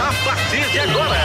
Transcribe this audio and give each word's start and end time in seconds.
A 0.00 0.10
partir 0.24 0.66
de 0.70 0.80
agora. 0.80 1.15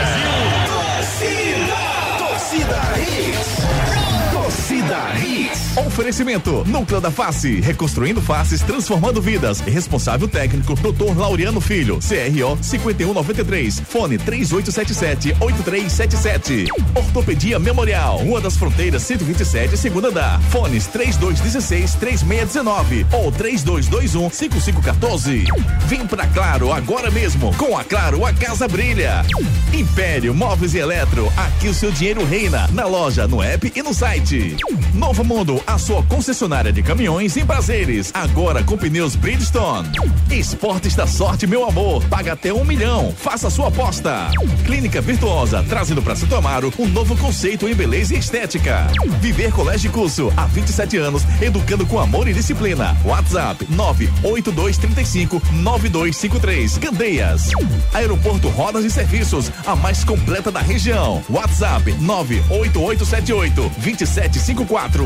Oferecimento: 6.02 6.66
Núcleo 6.66 7.00
da 7.00 7.12
Face, 7.12 7.62
reconstruindo 7.62 8.24
faces, 8.24 8.64
transformando 8.64 9.22
vidas. 9.22 9.60
Responsável 9.60 10.28
técnico: 10.28 10.74
Dr. 10.74 11.16
Laureano 11.16 11.62
Filho, 11.62 12.00
CRO 12.00 12.58
5193, 12.60 13.82
fone 13.82 14.18
3877-8377. 14.18 16.70
Ortopedia 16.96 17.60
Memorial, 17.60 18.18
Rua 18.18 18.42
das 18.42 18.58
Fronteiras 18.58 19.04
127, 19.04 19.78
segunda 19.78 20.08
andar. 20.08 20.42
Fones 20.50 20.88
3216-3619 20.88 23.06
ou 23.14 23.32
3221-5514. 23.34 25.46
Vem 25.86 26.08
pra 26.08 26.26
Claro 26.26 26.74
agora 26.74 27.12
mesmo. 27.12 27.56
Com 27.58 27.78
a 27.78 27.84
Claro, 27.84 28.26
a 28.26 28.34
casa 28.34 28.68
brilha. 28.68 29.24
Império 29.72 30.34
Móveis 30.34 30.74
e 30.74 30.80
Eletro, 30.80 31.32
aqui 31.38 31.68
o 31.68 31.76
seu 31.76 31.92
dinheiro 31.92 32.26
reina. 32.26 32.68
Na 32.72 32.88
loja, 32.88 33.28
no 33.28 33.44
app 33.44 33.72
e 33.76 33.84
no 33.84 33.94
site. 33.94 34.58
Novo 34.96 35.24
Mundo, 35.24 35.62
a 35.68 35.78
sua 35.78 35.91
concessionária 36.04 36.72
de 36.72 36.82
caminhões 36.82 37.36
em 37.36 37.46
prazeres. 37.46 38.12
Agora 38.14 38.64
com 38.64 38.78
pneus 38.78 39.16
Bridgestone. 39.16 39.90
Esportes 40.30 40.96
da 40.96 41.06
sorte, 41.06 41.46
meu 41.46 41.68
amor. 41.68 42.04
Paga 42.06 42.34
até 42.34 42.54
um 42.54 42.64
milhão. 42.64 43.14
Faça 43.18 43.50
sua 43.50 43.68
aposta. 43.68 44.30
Clínica 44.66 45.02
Virtuosa, 45.02 45.64
trazendo 45.68 46.02
para 46.02 46.16
Santo 46.16 46.36
Amaro 46.36 46.74
um 46.80 46.88
novo 46.88 47.18
conceito 47.18 47.68
em 47.68 47.76
beleza 47.76 48.16
e 48.16 48.20
estética. 48.20 48.88
Viver 49.20 49.52
Colégio 49.52 49.90
e 49.90 49.92
Curso, 49.92 50.32
há 50.38 50.46
27 50.46 50.98
anos, 50.98 51.24
educando 51.42 51.86
com 51.86 52.00
amor 52.00 52.28
e 52.28 52.34
disciplina. 52.34 52.96
WhatsApp 53.04 53.66
98235 53.70 55.42
9253. 55.52 56.78
Candeias. 56.78 57.50
Aeroporto 57.94 58.48
Rodas 58.48 58.86
e 58.86 58.90
Serviços, 58.90 59.52
a 59.66 59.76
mais 59.76 60.04
completa 60.04 60.50
da 60.50 60.62
região. 60.62 61.22
WhatsApp 61.30 61.92
98878 62.00 63.72
2754. 63.78 65.06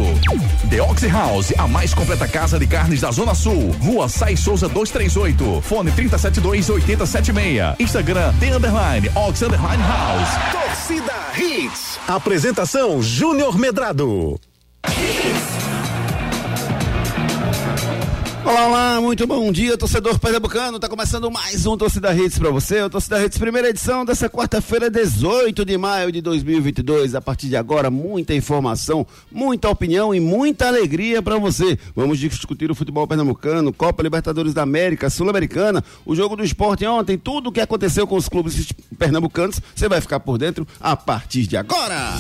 The 0.69 0.81
Oxy 0.81 1.07
House, 1.07 1.53
a 1.57 1.67
mais 1.67 1.93
completa 1.93 2.27
casa 2.27 2.57
de 2.57 2.65
carnes 2.65 3.01
da 3.01 3.11
Zona 3.11 3.35
Sul. 3.35 3.71
Rua 3.81 4.09
Sai 4.09 4.35
Souza 4.35 4.67
238. 4.67 5.61
Fone 5.61 5.91
372 5.91 6.69
8076. 6.69 7.75
Instagram 7.79 8.33
The 8.39 8.55
Underline 8.55 9.09
Oxy 9.15 9.45
Underline 9.45 9.83
House. 9.83 10.29
Torcida 10.51 11.13
Hits. 11.37 11.99
Apresentação 12.07 13.01
Júnior 13.01 13.57
Medrado. 13.57 14.39
Olá, 18.45 18.67
olá, 18.67 19.01
muito 19.01 19.25
bom 19.25 19.51
dia, 19.51 19.75
torcedor 19.75 20.19
pernambucano. 20.19 20.79
Tá 20.79 20.87
começando 20.87 21.31
mais 21.31 21.65
um 21.65 21.75
Torcida 21.75 22.13
Hits 22.13 22.37
para 22.37 22.51
você. 22.51 22.79
O 22.83 22.89
Torcida 22.91 23.25
Hits, 23.25 23.39
primeira 23.39 23.69
edição 23.69 24.05
dessa 24.05 24.29
quarta-feira, 24.29 24.87
18 24.87 25.65
de 25.65 25.75
maio 25.79 26.11
de 26.11 26.21
2022. 26.21 27.15
A 27.15 27.21
partir 27.21 27.49
de 27.49 27.57
agora, 27.57 27.89
muita 27.89 28.35
informação, 28.35 29.03
muita 29.31 29.67
opinião 29.67 30.13
e 30.13 30.19
muita 30.19 30.67
alegria 30.67 31.23
para 31.23 31.39
você. 31.39 31.75
Vamos 31.95 32.19
discutir 32.19 32.69
o 32.69 32.75
futebol 32.75 33.07
pernambucano, 33.07 33.73
Copa 33.73 34.03
Libertadores 34.03 34.53
da 34.53 34.61
América, 34.61 35.09
Sul-Americana, 35.09 35.83
o 36.05 36.15
jogo 36.15 36.35
do 36.35 36.43
esporte 36.43 36.85
ontem, 36.85 37.17
tudo 37.17 37.49
o 37.49 37.51
que 37.51 37.61
aconteceu 37.61 38.05
com 38.05 38.15
os 38.15 38.29
clubes 38.29 38.71
pernambucanos. 38.99 39.59
Você 39.75 39.89
vai 39.89 39.99
ficar 39.99 40.19
por 40.19 40.37
dentro 40.37 40.67
a 40.79 40.95
partir 40.95 41.47
de 41.47 41.57
agora. 41.57 42.13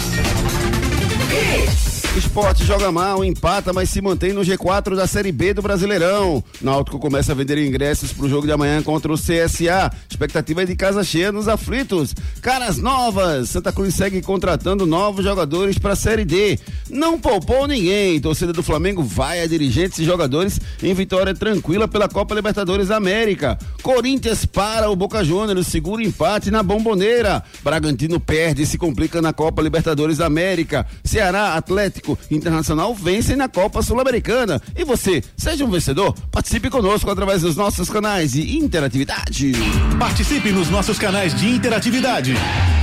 Esporte 2.15 2.63
joga 2.63 2.93
mal, 2.93 3.25
empata, 3.25 3.73
mas 3.73 3.89
se 3.89 4.01
mantém 4.01 4.31
no 4.31 4.39
G4 4.39 4.95
da 4.95 5.05
Série 5.05 5.33
B 5.33 5.53
do 5.53 5.61
Brasileirão. 5.61 6.41
Náutico 6.61 6.97
começa 6.97 7.33
a 7.33 7.35
vender 7.35 7.57
ingressos 7.57 8.13
para 8.13 8.25
o 8.25 8.29
jogo 8.29 8.47
de 8.47 8.53
amanhã 8.53 8.81
contra 8.81 9.11
o 9.11 9.17
CSA. 9.17 9.91
Expectativa 10.09 10.63
é 10.63 10.65
de 10.65 10.77
casa 10.77 11.03
cheia 11.03 11.29
nos 11.29 11.49
aflitos. 11.49 12.15
Caras 12.41 12.77
novas. 12.77 13.49
Santa 13.49 13.69
Cruz 13.73 13.93
segue 13.95 14.21
contratando 14.21 14.85
novos 14.85 15.25
jogadores 15.25 15.77
para 15.77 15.91
a 15.91 15.95
Série 15.95 16.23
D. 16.23 16.57
Não 16.89 17.19
poupou 17.19 17.67
ninguém. 17.67 18.17
Torcida 18.21 18.53
do 18.53 18.63
Flamengo 18.63 19.03
vai 19.03 19.41
a 19.41 19.47
dirigentes 19.47 19.99
e 19.99 20.05
jogadores 20.05 20.57
em 20.81 20.93
vitória 20.93 21.35
tranquila 21.35 21.85
pela 21.85 22.07
Copa 22.07 22.33
Libertadores 22.33 22.87
da 22.87 22.95
América. 22.95 23.59
Corinthians 23.83 24.45
para 24.45 24.89
o 24.89 24.95
Boca 24.95 25.21
Juniors, 25.21 25.67
segura 25.67 26.01
empate 26.01 26.49
na 26.49 26.63
Bomboneira. 26.63 27.43
Bragantino 27.61 28.21
perde 28.21 28.61
e 28.61 28.65
se 28.65 28.77
complica 28.77 29.21
na 29.21 29.33
Copa 29.33 29.61
Libertadores 29.61 30.19
da 30.19 30.27
América. 30.27 30.87
Ceará, 31.03 31.55
Atlético 31.55 32.04
Internacional 32.29 32.93
vencem 32.93 33.35
na 33.35 33.47
Copa 33.47 33.81
Sul-Americana. 33.81 34.61
E 34.75 34.83
você, 34.83 35.23
seja 35.37 35.65
um 35.65 35.69
vencedor, 35.69 36.13
participe 36.31 36.69
conosco 36.69 37.09
através 37.09 37.41
dos 37.41 37.55
nossos 37.55 37.89
canais 37.89 38.33
de 38.33 38.57
interatividade. 38.57 39.53
Participe 39.97 40.51
nos 40.51 40.69
nossos 40.69 40.99
canais 40.99 41.33
de 41.33 41.49
interatividade. 41.49 42.35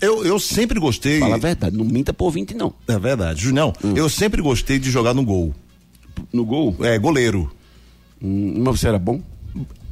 Eu, 0.00 0.24
eu 0.24 0.40
sempre 0.40 0.80
gostei. 0.80 1.20
Fala 1.20 1.36
a 1.36 1.38
verdade, 1.38 1.76
não 1.76 1.84
minta 1.84 2.12
por 2.12 2.30
20 2.30 2.54
não. 2.54 2.74
É 2.88 2.98
verdade. 2.98 3.40
Junião, 3.42 3.72
eu 3.94 4.08
sempre 4.08 4.42
gostei 4.42 4.78
de 4.80 4.90
jogar 4.90 5.14
no 5.14 5.22
gol. 5.24 5.54
No 6.32 6.44
gol? 6.44 6.74
É, 6.80 6.98
goleiro. 6.98 7.54
Hum, 8.20 8.62
mas 8.64 8.80
você 8.80 8.88
era 8.88 8.98
bom? 8.98 9.20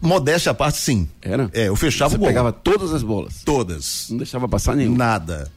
Modéstia 0.00 0.50
à 0.50 0.54
parte, 0.54 0.78
sim. 0.78 1.06
Era? 1.20 1.48
É, 1.52 1.68
eu 1.68 1.76
fechava 1.76 2.10
Você 2.10 2.16
o 2.16 2.18
gol. 2.18 2.26
pegava 2.26 2.50
todas 2.52 2.92
as 2.92 3.02
bolas. 3.04 3.34
Todas. 3.44 4.06
Não 4.10 4.16
deixava 4.16 4.48
passar 4.48 4.74
nenhum. 4.74 4.96
Nada. 4.96 5.48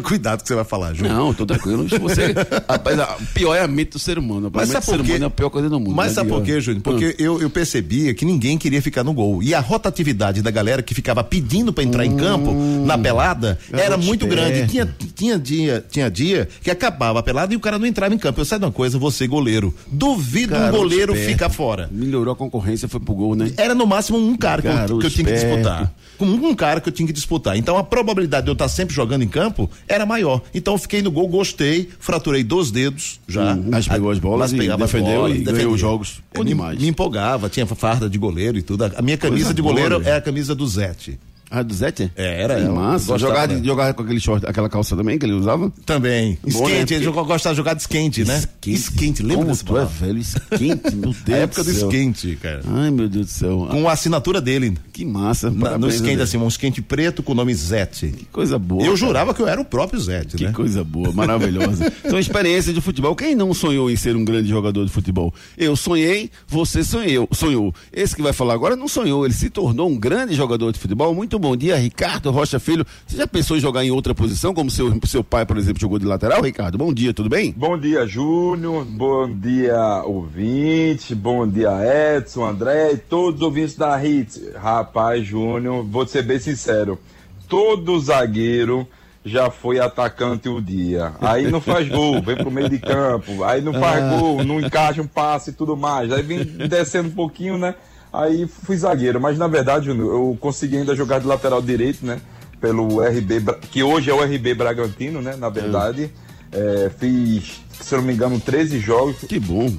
Cuidado 0.02 0.42
que 0.42 0.48
você 0.48 0.54
vai 0.54 0.64
falar, 0.64 0.94
Júnior. 0.94 1.14
Não, 1.16 1.34
tô 1.34 1.46
tranquilo. 1.46 1.86
Você, 2.00 2.34
rapaz, 2.68 2.98
a- 2.98 3.16
pior 3.32 3.54
é 3.54 3.62
a 3.62 3.68
mente 3.68 3.90
do 3.92 3.98
ser 3.98 4.18
humano. 4.18 4.50
Mas 4.52 4.68
sabe 4.68 4.86
por 4.86 4.96
quê? 4.96 5.02
humano 5.10 5.24
é 5.24 5.26
a 5.26 5.30
pior 5.30 5.50
coisa 5.50 5.68
do 5.68 5.78
mundo. 5.78 5.94
Mas 5.94 6.08
né, 6.08 6.14
sabe 6.14 6.28
por 6.30 6.42
quê, 6.42 6.60
Júnior? 6.60 6.82
Porque 6.82 7.14
eu, 7.18 7.40
eu 7.40 7.48
percebia 7.50 8.12
que 8.14 8.24
ninguém 8.24 8.58
queria 8.58 8.80
ficar 8.82 9.04
no 9.04 9.12
gol. 9.12 9.42
E 9.42 9.54
a 9.54 9.60
rotatividade 9.60 10.42
da 10.42 10.50
galera 10.50 10.82
que 10.82 10.94
ficava 10.94 11.22
pedindo 11.22 11.72
pra 11.72 11.84
entrar 11.84 12.04
em 12.04 12.16
campo, 12.16 12.52
na 12.84 12.96
pelada, 12.98 13.58
era 13.72 13.96
muito 13.96 14.26
esperto. 14.26 14.48
grande. 14.50 14.70
Tinha, 14.70 14.94
tinha, 15.14 15.38
dia, 15.38 15.84
tinha 15.90 16.10
dia 16.10 16.48
que 16.62 16.70
acabava 16.70 17.20
a 17.20 17.22
pelada 17.22 17.52
e 17.52 17.56
o 17.56 17.60
cara 17.60 17.78
não 17.78 17.86
entrava 17.86 18.14
em 18.14 18.18
campo. 18.18 18.40
Eu 18.40 18.44
sei 18.44 18.58
de 18.58 18.64
uma 18.64 18.72
coisa, 18.72 18.98
você 18.98 19.26
goleiro. 19.26 19.74
Duvido 19.86 20.54
um 20.54 20.58
Garoto 20.58 20.78
goleiro 20.78 21.12
esperto. 21.12 21.32
ficar 21.32 21.50
fora. 21.50 21.88
Melhorou 21.90 22.32
a 22.32 22.36
concorrência, 22.36 22.88
foi 22.88 23.00
pro 23.00 23.14
gol, 23.14 23.34
né? 23.34 23.52
Era 23.56 23.74
no 23.74 23.86
máximo 23.86 24.18
um 24.18 24.36
cara 24.36 24.62
que 24.62 24.68
eu, 24.92 24.98
que 24.98 25.06
eu 25.06 25.10
tinha 25.10 25.26
que 25.26 25.32
disputar. 25.32 25.92
Com 26.18 26.26
um 26.26 26.54
cara 26.54 26.80
que 26.80 26.88
eu 26.88 26.92
tinha 26.92 27.06
que 27.06 27.12
disputar. 27.12 27.56
Então 27.56 27.76
a 27.76 27.82
probabilidade 27.84 28.44
de 28.44 28.50
eu 28.50 28.54
estar 28.54 28.68
sempre 28.68 28.94
jogando 28.94 29.22
em 29.22 29.28
campo 29.28 29.68
era 29.88 30.04
maior. 30.06 30.42
Então 30.54 30.74
eu 30.74 30.78
fiquei 30.78 31.02
no 31.02 31.10
gol, 31.10 31.28
gostei, 31.28 31.88
fraturei 31.98 32.42
dois 32.44 32.70
dedos 32.70 33.20
já. 33.28 33.54
Hum, 33.54 33.64
mas 33.70 33.86
pegou 33.88 34.10
as 34.10 34.18
bolas 34.18 34.52
Mas 34.52 34.60
pegava 34.60 34.84
defendeu 34.84 35.20
bolas, 35.22 35.30
e 35.32 35.38
ganhou 35.40 35.52
defendia. 35.52 35.74
os 35.74 35.80
jogos. 35.80 36.22
Bom 36.34 36.42
me, 36.42 36.48
demais. 36.48 36.78
me 36.78 36.88
empolgava, 36.88 37.48
tinha 37.48 37.66
farda 37.66 38.08
de 38.08 38.18
goleiro 38.18 38.58
e 38.58 38.62
tudo. 38.62 38.84
A 38.84 39.02
minha 39.02 39.16
camisa 39.16 39.44
Coisa 39.46 39.54
de 39.54 39.62
boa, 39.62 39.74
goleiro 39.74 39.98
né? 40.00 40.10
é 40.10 40.16
a 40.16 40.20
camisa 40.20 40.54
do 40.54 40.66
Zete. 40.66 41.18
Ah, 41.50 41.62
do 41.62 41.72
Zete? 41.74 42.10
É, 42.16 42.42
era. 42.42 42.56
Que 42.56 42.66
eu 42.66 42.74
massa. 42.74 43.16
Jogar, 43.18 43.46
né? 43.48 43.60
jogar 43.62 43.94
com 43.94 44.02
aquele 44.02 44.18
short, 44.20 44.44
aquela 44.46 44.68
calça 44.68 44.96
também 44.96 45.18
que 45.18 45.24
ele 45.26 45.34
usava? 45.34 45.72
Também. 45.86 46.30
Né? 46.32 46.38
Esquente, 46.46 46.94
ele 46.94 47.04
jogou- 47.04 47.24
gostava 47.24 47.54
de 47.54 47.58
jogar 47.58 47.74
de 47.74 47.82
esquente, 47.82 48.24
né? 48.24 48.42
Esquente, 48.66 49.22
lembra 49.22 49.44
Como 49.46 49.56
tu 49.56 49.78
é 49.78 49.84
velho, 49.84 50.18
esquente, 50.18 50.94
meu 50.94 51.14
Deus 51.24 51.28
A 51.38 51.42
época 51.42 51.62
do 51.64 51.70
céu. 51.72 51.88
esquente, 51.88 52.36
cara. 52.42 52.62
Ai, 52.66 52.90
meu 52.90 53.08
Deus 53.08 53.26
do 53.26 53.30
céu. 53.32 53.68
Com 53.70 53.88
a 53.88 53.92
assinatura 53.92 54.40
dele. 54.40 54.76
Que 54.92 55.04
massa. 55.04 55.50
Na- 55.50 55.78
no 55.78 55.88
esquente, 55.88 56.20
assim, 56.22 56.36
um 56.38 56.48
esquente 56.48 56.82
preto 56.82 57.22
com 57.22 57.32
o 57.32 57.34
nome 57.34 57.54
Zete. 57.54 58.08
Que 58.08 58.24
coisa 58.26 58.58
boa. 58.58 58.80
Eu 58.82 58.86
cara. 58.86 58.96
jurava 58.96 59.34
que 59.34 59.40
eu 59.42 59.46
era 59.48 59.60
o 59.60 59.64
próprio 59.64 60.00
Zete, 60.00 60.36
Que 60.36 60.44
né? 60.46 60.52
coisa 60.52 60.82
boa, 60.82 61.12
maravilhosa. 61.12 61.92
São 62.08 62.18
experiências 62.18 62.74
de 62.74 62.80
futebol. 62.80 63.14
Quem 63.14 63.34
não 63.34 63.52
sonhou 63.54 63.90
em 63.90 63.96
ser 63.96 64.16
um 64.16 64.24
grande 64.24 64.48
jogador 64.48 64.84
de 64.84 64.90
futebol? 64.90 65.32
Eu 65.56 65.76
sonhei, 65.76 66.30
você 66.48 66.82
sonhou. 66.82 67.28
sonhou. 67.32 67.72
Esse 67.92 68.16
que 68.16 68.22
vai 68.22 68.32
falar 68.32 68.54
agora 68.54 68.74
não 68.76 68.88
sonhou, 68.88 69.24
ele 69.24 69.34
se 69.34 69.50
tornou 69.50 69.88
um 69.88 69.96
grande 69.96 70.34
jogador 70.34 70.72
de 70.72 70.78
futebol. 70.78 71.14
Muito 71.14 71.38
bom 71.44 71.54
dia, 71.54 71.76
Ricardo 71.76 72.30
Rocha 72.30 72.58
Filho. 72.58 72.86
Você 73.06 73.18
já 73.18 73.26
pensou 73.26 73.54
em 73.54 73.60
jogar 73.60 73.84
em 73.84 73.90
outra 73.90 74.14
posição, 74.14 74.54
como 74.54 74.70
seu, 74.70 74.98
seu 75.04 75.22
pai, 75.22 75.44
por 75.44 75.58
exemplo, 75.58 75.78
jogou 75.78 75.98
de 75.98 76.06
lateral, 76.06 76.40
Ricardo? 76.40 76.78
Bom 76.78 76.90
dia, 76.90 77.12
tudo 77.12 77.28
bem? 77.28 77.52
Bom 77.54 77.76
dia, 77.76 78.06
Júnior. 78.06 78.82
Bom 78.86 79.30
dia, 79.30 80.02
ouvinte. 80.06 81.14
Bom 81.14 81.46
dia, 81.46 81.70
Edson, 82.16 82.46
André 82.46 82.92
e 82.92 82.96
todos 82.96 83.40
os 83.40 83.46
ouvintes 83.46 83.76
da 83.76 84.02
Hits. 84.02 84.40
Rapaz, 84.56 85.26
Júnior, 85.26 85.84
vou 85.84 86.06
ser 86.06 86.22
bem 86.22 86.38
sincero. 86.38 86.98
Todo 87.46 88.00
zagueiro 88.00 88.88
já 89.22 89.50
foi 89.50 89.78
atacante 89.78 90.48
o 90.48 90.62
dia. 90.62 91.12
Aí 91.20 91.50
não 91.50 91.60
faz 91.60 91.86
gol, 91.90 92.20
vem 92.24 92.36
pro 92.36 92.50
meio 92.50 92.70
de 92.70 92.78
campo. 92.78 93.44
Aí 93.44 93.60
não 93.60 93.74
faz 93.74 94.18
gol, 94.18 94.42
não 94.42 94.60
encaixa 94.60 95.02
um 95.02 95.06
passe 95.06 95.50
e 95.50 95.52
tudo 95.52 95.76
mais. 95.76 96.10
Aí 96.10 96.22
vem 96.22 96.42
descendo 96.42 97.10
um 97.10 97.14
pouquinho, 97.14 97.58
né? 97.58 97.74
Aí 98.14 98.46
fui 98.46 98.76
zagueiro. 98.76 99.20
Mas 99.20 99.36
na 99.36 99.46
verdade, 99.48 99.88
eu 99.90 100.36
consegui 100.40 100.76
ainda 100.78 100.94
jogar 100.94 101.18
de 101.20 101.26
lateral 101.26 101.60
direito, 101.60 102.06
né? 102.06 102.20
Pelo 102.60 103.00
RB, 103.02 103.42
que 103.70 103.82
hoje 103.82 104.10
é 104.10 104.14
o 104.14 104.22
RB 104.22 104.54
Bragantino, 104.54 105.20
né? 105.20 105.36
Na 105.36 105.48
verdade. 105.48 106.10
É, 106.52 106.90
fiz, 106.98 107.60
se 107.80 107.92
eu 107.94 107.98
não 107.98 108.06
me 108.06 108.12
engano, 108.14 108.38
13 108.38 108.78
jogos. 108.78 109.16
Que 109.28 109.40
bom. 109.40 109.70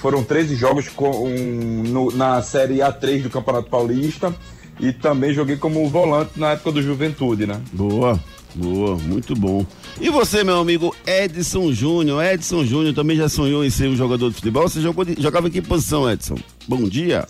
Foram 0.00 0.22
13 0.22 0.54
jogos 0.54 0.88
com, 0.88 1.10
um, 1.26 1.82
no- 1.82 2.12
na 2.12 2.40
Série 2.42 2.76
A3 2.76 3.22
do 3.22 3.30
Campeonato 3.30 3.68
Paulista. 3.68 4.32
E 4.78 4.92
também 4.92 5.32
joguei 5.34 5.56
como 5.56 5.88
volante 5.88 6.32
na 6.38 6.50
época 6.52 6.70
do 6.72 6.82
Juventude, 6.82 7.46
né? 7.46 7.58
Boa, 7.72 8.20
boa, 8.54 8.96
muito 8.98 9.34
bom. 9.34 9.64
E 10.00 10.10
você, 10.10 10.44
meu 10.44 10.58
amigo 10.58 10.94
Edson 11.06 11.72
Júnior? 11.72 12.22
Edson 12.22 12.62
Júnior 12.64 12.94
também 12.94 13.16
já 13.16 13.26
sonhou 13.28 13.64
em 13.64 13.70
ser 13.70 13.88
um 13.88 13.96
jogador 13.96 14.28
de 14.28 14.36
futebol? 14.36 14.68
Você 14.68 14.80
jogou 14.82 15.02
de- 15.04 15.20
jogava 15.20 15.48
em 15.48 15.50
que 15.50 15.62
posição, 15.62 16.08
Edson? 16.10 16.36
Bom 16.68 16.82
dia. 16.84 17.26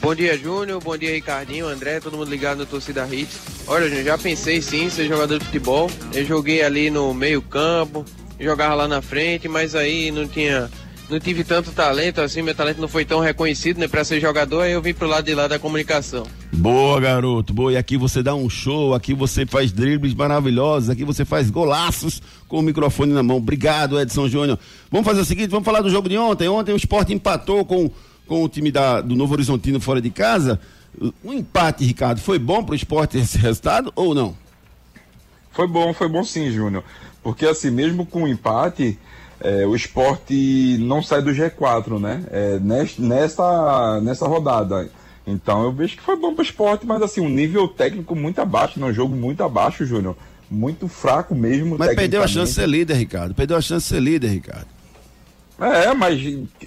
Bom 0.00 0.14
dia, 0.14 0.36
Júnior. 0.36 0.82
Bom 0.82 0.96
dia, 0.96 1.12
Ricardinho, 1.12 1.66
André, 1.66 2.00
todo 2.00 2.16
mundo 2.16 2.30
ligado 2.30 2.58
no 2.58 2.66
Torcida 2.66 3.06
Hits. 3.10 3.38
Olha, 3.66 3.88
Júnior, 3.88 4.04
já 4.04 4.18
pensei 4.18 4.60
sim 4.60 4.84
em 4.84 4.90
ser 4.90 5.08
jogador 5.08 5.38
de 5.38 5.44
futebol. 5.46 5.90
Eu 6.12 6.24
joguei 6.24 6.62
ali 6.62 6.90
no 6.90 7.14
meio-campo, 7.14 8.04
jogava 8.38 8.74
lá 8.74 8.88
na 8.88 9.00
frente, 9.00 9.48
mas 9.48 9.74
aí 9.74 10.10
não 10.10 10.26
tinha. 10.28 10.70
Não 11.08 11.20
tive 11.20 11.44
tanto 11.44 11.70
talento 11.70 12.22
assim, 12.22 12.40
meu 12.40 12.54
talento 12.54 12.80
não 12.80 12.88
foi 12.88 13.04
tão 13.04 13.20
reconhecido, 13.20 13.78
né, 13.78 13.86
para 13.86 14.02
ser 14.04 14.20
jogador, 14.20 14.62
aí 14.62 14.72
eu 14.72 14.80
vim 14.80 14.94
pro 14.94 15.06
lado 15.06 15.26
de 15.26 15.34
lá 15.34 15.46
da 15.46 15.58
comunicação. 15.58 16.24
Boa, 16.50 16.98
garoto. 16.98 17.52
Boa. 17.52 17.72
E 17.72 17.76
aqui 17.76 17.98
você 17.98 18.22
dá 18.22 18.34
um 18.34 18.48
show, 18.48 18.94
aqui 18.94 19.12
você 19.12 19.44
faz 19.44 19.70
dribles 19.70 20.14
maravilhosos, 20.14 20.88
aqui 20.88 21.04
você 21.04 21.22
faz 21.22 21.50
golaços 21.50 22.22
com 22.48 22.58
o 22.58 22.62
microfone 22.62 23.12
na 23.12 23.22
mão. 23.22 23.36
Obrigado, 23.36 24.00
Edson 24.00 24.28
Júnior. 24.28 24.58
Vamos 24.90 25.06
fazer 25.06 25.20
o 25.20 25.24
seguinte, 25.26 25.50
vamos 25.50 25.66
falar 25.66 25.82
do 25.82 25.90
jogo 25.90 26.08
de 26.08 26.16
ontem. 26.16 26.48
Ontem 26.48 26.72
o 26.72 26.76
Sport 26.76 27.10
empatou 27.10 27.66
com, 27.66 27.90
com 28.26 28.42
o 28.42 28.48
time 28.48 28.70
da, 28.70 29.00
do 29.00 29.14
Novo 29.14 29.34
Horizontino 29.34 29.80
fora 29.80 30.00
de 30.00 30.10
casa. 30.10 30.60
Um 31.24 31.32
empate, 31.32 31.84
Ricardo, 31.84 32.20
foi 32.20 32.38
bom 32.38 32.62
pro 32.62 32.74
esporte 32.74 33.18
esse 33.18 33.38
resultado 33.38 33.92
ou 33.94 34.14
não? 34.14 34.36
Foi 35.52 35.66
bom, 35.66 35.92
foi 35.94 36.08
bom 36.08 36.24
sim, 36.24 36.50
Júnior. 36.50 36.84
Porque 37.22 37.46
assim, 37.46 37.70
mesmo 37.70 38.04
com 38.04 38.24
o 38.24 38.28
empate, 38.28 38.98
é, 39.40 39.66
o 39.66 39.74
esporte 39.74 40.76
não 40.80 41.02
sai 41.02 41.22
do 41.22 41.30
G4, 41.30 42.00
né? 42.00 42.24
É, 42.30 42.58
nesta, 42.58 43.02
nessa, 43.02 44.00
nessa 44.00 44.26
rodada. 44.26 44.90
Então 45.26 45.62
eu 45.62 45.72
vejo 45.72 45.96
que 45.96 46.02
foi 46.02 46.16
bom 46.16 46.34
para 46.34 46.42
o 46.42 46.44
esporte, 46.44 46.86
mas 46.86 47.00
assim, 47.02 47.20
um 47.20 47.28
nível 47.28 47.66
técnico 47.66 48.14
muito 48.14 48.40
abaixo, 48.40 48.78
né? 48.78 48.86
um 48.86 48.92
jogo 48.92 49.16
muito 49.16 49.42
abaixo, 49.42 49.86
Júnior. 49.86 50.16
Muito 50.50 50.86
fraco 50.86 51.34
mesmo. 51.34 51.76
Mas 51.78 51.94
perdeu 51.94 52.22
a 52.22 52.28
chance 52.28 52.52
de 52.52 52.60
ser 52.60 52.68
líder, 52.68 52.94
Ricardo. 52.94 53.34
Perdeu 53.34 53.56
a 53.56 53.60
chance 53.60 53.86
de 53.86 53.94
ser 53.94 54.00
líder, 54.00 54.28
Ricardo. 54.28 54.66
É, 55.60 55.94
mas 55.94 56.20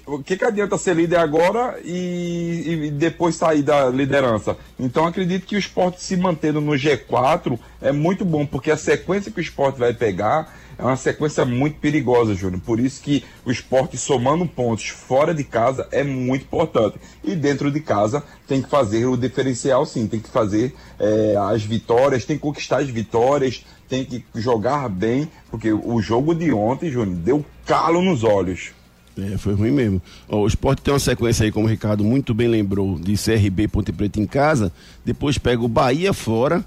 o 0.06 0.22
que, 0.22 0.36
que 0.36 0.44
adianta 0.44 0.78
ser 0.78 0.96
líder 0.96 1.18
agora 1.18 1.78
e, 1.84 2.86
e 2.86 2.90
depois 2.90 3.36
sair 3.36 3.62
da 3.62 3.88
liderança? 3.90 4.56
Então 4.78 5.06
acredito 5.06 5.46
que 5.46 5.56
o 5.56 5.58
esporte 5.58 6.02
se 6.02 6.16
mantendo 6.16 6.60
no 6.60 6.72
G4 6.72 7.58
é 7.82 7.92
muito 7.92 8.24
bom, 8.24 8.46
porque 8.46 8.70
a 8.70 8.78
sequência 8.78 9.30
que 9.30 9.40
o 9.40 9.42
esporte 9.42 9.78
vai 9.78 9.92
pegar 9.92 10.54
é 10.78 10.82
uma 10.82 10.96
sequência 10.96 11.44
muito 11.44 11.80
perigosa, 11.80 12.34
Júnior. 12.34 12.62
Por 12.64 12.78
isso 12.78 13.02
que 13.02 13.24
o 13.44 13.50
esporte 13.50 13.98
somando 13.98 14.46
pontos 14.46 14.88
fora 14.88 15.34
de 15.34 15.42
casa 15.44 15.86
é 15.90 16.04
muito 16.04 16.44
importante. 16.44 16.98
E 17.22 17.34
dentro 17.34 17.70
de 17.70 17.80
casa 17.80 18.22
tem 18.46 18.62
que 18.62 18.70
fazer 18.70 19.04
o 19.06 19.16
diferencial 19.16 19.84
sim, 19.84 20.06
tem 20.06 20.20
que 20.20 20.30
fazer 20.30 20.74
é, 20.98 21.34
as 21.36 21.62
vitórias, 21.62 22.24
tem 22.24 22.36
que 22.36 22.42
conquistar 22.42 22.78
as 22.78 22.88
vitórias, 22.88 23.66
tem 23.88 24.04
que 24.04 24.24
jogar 24.36 24.88
bem, 24.88 25.28
porque 25.50 25.72
o 25.72 26.00
jogo 26.00 26.34
de 26.34 26.52
ontem, 26.52 26.90
Júnior, 26.90 27.16
deu 27.16 27.44
calo 27.66 28.00
nos 28.00 28.22
olhos. 28.22 28.77
É, 29.20 29.36
foi 29.36 29.54
ruim 29.54 29.70
mesmo. 29.72 30.00
Ó, 30.28 30.42
o 30.42 30.46
esporte 30.46 30.80
tem 30.82 30.92
uma 30.94 31.00
sequência 31.00 31.44
aí, 31.44 31.50
como 31.50 31.66
o 31.66 31.68
Ricardo 31.68 32.04
muito 32.04 32.32
bem 32.32 32.46
lembrou, 32.46 32.98
de 32.98 33.14
CRB 33.16 33.66
Ponte 33.68 33.90
Preta 33.92 34.20
em 34.20 34.26
casa, 34.26 34.72
depois 35.04 35.36
pega 35.38 35.62
o 35.62 35.68
Bahia 35.68 36.12
fora, 36.12 36.64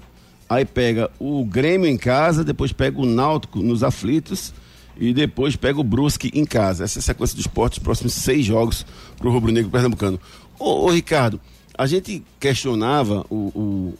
aí 0.48 0.64
pega 0.64 1.10
o 1.18 1.44
Grêmio 1.46 1.88
em 1.88 1.96
casa, 1.96 2.44
depois 2.44 2.70
pega 2.72 3.00
o 3.00 3.06
Náutico 3.06 3.60
nos 3.62 3.82
aflitos 3.82 4.52
e 4.98 5.14
depois 5.14 5.56
pega 5.56 5.80
o 5.80 5.84
Brusque 5.84 6.30
em 6.34 6.44
casa. 6.44 6.84
Essa 6.84 6.98
é 6.98 7.00
a 7.00 7.02
sequência 7.02 7.34
do 7.36 7.40
esporte, 7.40 7.74
os 7.74 7.78
próximos 7.78 8.12
seis 8.12 8.44
jogos 8.44 8.84
pro 9.16 9.30
Rubro 9.32 9.50
Negro 9.50 9.70
Pernambucano. 9.70 10.20
Ô, 10.58 10.84
ô 10.86 10.90
Ricardo, 10.90 11.40
a 11.78 11.86
gente 11.86 12.22
questionava 12.38 13.24
o, 13.30 13.34
o- 13.54 13.94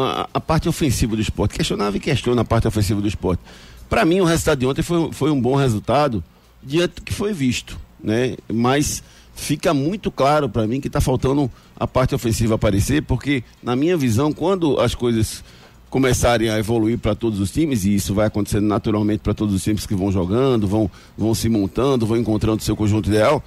a, 0.00 0.28
a 0.34 0.40
parte 0.40 0.68
ofensiva 0.68 1.16
do 1.16 1.22
esporte, 1.22 1.56
questionava 1.56 1.96
e 1.96 2.00
questiona 2.00 2.42
a 2.42 2.44
parte 2.44 2.68
ofensiva 2.68 3.00
do 3.00 3.08
esporte. 3.08 3.42
Para 3.90 4.04
mim, 4.04 4.20
o 4.20 4.24
resultado 4.24 4.60
de 4.60 4.66
ontem 4.66 4.82
foi, 4.82 5.10
foi 5.12 5.30
um 5.32 5.40
bom 5.40 5.56
resultado 5.56 6.22
diante 6.62 6.96
do 6.96 7.02
que 7.02 7.12
foi 7.12 7.32
visto, 7.32 7.76
né? 8.02 8.36
Mas 8.52 9.02
fica 9.34 9.72
muito 9.72 10.10
claro 10.10 10.48
para 10.48 10.66
mim 10.66 10.80
que 10.80 10.88
está 10.88 11.00
faltando 11.00 11.50
a 11.76 11.86
parte 11.86 12.14
ofensiva 12.14 12.56
aparecer, 12.56 13.02
porque 13.02 13.44
na 13.62 13.76
minha 13.76 13.96
visão, 13.96 14.32
quando 14.32 14.80
as 14.80 14.94
coisas 14.94 15.44
começarem 15.88 16.50
a 16.50 16.58
evoluir 16.58 16.98
para 16.98 17.14
todos 17.14 17.40
os 17.40 17.50
times 17.50 17.84
e 17.84 17.94
isso 17.94 18.12
vai 18.12 18.26
acontecendo 18.26 18.66
naturalmente 18.66 19.20
para 19.20 19.32
todos 19.32 19.54
os 19.54 19.62
times 19.62 19.86
que 19.86 19.94
vão 19.94 20.12
jogando, 20.12 20.66
vão 20.66 20.90
vão 21.16 21.34
se 21.34 21.48
montando, 21.48 22.06
vão 22.06 22.16
encontrando 22.16 22.62
seu 22.62 22.76
conjunto 22.76 23.08
ideal. 23.08 23.42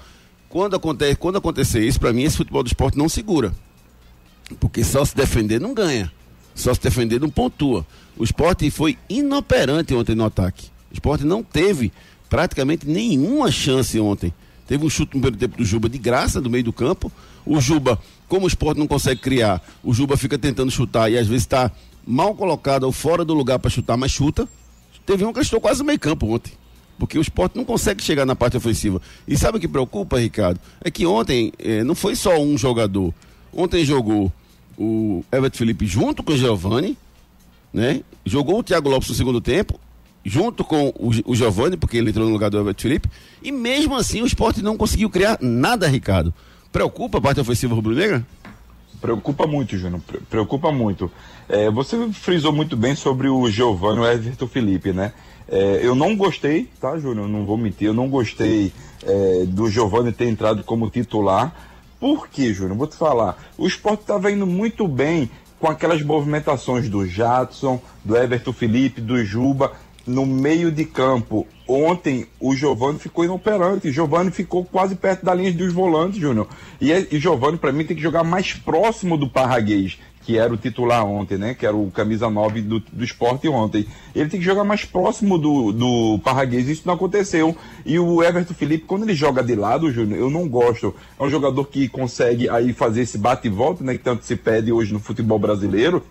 Quando 0.48 0.76
acontece, 0.76 1.16
quando 1.16 1.36
acontecer 1.36 1.84
isso, 1.86 2.00
para 2.00 2.12
mim 2.12 2.24
esse 2.24 2.36
futebol 2.36 2.62
do 2.62 2.66
esporte 2.66 2.98
não 2.98 3.08
segura. 3.08 3.54
Porque 4.60 4.84
só 4.84 5.04
se 5.04 5.16
defender 5.16 5.60
não 5.60 5.72
ganha. 5.72 6.12
Só 6.54 6.74
se 6.74 6.80
defender 6.80 7.20
não 7.20 7.30
pontua. 7.30 7.86
O 8.16 8.24
esporte 8.24 8.70
foi 8.70 8.98
inoperante 9.08 9.94
ontem 9.94 10.14
no 10.14 10.24
ataque. 10.24 10.66
O 10.90 10.94
esporte 10.94 11.24
não 11.24 11.42
teve 11.42 11.90
praticamente 12.28 12.86
nenhuma 12.86 13.50
chance 13.50 13.98
ontem. 13.98 14.32
Teve 14.66 14.84
um 14.84 14.90
chute 14.90 15.16
no 15.16 15.20
primeiro 15.20 15.36
tempo 15.36 15.56
do 15.56 15.64
Juba 15.64 15.88
de 15.88 15.98
graça, 15.98 16.40
do 16.40 16.50
meio 16.50 16.64
do 16.64 16.72
campo. 16.72 17.10
O 17.44 17.60
Juba, 17.60 17.98
como 18.28 18.44
o 18.44 18.48
esporte 18.48 18.78
não 18.78 18.86
consegue 18.86 19.20
criar, 19.20 19.62
o 19.82 19.92
Juba 19.92 20.16
fica 20.16 20.38
tentando 20.38 20.70
chutar 20.70 21.10
e 21.10 21.18
às 21.18 21.26
vezes 21.26 21.42
está 21.42 21.70
mal 22.06 22.34
colocado 22.34 22.84
ou 22.84 22.92
fora 22.92 23.24
do 23.24 23.34
lugar 23.34 23.58
para 23.58 23.70
chutar, 23.70 23.96
mas 23.96 24.12
chuta. 24.12 24.48
Teve 25.04 25.24
um 25.24 25.32
que 25.32 25.40
estou 25.40 25.60
quase 25.60 25.82
meio 25.82 25.98
campo 25.98 26.26
ontem. 26.26 26.52
Porque 26.98 27.18
o 27.18 27.20
esporte 27.20 27.56
não 27.56 27.64
consegue 27.64 28.02
chegar 28.02 28.24
na 28.24 28.36
parte 28.36 28.56
ofensiva. 28.56 29.00
E 29.26 29.36
sabe 29.36 29.58
o 29.58 29.60
que 29.60 29.66
preocupa, 29.66 30.20
Ricardo? 30.20 30.60
É 30.80 30.90
que 30.90 31.04
ontem 31.04 31.52
eh, 31.58 31.82
não 31.82 31.94
foi 31.94 32.14
só 32.14 32.40
um 32.40 32.56
jogador. 32.56 33.12
Ontem 33.52 33.84
jogou 33.84 34.32
o 34.78 35.24
Everton 35.32 35.58
Felipe 35.58 35.86
junto 35.86 36.22
com 36.22 36.32
o 36.32 36.36
Giovani, 36.36 36.96
né? 37.72 38.02
Jogou 38.24 38.60
o 38.60 38.62
Thiago 38.62 38.88
Lopes 38.88 39.08
no 39.08 39.14
segundo 39.14 39.40
tempo, 39.40 39.80
junto 40.24 40.64
com 40.64 40.88
o, 40.96 41.10
o 41.26 41.34
Giovani, 41.34 41.76
porque 41.76 41.96
ele 41.96 42.10
entrou 42.10 42.26
no 42.26 42.32
lugar 42.32 42.50
do 42.50 42.58
Everton 42.58 42.80
Felipe, 42.82 43.08
e 43.42 43.50
mesmo 43.50 43.96
assim 43.96 44.22
o 44.22 44.26
esporte 44.26 44.62
não 44.62 44.76
conseguiu 44.76 45.10
criar 45.10 45.38
nada, 45.40 45.86
Ricardo. 45.88 46.32
Preocupa 46.72 47.18
a 47.18 47.20
parte 47.20 47.40
ofensiva 47.40 47.74
rubro-negra? 47.74 48.24
Preocupa 49.00 49.46
muito, 49.46 49.76
Júnior. 49.76 50.00
pre- 50.06 50.20
Preocupa 50.30 50.70
muito. 50.70 51.10
É, 51.48 51.68
você 51.70 52.08
frisou 52.12 52.52
muito 52.52 52.76
bem 52.76 52.94
sobre 52.94 53.28
o 53.28 53.50
Giovanni 53.50 53.98
e 53.98 54.00
o 54.00 54.06
Everton 54.06 54.46
Felipe, 54.46 54.92
né? 54.92 55.12
É, 55.48 55.80
eu 55.82 55.94
não 55.94 56.16
gostei, 56.16 56.68
tá, 56.80 56.96
Júnior? 56.96 57.28
Não 57.28 57.44
vou 57.44 57.58
mentir, 57.58 57.88
eu 57.88 57.94
não 57.94 58.08
gostei 58.08 58.72
é, 59.02 59.44
do 59.46 59.68
Giovanni 59.68 60.12
ter 60.12 60.28
entrado 60.28 60.62
como 60.62 60.88
titular. 60.88 61.52
Por 61.98 62.28
quê, 62.28 62.54
Júnior? 62.54 62.76
Vou 62.78 62.86
te 62.86 62.96
falar. 62.96 63.36
O 63.58 63.66
esporte 63.66 64.02
estava 64.02 64.30
indo 64.30 64.46
muito 64.46 64.86
bem 64.86 65.28
com 65.58 65.68
aquelas 65.68 66.00
movimentações 66.02 66.88
do 66.88 67.06
Jadson, 67.06 67.80
do 68.04 68.16
Everton 68.16 68.52
Felipe, 68.52 69.00
do 69.00 69.22
Juba 69.24 69.72
no 70.06 70.26
meio 70.26 70.70
de 70.70 70.84
campo. 70.84 71.46
Ontem 71.66 72.26
o 72.40 72.54
Giovani 72.54 72.98
ficou 72.98 73.24
inoperante. 73.24 73.90
Giovani 73.92 74.30
ficou 74.30 74.64
quase 74.64 74.94
perto 74.96 75.24
da 75.24 75.34
linha 75.34 75.52
dos 75.52 75.72
volantes, 75.72 76.20
Júnior. 76.20 76.48
E, 76.80 76.92
é- 76.92 77.06
e 77.10 77.18
Giovani, 77.18 77.56
para 77.56 77.72
mim, 77.72 77.84
tem 77.84 77.96
que 77.96 78.02
jogar 78.02 78.24
mais 78.24 78.52
próximo 78.52 79.16
do 79.16 79.28
Parraguês, 79.28 79.98
que 80.22 80.36
era 80.36 80.52
o 80.52 80.56
titular 80.56 81.04
ontem, 81.04 81.38
né? 81.38 81.54
Que 81.54 81.64
era 81.64 81.74
o 81.74 81.90
camisa 81.90 82.28
9 82.28 82.60
do, 82.62 82.80
do 82.80 83.04
esporte 83.04 83.48
ontem. 83.48 83.86
Ele 84.14 84.28
tem 84.28 84.38
que 84.40 84.46
jogar 84.46 84.64
mais 84.64 84.84
próximo 84.84 85.38
do, 85.38 85.72
do 85.72 86.18
Parraguês, 86.22 86.68
isso 86.68 86.82
não 86.84 86.94
aconteceu. 86.94 87.56
E 87.86 87.98
o 87.98 88.22
Everton 88.22 88.54
Felipe, 88.54 88.84
quando 88.84 89.04
ele 89.04 89.14
joga 89.14 89.42
de 89.42 89.54
lado, 89.54 89.90
Júnior, 89.90 90.18
eu 90.18 90.30
não 90.30 90.48
gosto. 90.48 90.94
É 91.18 91.22
um 91.22 91.30
jogador 91.30 91.64
que 91.64 91.88
consegue 91.88 92.48
aí 92.48 92.72
fazer 92.72 93.02
esse 93.02 93.16
bate 93.18 93.46
e 93.46 93.50
volta, 93.50 93.82
né? 93.82 93.94
Que 93.94 94.00
tanto 94.00 94.24
se 94.24 94.36
pede 94.36 94.72
hoje 94.72 94.92
no 94.92 95.00
futebol 95.00 95.38
brasileiro 95.38 96.02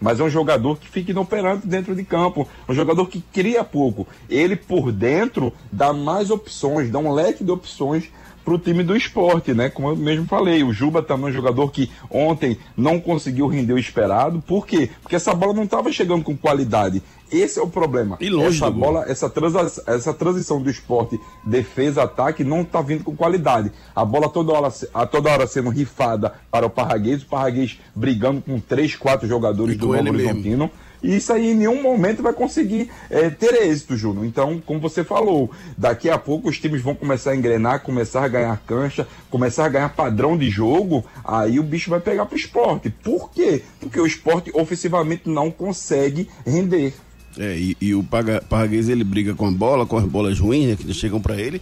mas 0.00 0.20
é 0.20 0.24
um 0.24 0.30
jogador 0.30 0.78
que 0.78 0.88
fica 0.88 1.10
inoperante 1.10 1.66
dentro 1.66 1.94
de 1.94 2.04
campo, 2.04 2.48
um 2.68 2.74
jogador 2.74 3.06
que 3.06 3.22
cria 3.32 3.64
pouco. 3.64 4.06
Ele 4.28 4.56
por 4.56 4.92
dentro 4.92 5.52
dá 5.70 5.92
mais 5.92 6.30
opções, 6.30 6.90
dá 6.90 6.98
um 6.98 7.12
leque 7.12 7.44
de 7.44 7.50
opções 7.50 8.10
para 8.44 8.54
o 8.54 8.58
time 8.58 8.82
do 8.82 8.94
esporte, 8.94 9.54
né? 9.54 9.70
Como 9.70 9.88
eu 9.88 9.96
mesmo 9.96 10.26
falei, 10.26 10.62
o 10.62 10.72
Juba 10.72 11.02
também 11.02 11.26
é 11.26 11.28
um 11.30 11.32
jogador 11.32 11.70
que 11.70 11.90
ontem 12.10 12.58
não 12.76 13.00
conseguiu 13.00 13.46
render 13.46 13.72
o 13.72 13.78
esperado. 13.78 14.42
Por 14.46 14.66
quê? 14.66 14.90
Porque 15.02 15.16
essa 15.16 15.34
bola 15.34 15.54
não 15.54 15.64
estava 15.64 15.90
chegando 15.90 16.22
com 16.22 16.36
qualidade. 16.36 17.02
Esse 17.32 17.58
é 17.58 17.62
o 17.62 17.66
problema. 17.66 18.16
E 18.20 18.28
longe 18.28 18.56
essa 18.56 18.70
bola, 18.70 19.04
essa, 19.08 19.30
transa, 19.30 19.82
essa 19.86 20.12
transição 20.12 20.60
do 20.60 20.70
esporte 20.70 21.18
defesa-ataque 21.44 22.44
não 22.44 22.60
está 22.60 22.80
vindo 22.82 23.02
com 23.02 23.16
qualidade. 23.16 23.72
A 23.96 24.04
bola 24.04 24.28
toda 24.28 24.52
hora, 24.52 24.72
a 24.92 25.06
toda 25.06 25.30
hora 25.30 25.46
sendo 25.46 25.70
rifada 25.70 26.34
para 26.50 26.66
o 26.66 26.70
Parraguês, 26.70 27.22
o 27.22 27.26
Parraguês 27.26 27.80
brigando 27.94 28.42
com 28.42 28.60
três, 28.60 28.94
quatro 28.94 29.26
jogadores 29.26 29.74
E 29.74 29.78
do 29.78 29.86
Novo 29.86 29.98
ele 29.98 30.12
mesmo. 30.12 30.70
E 31.04 31.16
isso 31.16 31.30
aí 31.34 31.50
em 31.50 31.54
nenhum 31.54 31.82
momento 31.82 32.22
vai 32.22 32.32
conseguir 32.32 32.90
é, 33.10 33.28
ter 33.28 33.52
êxito, 33.66 33.94
Júnior. 33.94 34.24
Então, 34.24 34.60
como 34.64 34.80
você 34.80 35.04
falou, 35.04 35.50
daqui 35.76 36.08
a 36.08 36.18
pouco 36.18 36.48
os 36.48 36.58
times 36.58 36.80
vão 36.80 36.94
começar 36.94 37.32
a 37.32 37.36
engrenar, 37.36 37.82
começar 37.82 38.24
a 38.24 38.28
ganhar 38.28 38.56
cancha, 38.66 39.06
começar 39.28 39.66
a 39.66 39.68
ganhar 39.68 39.90
padrão 39.90 40.34
de 40.38 40.48
jogo, 40.48 41.04
aí 41.22 41.60
o 41.60 41.62
bicho 41.62 41.90
vai 41.90 42.00
pegar 42.00 42.24
pro 42.24 42.38
esporte. 42.38 42.88
Por 42.88 43.30
quê? 43.30 43.62
Porque 43.78 44.00
o 44.00 44.06
esporte 44.06 44.50
ofensivamente 44.54 45.28
não 45.28 45.50
consegue 45.50 46.26
render. 46.46 46.94
É, 47.38 47.54
e, 47.54 47.76
e 47.78 47.94
o 47.94 48.02
Parraguês 48.48 48.88
ele 48.88 49.04
briga 49.04 49.34
com 49.34 49.46
a 49.46 49.50
bola, 49.50 49.84
com 49.84 49.98
as 49.98 50.06
bolas 50.06 50.38
ruins, 50.38 50.68
né, 50.68 50.76
que 50.76 50.94
chegam 50.94 51.20
pra 51.20 51.36
ele, 51.36 51.60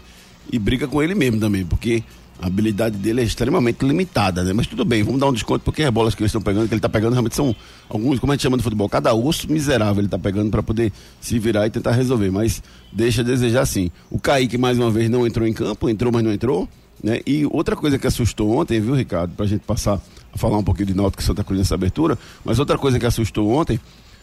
e 0.52 0.58
briga 0.58 0.86
com 0.86 1.02
ele 1.02 1.16
mesmo 1.16 1.40
também, 1.40 1.66
porque 1.66 2.04
a 2.42 2.48
habilidade 2.48 2.98
dele 2.98 3.20
é 3.20 3.24
extremamente 3.24 3.84
limitada, 3.84 4.42
né? 4.42 4.52
Mas 4.52 4.66
tudo 4.66 4.84
bem, 4.84 5.04
vamos 5.04 5.20
dar 5.20 5.28
um 5.28 5.32
desconto, 5.32 5.64
porque 5.64 5.84
as 5.84 5.90
bolas 5.90 6.12
que 6.12 6.22
eles 6.22 6.30
estão 6.30 6.42
pegando, 6.42 6.66
que 6.66 6.74
ele 6.74 6.80
tá 6.80 6.88
pegando, 6.88 7.12
realmente 7.12 7.36
são 7.36 7.54
alguns, 7.88 8.18
como 8.18 8.32
a 8.32 8.34
gente 8.34 8.42
chama 8.42 8.56
no 8.56 8.62
futebol, 8.64 8.88
cada 8.88 9.14
osso 9.14 9.50
miserável 9.50 10.00
ele 10.00 10.08
tá 10.08 10.18
pegando 10.18 10.50
pra 10.50 10.60
poder 10.60 10.92
se 11.20 11.38
virar 11.38 11.68
e 11.68 11.70
tentar 11.70 11.92
resolver, 11.92 12.32
mas 12.32 12.60
deixa 12.92 13.20
a 13.20 13.24
desejar 13.24 13.64
sim. 13.64 13.92
O 14.10 14.18
Kaique, 14.18 14.58
mais 14.58 14.76
uma 14.76 14.90
vez, 14.90 15.08
não 15.08 15.24
entrou 15.24 15.46
em 15.46 15.52
campo, 15.52 15.88
entrou, 15.88 16.12
mas 16.12 16.24
não 16.24 16.32
entrou, 16.32 16.68
né? 17.00 17.20
E 17.24 17.46
outra 17.46 17.76
coisa 17.76 17.96
que 17.96 18.08
assustou 18.08 18.50
ontem, 18.50 18.80
viu, 18.80 18.94
Ricardo, 18.94 19.36
pra 19.36 19.46
gente 19.46 19.60
passar 19.60 20.02
a 20.34 20.36
falar 20.36 20.58
um 20.58 20.64
pouquinho 20.64 20.86
de 20.86 20.94
Náutico 20.94 21.22
e 21.22 21.24
Santa 21.24 21.44
Cruz 21.44 21.60
nessa 21.60 21.76
abertura, 21.76 22.18
mas 22.44 22.58
outra 22.58 22.76
coisa 22.76 22.98
que 22.98 23.06
assustou 23.06 23.48
ontem 23.50 23.78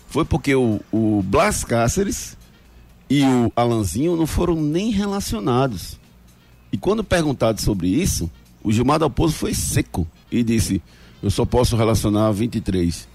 foi 0.08 0.26
porque 0.26 0.54
o, 0.54 0.82
o 0.92 1.24
Blas 1.24 1.64
Cáceres 1.64 2.38
e 3.10 3.24
o 3.24 3.50
Alanzinho 3.56 4.18
não 4.18 4.28
foram 4.28 4.56
nem 4.56 4.92
relacionados. 4.92 5.98
E 6.72 6.78
quando 6.78 7.04
perguntado 7.04 7.62
sobre 7.62 7.88
isso, 7.88 8.30
o 8.64 8.72
Gilmar 8.72 9.00
Dalpozo 9.00 9.34
foi 9.34 9.54
seco 9.54 10.08
e 10.32 10.44
disse: 10.44 10.82
Eu 11.22 11.30
só 11.32 11.46
posso 11.46 11.76
relacionar 11.76 12.32
23. 12.32 13.08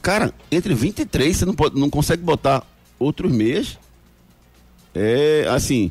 Cara, 0.00 0.32
entre 0.50 0.74
23 0.74 1.36
você 1.36 1.44
não, 1.44 1.54
pode, 1.54 1.78
não 1.78 1.88
consegue 1.90 2.22
botar 2.22 2.64
outros 2.98 3.30
meias. 3.32 3.78
É 4.94 5.46
assim, 5.48 5.90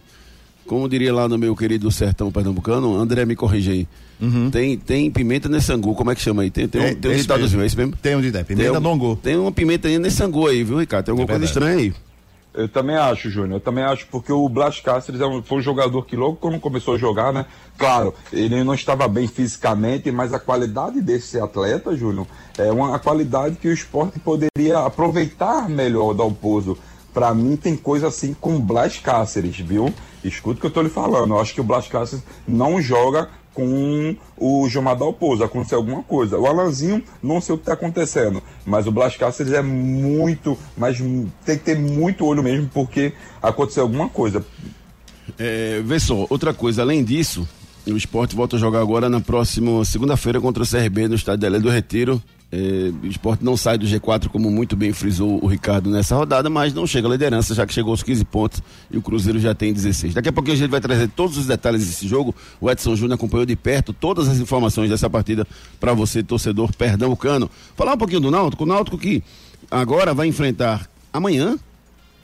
como 0.67 0.87
diria 0.87 1.13
lá 1.13 1.27
no 1.27 1.37
meu 1.37 1.55
querido 1.55 1.89
sertão 1.91 2.31
pernambucano, 2.31 2.95
André 2.97 3.25
me 3.25 3.35
corrige 3.35 3.71
aí. 3.71 3.87
Tem, 4.51 4.77
tem 4.77 5.09
pimenta 5.09 5.49
nesse 5.49 5.73
angu, 5.73 5.95
como 5.95 6.11
é 6.11 6.15
que 6.15 6.21
chama 6.21 6.43
aí? 6.43 6.51
Tem, 6.51 6.67
tem, 6.67 6.79
um, 6.91 6.95
tem 6.95 7.11
um 7.11 7.15
ditadozinho, 7.15 7.59
mesmo. 7.59 7.63
é 7.63 7.65
isso 7.65 7.77
mesmo? 7.77 7.95
Tem 7.99 8.15
onde 8.15 8.29
der, 8.29 8.45
pimenta 8.45 8.69
Tem 8.69 8.77
um- 8.77 8.81
do 8.81 8.89
angu. 8.89 9.15
Tem 9.15 9.35
uma 9.35 9.51
pimenta 9.51 9.87
aí 9.87 9.97
nesse 9.97 10.21
angu 10.21 10.45
aí, 10.45 10.63
viu, 10.63 10.77
Ricardo? 10.77 11.05
Tem 11.05 11.11
alguma 11.11 11.25
É 11.25 11.29
coisa 11.31 11.45
estranha 11.45 11.75
aí. 11.79 11.93
Eu 12.53 12.67
também 12.67 12.97
acho, 12.97 13.29
Júnior. 13.29 13.53
Eu 13.57 13.59
também 13.61 13.83
acho, 13.83 14.07
porque 14.07 14.31
o 14.31 14.47
Blas 14.49 14.79
Cáceres 14.81 15.21
é 15.21 15.25
um- 15.25 15.41
foi 15.41 15.59
um 15.59 15.61
jogador 15.61 16.05
que 16.05 16.17
logo 16.17 16.35
quando 16.35 16.59
começou 16.59 16.95
a 16.95 16.97
jogar, 16.97 17.31
né? 17.31 17.45
Claro, 17.77 18.13
ele 18.31 18.61
não 18.63 18.73
estava 18.73 19.07
bem 19.07 19.25
fisicamente, 19.27 20.11
mas 20.11 20.33
a 20.33 20.39
qualidade 20.39 21.01
desse 21.01 21.39
atleta, 21.39 21.95
Júnior, 21.95 22.27
é 22.57 22.69
uma 22.69 22.99
qualidade 22.99 23.55
que 23.55 23.69
o 23.69 23.73
esporte 23.73 24.19
poderia 24.19 24.79
aproveitar 24.79 25.69
melhor 25.69 26.13
da 26.13 26.23
Alpozo. 26.23 26.77
Pra 27.13 27.33
mim 27.33 27.55
tem 27.55 27.75
coisa 27.75 28.07
assim 28.07 28.33
com 28.33 28.55
o 28.55 28.59
Blas 28.59 28.97
Cáceres, 28.97 29.57
viu? 29.57 29.93
Escuta 30.23 30.57
o 30.57 30.61
que 30.61 30.67
eu 30.67 30.71
tô 30.71 30.81
lhe 30.81 30.89
falando. 30.89 31.33
Eu 31.33 31.39
acho 31.39 31.53
que 31.53 31.61
o 31.61 31.63
Blas 31.63 31.87
Cáceres 31.87 32.23
não 32.47 32.81
joga 32.81 33.29
com 33.53 34.15
o 34.37 34.67
Gilmar 34.69 34.95
Dalpozo, 34.95 35.43
aconteceu 35.43 35.77
alguma 35.77 36.03
coisa. 36.03 36.37
O 36.37 36.45
Alanzinho, 36.45 37.03
não 37.21 37.41
sei 37.41 37.55
o 37.55 37.57
que 37.57 37.63
está 37.63 37.73
acontecendo, 37.73 38.41
mas 38.65 38.87
o 38.87 38.91
Blas 38.91 39.15
Cáceres 39.15 39.53
é 39.53 39.61
muito, 39.61 40.57
mas 40.77 40.97
tem 41.45 41.57
que 41.57 41.63
ter 41.63 41.77
muito 41.77 42.25
olho 42.25 42.41
mesmo, 42.41 42.69
porque 42.73 43.13
aconteceu 43.41 43.83
alguma 43.83 44.07
coisa. 44.07 44.45
É, 45.37 45.81
vê 45.83 45.99
só, 45.99 46.25
outra 46.29 46.53
coisa, 46.53 46.81
além 46.81 47.03
disso, 47.03 47.47
o 47.85 47.97
esporte 47.97 48.35
volta 48.35 48.55
a 48.55 48.59
jogar 48.59 48.79
agora 48.79 49.09
na 49.09 49.19
próxima 49.19 49.83
segunda-feira 49.85 50.39
contra 50.39 50.63
o 50.63 50.67
CRB 50.67 51.07
no 51.07 51.15
estádio 51.15 51.41
Delé 51.41 51.59
do 51.59 51.69
Retiro. 51.69 52.21
É, 52.51 52.91
o 53.01 53.07
esporte 53.07 53.45
não 53.45 53.55
sai 53.55 53.77
do 53.77 53.85
G4, 53.85 54.27
como 54.27 54.51
muito 54.51 54.75
bem 54.75 54.91
frisou 54.91 55.41
o 55.41 55.47
Ricardo 55.47 55.89
nessa 55.89 56.15
rodada, 56.15 56.49
mas 56.49 56.73
não 56.73 56.85
chega 56.85 57.07
à 57.07 57.11
liderança, 57.11 57.55
já 57.55 57.65
que 57.65 57.73
chegou 57.73 57.91
aos 57.91 58.03
15 58.03 58.25
pontos 58.25 58.61
e 58.91 58.97
o 58.97 59.01
Cruzeiro 59.01 59.39
já 59.39 59.55
tem 59.55 59.71
16. 59.71 60.13
Daqui 60.13 60.27
a 60.27 60.33
pouquinho 60.33 60.55
a 60.55 60.57
gente 60.59 60.69
vai 60.69 60.81
trazer 60.81 61.07
todos 61.07 61.37
os 61.37 61.45
detalhes 61.47 61.87
desse 61.87 62.05
jogo. 62.05 62.35
O 62.59 62.69
Edson 62.69 62.93
Júnior 62.93 63.15
acompanhou 63.15 63.45
de 63.45 63.55
perto 63.55 63.93
todas 63.93 64.27
as 64.27 64.37
informações 64.37 64.89
dessa 64.89 65.09
partida 65.09 65.47
para 65.79 65.93
você, 65.93 66.21
torcedor 66.21 66.75
pernambucano. 66.75 67.49
Falar 67.77 67.93
um 67.93 67.97
pouquinho 67.97 68.19
do 68.19 68.29
Náutico, 68.29 68.63
o 68.63 68.67
Náutico 68.67 68.97
que 68.97 69.23
agora 69.69 70.13
vai 70.13 70.27
enfrentar 70.27 70.89
amanhã, 71.13 71.57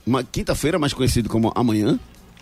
uma 0.06 0.26
quinta-feira, 0.26 0.78
mais 0.78 0.94
conhecido 0.94 1.30
como 1.30 1.54
amanhã, 1.56 1.98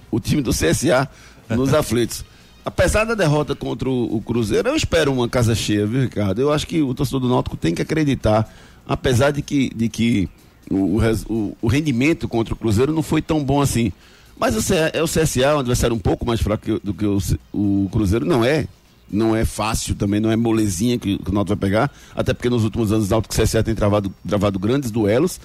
o 0.09 0.19
time 0.19 0.41
do 0.41 0.51
CSA 0.51 1.07
nos 1.49 1.71
aflitos. 1.73 2.25
Apesar 2.65 3.03
da 3.05 3.13
derrota 3.13 3.55
contra 3.55 3.87
o, 3.87 4.19
Cruzeiro, 4.21 4.69
eu 4.69 4.75
espero 4.75 5.13
uma 5.13 5.29
casa 5.29 5.53
cheia, 5.53 5.85
viu, 5.85 6.01
Ricardo? 6.01 6.41
Eu 6.41 6.51
acho 6.51 6.65
que 6.65 6.81
o 6.81 6.95
torcedor 6.95 7.19
do 7.21 7.29
Náutico 7.29 7.55
tem 7.55 7.75
que 7.75 7.81
acreditar, 7.83 8.51
apesar 8.87 9.29
de 9.29 9.43
que, 9.43 9.69
de 9.75 9.87
que 9.87 10.27
o, 10.71 10.97
o 11.29 11.55
o- 11.61 11.67
rendimento 11.67 12.27
contra 12.27 12.55
o 12.55 12.57
Cruzeiro 12.57 12.91
não 12.91 13.03
foi 13.03 13.21
tão 13.21 13.43
bom 13.43 13.61
assim. 13.61 13.91
Mas 14.35 14.55
o, 14.55 14.73
é 14.91 15.01
o 15.01 15.05
CSA, 15.05 15.55
um 15.55 15.59
adversário 15.59 15.95
um 15.95 15.99
pouco 15.99 16.25
mais 16.25 16.41
fraco 16.41 16.79
do 16.83 16.91
que 16.91 17.05
o, 17.05 17.19
o 17.53 17.87
Cruzeiro, 17.91 18.25
não 18.25 18.43
é. 18.43 18.67
Não 19.11 19.35
é 19.35 19.45
fácil 19.45 19.93
também, 19.93 20.19
não 20.19 20.31
é 20.31 20.35
molezinha 20.35 20.97
que, 20.97 21.19
que 21.19 21.29
o 21.29 21.33
Náutico 21.33 21.55
vai 21.55 21.69
pegar, 21.69 21.91
até 22.15 22.33
porque 22.33 22.49
nos 22.49 22.63
últimos 22.63 22.91
anos 22.91 23.05
o 23.05 23.11
Náutico 23.11 23.35
e 23.35 23.39
o 23.39 23.43
CSA 23.45 23.61
tem 23.61 23.75
travado, 23.75 24.11
travado 24.27 24.57
grandes 24.57 24.89
duelos, 24.89 25.39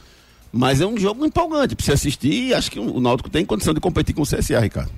mas 0.50 0.80
é 0.80 0.86
um 0.86 0.96
jogo 0.96 1.26
empolgante 1.26 1.76
para 1.76 1.84
você 1.84 1.92
assistir 1.92 2.32
e 2.48 2.54
acho 2.54 2.70
que 2.70 2.80
o 2.80 2.98
Náutico 2.98 3.28
tem 3.28 3.44
condição 3.44 3.74
de 3.74 3.80
competir 3.80 4.14
com 4.14 4.22
o 4.22 4.26
CSA, 4.26 4.58
Ricardo. 4.58 4.90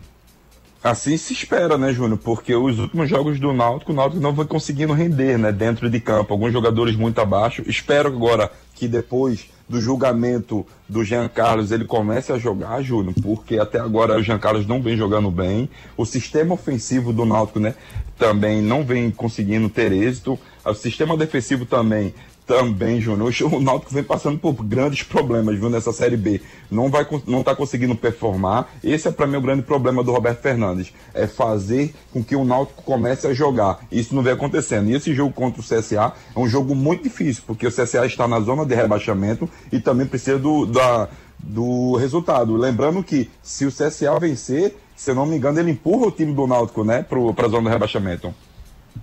Assim 0.82 1.16
se 1.16 1.32
espera, 1.32 1.78
né, 1.78 1.92
Júnior? 1.92 2.18
Porque 2.18 2.54
os 2.56 2.78
últimos 2.78 3.08
jogos 3.08 3.38
do 3.38 3.52
Náutico, 3.52 3.92
o 3.92 3.94
Náutico 3.94 4.20
não 4.20 4.32
vai 4.32 4.44
conseguindo 4.44 4.92
render, 4.92 5.38
né, 5.38 5.52
dentro 5.52 5.88
de 5.88 6.00
campo. 6.00 6.32
Alguns 6.32 6.52
jogadores 6.52 6.96
muito 6.96 7.20
abaixo. 7.20 7.62
Espero 7.66 8.08
agora 8.08 8.50
que 8.74 8.88
depois 8.88 9.48
do 9.68 9.80
julgamento 9.80 10.66
do 10.88 11.04
Jean 11.04 11.28
Carlos 11.28 11.70
ele 11.70 11.84
comece 11.84 12.32
a 12.32 12.38
jogar, 12.38 12.82
Júnior, 12.82 13.14
porque 13.22 13.58
até 13.58 13.78
agora 13.78 14.18
o 14.18 14.22
Jean 14.22 14.38
Carlos 14.38 14.66
não 14.66 14.82
vem 14.82 14.96
jogando 14.96 15.30
bem. 15.30 15.70
O 15.96 16.04
sistema 16.04 16.54
ofensivo 16.54 17.12
do 17.12 17.24
Náutico, 17.24 17.60
né, 17.60 17.76
também 18.18 18.60
não 18.60 18.84
vem 18.84 19.10
conseguindo 19.10 19.68
ter 19.68 19.92
êxito. 19.92 20.36
O 20.64 20.74
sistema 20.74 21.16
defensivo 21.16 21.64
também 21.64 22.12
também, 22.46 23.00
Júnior. 23.00 23.32
O 23.52 23.60
Náutico 23.60 23.92
vem 23.92 24.02
passando 24.02 24.38
por 24.38 24.52
grandes 24.64 25.02
problemas, 25.02 25.58
viu, 25.58 25.70
nessa 25.70 25.92
Série 25.92 26.16
B. 26.16 26.40
Não 26.70 26.90
vai 26.90 27.06
não 27.26 27.42
tá 27.42 27.54
conseguindo 27.54 27.94
performar. 27.94 28.68
Esse 28.82 29.08
é 29.08 29.10
para 29.10 29.26
mim 29.26 29.36
o 29.36 29.40
grande 29.40 29.62
problema 29.62 30.02
do 30.02 30.12
Roberto 30.12 30.40
Fernandes, 30.40 30.92
é 31.14 31.26
fazer 31.26 31.94
com 32.12 32.22
que 32.22 32.36
o 32.36 32.44
Náutico 32.44 32.82
comece 32.82 33.26
a 33.26 33.34
jogar. 33.34 33.80
Isso 33.90 34.14
não 34.14 34.22
vem 34.22 34.32
acontecendo. 34.32 34.90
E 34.90 34.94
esse 34.94 35.14
jogo 35.14 35.32
contra 35.32 35.60
o 35.60 35.64
CSA 35.64 36.12
é 36.34 36.38
um 36.38 36.48
jogo 36.48 36.74
muito 36.74 37.04
difícil, 37.04 37.42
porque 37.46 37.66
o 37.66 37.70
CSA 37.70 38.06
está 38.06 38.26
na 38.26 38.40
zona 38.40 38.64
de 38.64 38.74
rebaixamento 38.74 39.48
e 39.70 39.80
também 39.80 40.06
precisa 40.06 40.38
do 40.38 40.66
da 40.66 41.08
do 41.42 41.96
resultado. 41.96 42.56
Lembrando 42.56 43.02
que 43.02 43.28
se 43.42 43.66
o 43.66 43.72
CSA 43.72 44.18
vencer, 44.20 44.76
se 44.94 45.10
eu 45.10 45.14
não 45.14 45.26
me 45.26 45.36
engano, 45.36 45.58
ele 45.58 45.72
empurra 45.72 46.06
o 46.06 46.10
time 46.10 46.32
do 46.32 46.46
Náutico, 46.46 46.84
né, 46.84 47.02
para 47.02 47.18
a 47.18 47.48
zona 47.48 47.62
do 47.62 47.68
rebaixamento. 47.68 48.32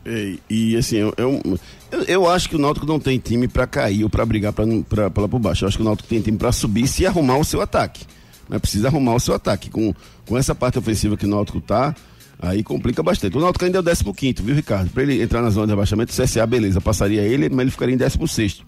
E, 0.05 0.39
e, 0.49 0.75
assim, 0.77 0.97
eu, 0.97 1.13
eu, 1.17 1.59
eu- 2.07 2.29
acho 2.29 2.49
que 2.49 2.55
o 2.55 2.59
Náutico 2.59 2.85
não 2.85 2.99
tem 2.99 3.17
time 3.19 3.47
pra 3.47 3.67
cair 3.67 4.03
ou 4.03 4.09
pra 4.09 4.25
brigar 4.25 4.53
pra, 4.53 4.65
lá 5.03 5.09
por 5.27 5.39
baixo. 5.39 5.63
Eu 5.63 5.67
acho 5.67 5.77
que 5.77 5.83
o 5.83 5.85
Náutico 5.85 6.07
tem 6.09 6.21
time 6.21 6.37
pra 6.37 6.51
subir 6.51 6.87
se 6.87 7.05
arrumar 7.05 7.37
o 7.37 7.43
seu 7.43 7.61
ataque. 7.61 8.05
Mas 8.47 8.61
precisa 8.61 8.87
arrumar 8.87 9.15
o 9.15 9.19
seu 9.19 9.33
ataque. 9.35 9.69
Com, 9.69 9.93
com 10.25 10.37
essa 10.37 10.55
parte 10.55 10.79
ofensiva 10.79 11.15
que 11.17 11.25
o 11.25 11.29
Náutico 11.29 11.59
tá, 11.61 11.93
aí 12.39 12.63
complica 12.63 13.03
bastante. 13.03 13.37
O 13.37 13.41
Náutico 13.41 13.65
ainda 13.65 13.79
é 13.79 13.81
o 13.81 14.13
15, 14.13 14.41
viu, 14.41 14.55
Ricardo? 14.55 14.89
Pra 14.89 15.03
ele 15.03 15.21
entrar 15.21 15.41
na 15.41 15.49
zona 15.49 15.67
de 15.67 15.71
rebaixamento, 15.73 16.11
o 16.11 16.15
CSA, 16.23 16.45
beleza, 16.47 16.79
passaria 16.81 17.21
ele, 17.21 17.49
mas 17.49 17.59
ele 17.59 17.71
ficaria 17.71 17.93
em 17.93 17.97
16. 17.97 18.63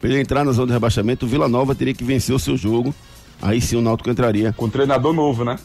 Pra 0.00 0.08
ele 0.08 0.20
entrar 0.20 0.44
na 0.44 0.52
zona 0.52 0.68
de 0.68 0.72
rebaixamento, 0.74 1.26
o 1.26 1.28
Vila 1.28 1.48
Nova 1.48 1.74
teria 1.74 1.92
que 1.92 2.04
vencer 2.04 2.34
o 2.34 2.38
seu 2.38 2.56
jogo. 2.56 2.94
Aí 3.42 3.60
sim 3.60 3.76
o 3.76 3.80
Náutico 3.82 4.08
entraria. 4.10 4.52
Com 4.52 4.68
treinador 4.68 5.12
novo, 5.12 5.44
né? 5.44 5.56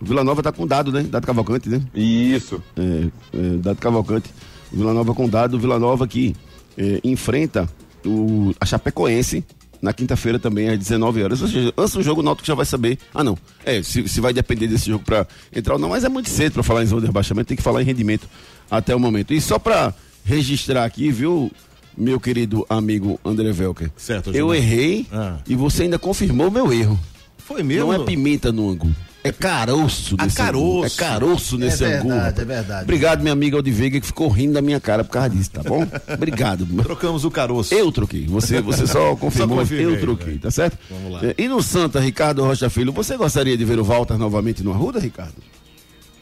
Vila 0.00 0.22
Nova 0.24 0.42
tá 0.42 0.52
com 0.52 0.66
dado, 0.66 0.92
né? 0.92 1.02
Dado 1.02 1.26
Cavalcante, 1.26 1.68
né? 1.68 1.80
Isso. 1.94 2.62
é, 2.76 3.06
é, 3.32 3.56
Dado 3.58 3.76
Cavalcante, 3.78 4.30
Vila 4.72 4.92
Nova 4.92 5.14
com 5.14 5.28
Dado, 5.28 5.58
Vila 5.58 5.78
Nova 5.78 6.06
que 6.06 6.34
é, 6.76 7.00
enfrenta 7.04 7.68
o, 8.04 8.52
a 8.60 8.66
Chapecoense 8.66 9.44
na 9.80 9.92
quinta-feira 9.92 10.38
também 10.38 10.68
às 10.70 10.78
19 10.78 11.22
horas. 11.22 11.42
Ou 11.42 11.48
seja, 11.48 11.72
antes 11.76 11.92
do 11.94 12.02
jogo 12.02 12.20
o 12.20 12.24
Náutico 12.24 12.46
já 12.46 12.54
vai 12.54 12.64
saber. 12.66 12.98
Ah, 13.14 13.22
não. 13.22 13.36
É, 13.64 13.82
se, 13.82 14.08
se 14.08 14.20
vai 14.20 14.32
depender 14.32 14.66
desse 14.66 14.86
jogo 14.90 15.04
para 15.04 15.26
entrar 15.54 15.74
ou 15.74 15.78
não, 15.78 15.90
mas 15.90 16.04
é 16.04 16.08
muito 16.08 16.28
cedo 16.30 16.54
para 16.54 16.62
falar 16.62 16.82
em 16.82 16.86
zona 16.86 17.02
de 17.02 17.06
rebaixamento, 17.06 17.48
tem 17.48 17.56
que 17.56 17.62
falar 17.62 17.82
em 17.82 17.84
rendimento 17.84 18.26
até 18.70 18.94
o 18.96 18.98
momento. 19.00 19.32
E 19.34 19.40
só 19.40 19.58
para 19.58 19.94
registrar 20.24 20.84
aqui, 20.86 21.10
viu, 21.10 21.52
meu 21.96 22.18
querido 22.18 22.64
amigo 22.68 23.20
André 23.24 23.52
Velker? 23.52 23.90
Certo, 23.96 24.28
Eu 24.30 24.34
Gilmar. 24.34 24.56
errei 24.56 25.06
Ah. 25.12 25.36
e 25.46 25.54
você 25.54 25.82
ainda 25.82 25.98
confirmou 25.98 26.50
meu 26.50 26.72
erro. 26.72 26.98
Foi 27.38 27.62
mesmo? 27.62 27.92
Não 27.92 28.02
é 28.02 28.04
pimenta 28.04 28.50
no 28.50 28.70
angu. 28.70 28.90
É 29.26 29.32
caroço 29.32 30.16
nesse 30.18 30.36
caroço. 30.36 30.64
angu. 30.76 30.84
É 30.84 30.90
caroço 30.90 31.56
nesse 31.58 31.82
É 31.82 31.96
angu. 31.96 32.08
verdade, 32.10 32.24
rapaz. 32.26 32.38
é 32.38 32.44
verdade. 32.44 32.82
Obrigado, 32.82 33.20
minha 33.22 33.32
amiga 33.32 33.56
Aldiveiga, 33.56 33.98
que 33.98 34.06
ficou 34.06 34.28
rindo 34.28 34.52
da 34.52 34.60
minha 34.62 34.78
cara 34.78 35.02
por 35.02 35.10
causa 35.12 35.30
disso, 35.30 35.50
tá 35.50 35.62
bom? 35.62 35.86
Obrigado. 36.12 36.66
Trocamos 36.82 37.24
o 37.24 37.30
caroço. 37.30 37.74
Eu 37.74 37.90
troquei. 37.90 38.26
Você, 38.26 38.60
você 38.60 38.86
só 38.86 39.16
confirmou, 39.16 39.58
confirmei, 39.58 39.86
eu 39.96 39.98
troquei, 40.00 40.38
tá 40.38 40.50
certo? 40.50 40.76
Vamos 40.90 41.10
lá. 41.12 41.20
É, 41.24 41.34
E 41.38 41.48
no 41.48 41.62
Santa, 41.62 41.98
Ricardo 42.00 42.44
Rocha 42.44 42.68
Filho, 42.68 42.92
você 42.92 43.16
gostaria 43.16 43.56
de 43.56 43.64
ver 43.64 43.78
o 43.78 43.84
Walter 43.84 44.18
novamente 44.18 44.62
no 44.62 44.72
Arruda, 44.72 45.00
Ricardo? 45.00 45.34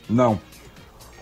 Não. 0.09 0.41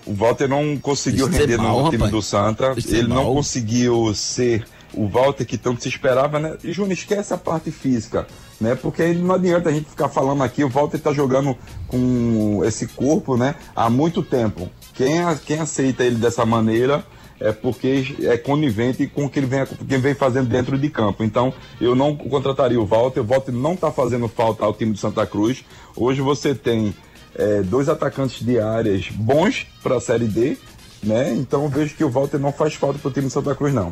O 0.06 0.12
Walter 0.14 0.49
não 0.49 0.76
conseguiu 0.76 1.28
Isso 1.28 1.37
é 1.37 1.40
render 1.40 1.56
mal, 1.58 1.78
no 1.78 1.84
time 1.90 1.96
rapaz. 1.96 2.10
do 2.12 2.20
Santa. 2.22 2.75
Isso 2.76 2.94
é 2.94 2.99
Ele 2.99 3.08
não 3.08 3.16
mal. 3.25 3.34
conseguiu 3.34 4.12
ser 4.14 4.64
o 4.92 5.08
Walter 5.08 5.44
que 5.46 5.56
tanto 5.56 5.82
se 5.82 5.88
esperava, 5.88 6.38
né? 6.38 6.56
E 6.62 6.72
Júnior, 6.72 6.92
esquece 6.92 7.32
a 7.32 7.38
parte 7.38 7.70
física, 7.70 8.26
né? 8.61 8.75
Porque 8.75 9.12
não 9.14 9.35
adianta 9.35 9.69
a 9.69 9.73
gente 9.73 9.88
ficar 9.88 10.09
falando 10.09 10.43
aqui, 10.43 10.62
o 10.62 10.69
Walter 10.69 10.99
tá 10.99 11.12
jogando 11.12 11.57
com 11.88 12.62
esse 12.64 12.87
corpo, 12.87 13.37
né? 13.37 13.55
Há 13.75 13.88
muito 13.90 14.23
tempo. 14.23 14.69
Quem, 14.95 15.21
a- 15.21 15.35
quem 15.37 15.59
aceita 15.59 16.05
ele 16.05 16.17
dessa 16.17 16.45
maneira 16.45 17.05
é 17.40 17.52
porque 17.52 18.14
é 18.23 18.37
conivente 18.37 19.07
com 19.07 19.25
o 19.25 19.31
que 19.31 19.38
ele 19.38 19.47
vem, 19.47 19.64
que 19.64 19.97
vem 19.97 20.14
fazendo 20.14 20.49
dentro 20.49 20.76
de 20.79 20.90
campo. 20.90 21.25
Então, 21.25 21.55
eu 21.81 21.95
não 21.95 22.14
contrataria 22.14 22.79
o 22.79 22.85
Walter. 22.85 23.21
O 23.21 23.25
Walter 23.25 23.52
não 23.52 23.73
está 23.73 23.90
fazendo 23.90 24.29
falta 24.29 24.64
ao 24.64 24.75
time 24.75 24.93
do 24.93 24.99
Santa 24.99 25.26
Cruz. 25.26 25.64
Hoje 25.97 26.21
você 26.21 26.55
tem 26.55 26.95
é, 27.35 27.62
dois 27.62 27.88
atacantes 27.88 28.45
de 28.45 28.61
áreas 28.61 29.09
bons 29.11 29.67
para 29.83 29.97
a 29.97 30.00
Série 30.00 30.26
D, 30.26 30.59
né? 31.02 31.33
Então, 31.33 31.67
vejo 31.69 31.95
que 31.97 32.05
o 32.05 32.11
Walter 32.11 32.38
não 32.38 32.52
faz 32.52 32.75
falta 32.75 32.99
para 32.99 33.09
o 33.09 33.12
time 33.12 33.26
do 33.29 33.33
Santa 33.33 33.55
Cruz, 33.55 33.73
não. 33.73 33.90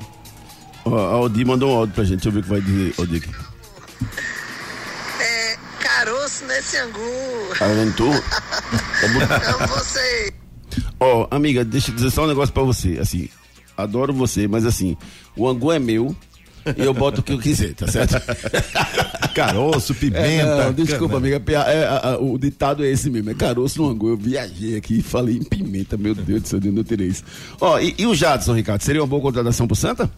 A 0.85 1.15
Aldi 1.15 1.45
mandou 1.45 1.71
um 1.73 1.77
áudio 1.79 1.95
pra 1.95 2.05
gente, 2.05 2.17
deixa 2.23 2.29
eu 2.29 2.33
ver 2.33 2.41
o 2.41 2.43
que 2.43 2.49
vai 2.51 2.61
dizer, 2.61 2.95
Aldi. 2.99 3.23
Caroço 6.69 6.69
nesse 6.69 6.77
angu. 6.77 7.59
Tá? 7.59 7.67
Eu 7.67 7.87
você. 9.69 10.33
Ó, 11.01 11.27
amiga, 11.31 11.65
deixa 11.65 11.91
eu 11.91 11.95
dizer 11.95 12.11
só 12.11 12.25
um 12.25 12.29
negócio 12.29 12.53
pra 12.53 12.63
você. 12.63 12.99
Assim, 13.01 13.29
adoro 13.77 14.13
você, 14.13 14.47
mas 14.49 14.67
assim, 14.67 14.97
o 15.37 15.49
angu 15.49 15.73
é 15.73 15.79
meu 15.79 16.15
e 16.77 16.85
eu 16.85 16.93
boto 16.93 17.21
o 17.21 17.25
que 17.25 17.33
eu 17.33 17.39
quiser, 17.39 17.75
tá 17.75 17.87
certo? 17.87 18.15
Caroço, 19.35 19.95
pimenta. 19.95 20.27
É, 20.27 20.45
não, 20.65 20.73
desculpa, 20.73 21.15
cana- 21.21 21.37
amiga. 21.37 21.61
é, 21.63 21.87
a- 21.87 22.11
a- 22.15 22.19
o 22.19 22.37
ditado 22.39 22.85
é 22.85 22.89
esse 22.91 23.09
mesmo, 23.09 23.31
é 23.31 23.35
caroço 23.35 23.81
no 23.81 23.89
angu. 23.89 24.09
Eu 24.11 24.17
viajei 24.17 24.77
aqui 24.77 24.99
e 24.99 25.03
falei 25.03 25.37
em 25.37 25.45
pimenta, 25.45 25.97
meu 25.97 26.15
Deus 26.15 26.43
do 26.43 26.49
céu, 26.49 26.61
eu 26.63 26.73
não 26.73 26.83
terei 26.85 27.07
isso. 27.09 27.23
Ó, 27.61 27.79
e, 27.79 27.95
e 27.97 28.07
o 28.07 28.15
Jadson, 28.15 28.55
Ricardo, 28.55 28.83
seria 28.83 29.01
uma 29.01 29.07
boa 29.07 29.23
contratação 29.23 29.67
pro 29.67 29.77
Santa? 29.77 30.11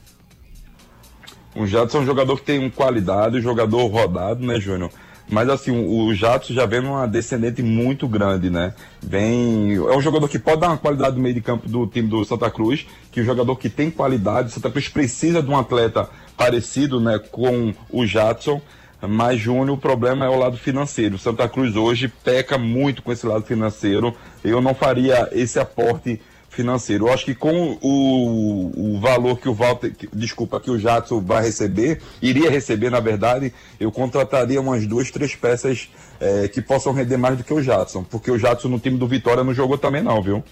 O 1.54 1.66
Jadson 1.66 1.99
é 1.99 2.00
um 2.00 2.07
jogador 2.07 2.37
que 2.38 2.45
tem 2.45 2.59
um 2.59 2.71
qualidade, 2.71 3.37
um 3.37 3.42
jogador 3.42 3.87
rodado, 3.88 4.45
né, 4.45 4.59
Júnior? 4.59 4.90
Mas 5.30 5.49
assim, 5.49 5.70
o 5.70 6.12
Jadson 6.12 6.52
já 6.52 6.66
vem 6.66 6.80
numa 6.80 7.06
descendente 7.06 7.62
muito 7.62 8.08
grande, 8.08 8.50
né? 8.50 8.75
Vem. 9.00 9.75
É 9.75 9.96
um 9.96 10.00
jogador 10.00 10.28
que 10.28 10.38
pode 10.38 10.60
dar 10.60 10.68
uma 10.68 10.76
qualidade 10.76 11.16
no 11.16 11.22
meio 11.22 11.34
de 11.34 11.40
campo 11.40 11.68
do 11.68 11.87
time 11.87 12.08
do 12.08 12.25
Santa 12.25 12.50
Cruz, 12.50 12.84
que 13.12 13.20
é 13.20 13.22
um 13.22 13.26
jogador 13.26 13.54
que 13.56 13.68
tem 13.68 13.90
qualidade. 13.90 14.50
Santa 14.50 14.70
Cruz 14.70 14.88
precisa 14.88 15.40
de 15.40 15.49
um 15.49 15.56
atleta 15.56 16.08
parecido 16.37 17.00
né, 17.00 17.20
com 17.30 17.72
o 17.90 18.04
Jadson. 18.04 18.60
Mas, 19.02 19.40
Júnior, 19.40 19.70
o 19.70 19.80
problema 19.80 20.26
é 20.26 20.28
o 20.28 20.38
lado 20.38 20.56
financeiro. 20.56 21.16
Santa 21.16 21.49
Cruz 21.49 21.75
hoje 21.76 22.08
peca 22.08 22.58
muito 22.58 23.02
com 23.02 23.12
esse 23.12 23.26
lado 23.26 23.44
financeiro. 23.44 24.14
Eu 24.44 24.61
não 24.61 24.74
faria 24.74 25.28
esse 25.33 25.59
aporte 25.59 26.20
financeiro. 26.50 27.06
Eu 27.06 27.12
acho 27.12 27.24
que 27.24 27.34
com 27.34 27.78
o, 27.80 28.94
o 28.96 29.00
valor 29.00 29.38
que 29.38 29.48
o 29.48 29.54
Walter, 29.54 29.94
que- 29.94 30.08
desculpa, 30.12 30.60
que 30.60 30.70
o 30.70 30.78
Jadson 30.78 31.20
vai 31.20 31.42
receber, 31.42 32.00
iria 32.20 32.50
receber, 32.50 32.90
na 32.90 33.00
verdade, 33.00 33.52
eu 33.78 33.90
contrataria 33.90 34.60
umas 34.60 34.86
duas, 34.86 35.10
três 35.10 35.34
peças 35.34 35.88
eh, 36.20 36.48
que 36.48 36.60
possam 36.60 36.92
render 36.92 37.16
mais 37.16 37.38
do 37.38 37.44
que 37.44 37.54
o 37.54 37.62
Jadson. 37.62 38.02
Porque 38.04 38.30
o 38.30 38.38
Jadson 38.38 38.68
no 38.68 38.78
time 38.78 38.98
do 38.98 39.06
Vitória 39.06 39.42
não 39.44 39.54
jogou 39.54 39.78
também 39.78 40.02
não, 40.02 40.20
viu? 40.22 40.44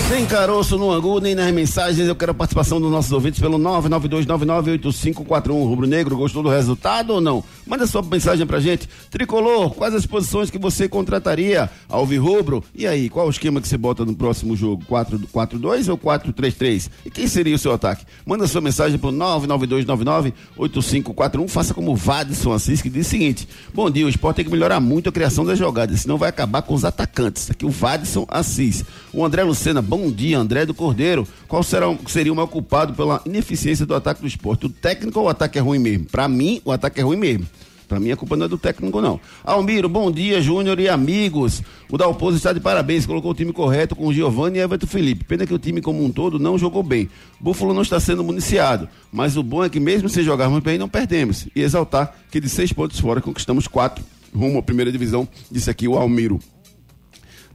Sem 0.09 0.25
caroço 0.25 0.77
no 0.77 0.91
angu, 0.91 1.21
nem 1.21 1.33
nas 1.33 1.49
mensagens, 1.53 2.05
eu 2.05 2.17
quero 2.17 2.31
a 2.31 2.35
participação 2.35 2.81
dos 2.81 2.91
nossos 2.91 3.13
ouvintes 3.13 3.39
pelo 3.39 3.57
992998541. 3.59 5.67
Rubro 5.67 5.87
Negro, 5.87 6.17
gostou 6.17 6.43
do 6.43 6.49
resultado 6.49 7.11
ou 7.11 7.21
não? 7.21 7.41
Manda 7.65 7.87
sua 7.87 8.01
mensagem 8.01 8.45
pra 8.45 8.59
gente. 8.59 8.89
Tricolor, 9.09 9.69
quais 9.71 9.95
as 9.95 10.05
posições 10.05 10.49
que 10.49 10.57
você 10.57 10.89
contrataria? 10.89 11.69
Alvirrubro, 11.87 12.61
e 12.75 12.85
aí, 12.85 13.09
qual 13.09 13.27
o 13.27 13.29
esquema 13.29 13.61
que 13.61 13.67
você 13.67 13.77
bota 13.77 14.03
no 14.05 14.15
próximo 14.15 14.55
jogo? 14.55 14.83
4-2 14.89 15.89
ou 15.89 15.97
4-3-3? 15.97 16.89
E 17.05 17.11
quem 17.11 17.27
seria 17.27 17.55
o 17.55 17.59
seu 17.59 17.71
ataque? 17.71 18.05
Manda 18.25 18.47
sua 18.47 18.61
mensagem 18.61 18.97
pro 18.97 19.11
992998541. 19.11 21.47
Faça 21.47 21.73
como 21.73 21.91
o 21.91 21.95
Vadson 21.95 22.51
Assis, 22.51 22.81
que 22.81 22.89
diz 22.89 23.07
o 23.07 23.09
seguinte: 23.09 23.47
Bom 23.73 23.89
dia, 23.89 24.05
o 24.05 24.09
esporte 24.09 24.35
tem 24.37 24.45
que 24.45 24.51
melhorar 24.51 24.79
muito 24.79 25.09
a 25.09 25.11
criação 25.11 25.45
das 25.45 25.57
jogadas, 25.57 26.01
senão 26.01 26.17
vai 26.17 26.29
acabar 26.29 26.61
com 26.61 26.73
os 26.73 26.85
atacantes. 26.85 27.49
Aqui 27.49 27.65
o 27.65 27.69
Vadson 27.69 28.25
Assis. 28.27 28.83
O 29.13 29.23
André 29.23 29.43
Lucena, 29.43 29.81
bom 29.81 30.11
dia, 30.11 30.37
André 30.37 30.65
do 30.65 30.73
Cordeiro. 30.73 31.25
Qual 31.47 31.63
será, 31.63 31.85
seria 32.07 32.33
o 32.33 32.35
maior 32.35 32.47
culpado 32.47 32.93
pela 32.93 33.21
ineficiência 33.25 33.85
do 33.85 33.95
ataque 33.95 34.21
do 34.21 34.27
esporte? 34.27 34.65
O 34.65 34.69
técnico 34.69 35.19
ou 35.19 35.25
o 35.25 35.29
ataque 35.29 35.57
é 35.57 35.61
ruim 35.61 35.79
mesmo? 35.79 36.05
Pra 36.05 36.27
mim, 36.27 36.61
o 36.65 36.71
ataque 36.71 36.99
é 36.99 37.03
ruim 37.03 37.17
mesmo. 37.17 37.47
Pra 37.87 37.99
mim, 37.99 38.11
a 38.11 38.17
culpa 38.17 38.35
não 38.35 38.45
é 38.45 38.49
do 38.49 38.57
técnico, 38.57 39.01
não. 39.01 39.19
Almiro, 39.43 39.87
bom 39.87 40.11
dia, 40.11 40.41
Júnior 40.41 40.79
e 40.79 40.89
amigos. 40.89 41.61
O 41.89 41.97
Dalpozo 41.97 42.37
está 42.37 42.53
de 42.53 42.59
parabéns, 42.59 43.05
colocou 43.05 43.31
o 43.31 43.35
time 43.35 43.53
correto 43.53 43.95
com 43.95 44.07
o 44.07 44.13
Giovanni 44.13 44.57
e 44.57 44.61
Everton 44.61 44.87
Felipe. 44.87 45.25
Pena 45.25 45.45
que 45.45 45.53
o 45.53 45.59
time 45.59 45.81
como 45.81 46.03
um 46.03 46.11
todo 46.11 46.39
não 46.39 46.57
jogou 46.57 46.83
bem. 46.83 47.09
Búfalo 47.39 47.73
não 47.73 47.81
está 47.81 47.99
sendo 47.99 48.23
municiado, 48.23 48.87
mas 49.11 49.37
o 49.37 49.43
bom 49.43 49.63
é 49.63 49.69
que 49.69 49.79
mesmo 49.79 50.09
sem 50.09 50.23
jogarmos 50.23 50.61
bem, 50.61 50.77
não 50.77 50.89
perdemos. 50.89 51.47
E 51.55 51.61
exaltar 51.61 52.15
que 52.31 52.39
de 52.39 52.49
seis 52.49 52.73
pontos 52.73 52.99
fora 52.99 53.21
conquistamos 53.21 53.67
quatro 53.67 54.03
rumo 54.35 54.59
à 54.59 54.63
primeira 54.63 54.91
divisão, 54.91 55.27
disse 55.51 55.69
aqui 55.69 55.87
o 55.87 55.95
Almiro. 55.95 56.39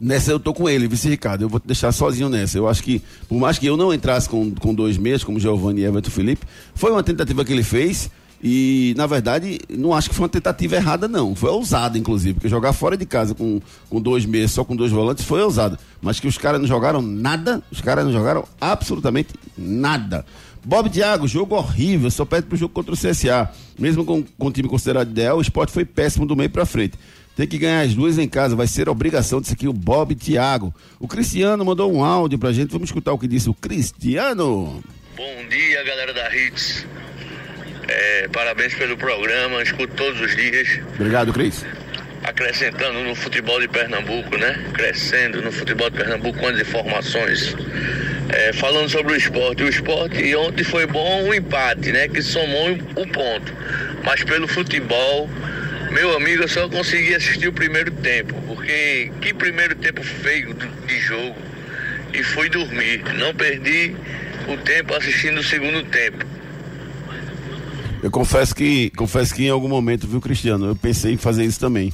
Nessa 0.01 0.31
eu 0.31 0.39
tô 0.39 0.55
com 0.55 0.69
ele, 0.69 0.87
vice 0.87 1.09
Ricardo. 1.09 1.43
Eu 1.43 1.49
vou 1.49 1.59
te 1.59 1.67
deixar 1.67 1.91
sozinho 1.91 2.29
nessa. 2.29 2.57
Eu 2.57 2.69
acho 2.69 2.83
que, 2.85 3.03
por 3.29 3.37
mais 3.37 3.59
que 3.59 3.67
eu 3.67 3.77
não 3.77 3.93
entrasse 3.93 4.29
com, 4.29 4.55
com 4.55 4.73
dois 4.73 4.97
meses, 4.97 5.25
como 5.25 5.41
Giovanni 5.41 5.81
e 5.81 5.85
Everton 5.85 6.11
Felipe, 6.11 6.47
foi 6.73 6.93
uma 6.93 7.03
tentativa 7.03 7.45
que 7.45 7.53
ele 7.53 7.65
fez. 7.65 8.09
E, 8.43 8.95
na 8.97 9.07
verdade, 9.07 9.59
não 9.69 9.93
acho 9.93 10.09
que 10.09 10.15
foi 10.15 10.25
uma 10.25 10.29
tentativa 10.29 10.77
errada, 10.77 11.09
não. 11.09 11.35
Foi 11.35 11.51
ousada, 11.51 11.99
inclusive, 11.99 12.35
porque 12.35 12.49
jogar 12.49 12.73
fora 12.73 12.97
de 12.97 13.05
casa 13.05 13.35
com, 13.35 13.61
com 13.91 14.01
dois 14.01 14.25
meses, 14.25 14.53
só 14.53 14.65
com 14.65 14.77
dois 14.77 14.93
volantes, 14.93 15.25
foi 15.25 15.43
ousada. 15.43 15.79
Mas 16.01 16.21
que 16.21 16.29
os 16.29 16.39
caras 16.39 16.61
não 16.61 16.69
jogaram 16.69 17.03
nada, 17.03 17.63
os 17.71 17.81
caras 17.81 18.05
não 18.05 18.13
jogaram 18.13 18.47
absolutamente 18.61 19.31
nada. 19.57 20.25
Bob 20.65 20.89
Thiago, 20.91 21.27
jogo 21.27 21.57
horrível, 21.57 22.11
só 22.11 22.25
pede 22.25 22.47
pro 22.47 22.57
jogo 22.57 22.73
contra 22.73 22.95
o 22.95 22.97
CSA. 22.97 23.51
Mesmo 23.79 24.05
com, 24.05 24.23
com 24.23 24.47
o 24.47 24.53
time 24.53 24.69
considerado 24.69 25.11
ideal, 25.11 25.39
o 25.39 25.41
esporte 25.41 25.73
foi 25.73 25.85
péssimo 25.85 26.27
do 26.27 26.37
meio 26.37 26.51
pra 26.51 26.67
frente. 26.67 26.97
Tem 27.35 27.47
que 27.47 27.57
ganhar 27.57 27.83
as 27.83 27.95
duas 27.95 28.19
em 28.19 28.29
casa, 28.29 28.57
vai 28.57 28.67
ser 28.67 28.89
obrigação 28.89 29.41
disso 29.41 29.53
aqui, 29.53 29.69
o 29.69 29.73
Bob 29.73 30.15
Thiago. 30.15 30.75
O 30.99 31.07
Cristiano 31.07 31.65
mandou 31.65 31.93
um 31.93 32.05
áudio 32.05 32.39
pra 32.39 32.53
gente, 32.53 32.71
vamos 32.71 32.89
escutar 32.89 33.13
o 33.13 33.19
que 33.19 33.29
disse 33.29 33.49
o 33.49 33.55
Cristiano. 33.55 34.83
Bom 35.17 35.49
dia, 35.49 35.85
galera 35.85 36.13
da 36.13 36.35
Hits. 36.35 36.87
É, 37.89 38.29
parabéns 38.29 38.75
pelo 38.75 38.97
programa, 38.97 39.63
escuto 39.63 39.95
todos 39.95 40.21
os 40.21 40.37
dias. 40.37 40.79
Obrigado, 40.95 41.33
Cris. 41.33 41.65
Acrescentando 42.23 43.01
no 43.01 43.15
futebol 43.15 43.59
de 43.61 43.69
Pernambuco, 43.69 44.37
né? 44.37 44.63
Crescendo 44.75 45.41
no 45.41 45.51
futebol 45.51 45.89
de 45.89 45.97
Pernambuco 45.97 46.39
com 46.39 46.49
as 46.49 46.61
informações. 46.61 47.57
É, 48.29 48.53
falando 48.53 48.91
sobre 48.91 49.15
o 49.15 49.17
esporte, 49.17 49.63
o 49.63 49.69
esporte 49.69 50.37
ontem 50.37 50.63
foi 50.63 50.87
bom 50.87 51.25
o 51.25 51.35
empate, 51.35 51.91
né? 51.91 52.09
Que 52.09 52.21
somou 52.21 52.73
o 52.73 53.07
ponto. 53.09 53.55
Mas 54.05 54.23
pelo 54.23 54.47
futebol, 54.47 55.31
meu 55.91 56.15
amigo, 56.15 56.43
eu 56.43 56.49
só 56.49 56.69
consegui 56.69 57.15
assistir 57.15 57.49
o 57.49 57.53
primeiro 57.53 57.91
tempo, 57.91 58.35
porque 58.47 59.11
que 59.23 59.33
primeiro 59.33 59.75
tempo 59.77 60.03
feio 60.03 60.55
de 60.87 60.99
jogo. 61.01 61.37
E 62.13 62.23
fui 62.23 62.51
dormir. 62.51 63.03
Não 63.15 63.35
perdi 63.35 63.97
o 64.47 64.57
tempo 64.59 64.95
assistindo 64.95 65.39
o 65.39 65.43
segundo 65.43 65.83
tempo. 65.85 66.38
Eu 68.03 68.11
confesso 68.11 68.55
que, 68.55 68.91
confesso 68.91 69.35
que 69.35 69.45
em 69.45 69.51
algum 69.51 69.69
momento, 69.69 70.07
viu, 70.07 70.21
Cristiano, 70.21 70.67
eu 70.67 70.77
pensei 70.77 71.15
em 71.15 71.17
fazer 71.17 71.45
isso 71.45 71.59
também. 71.59 71.93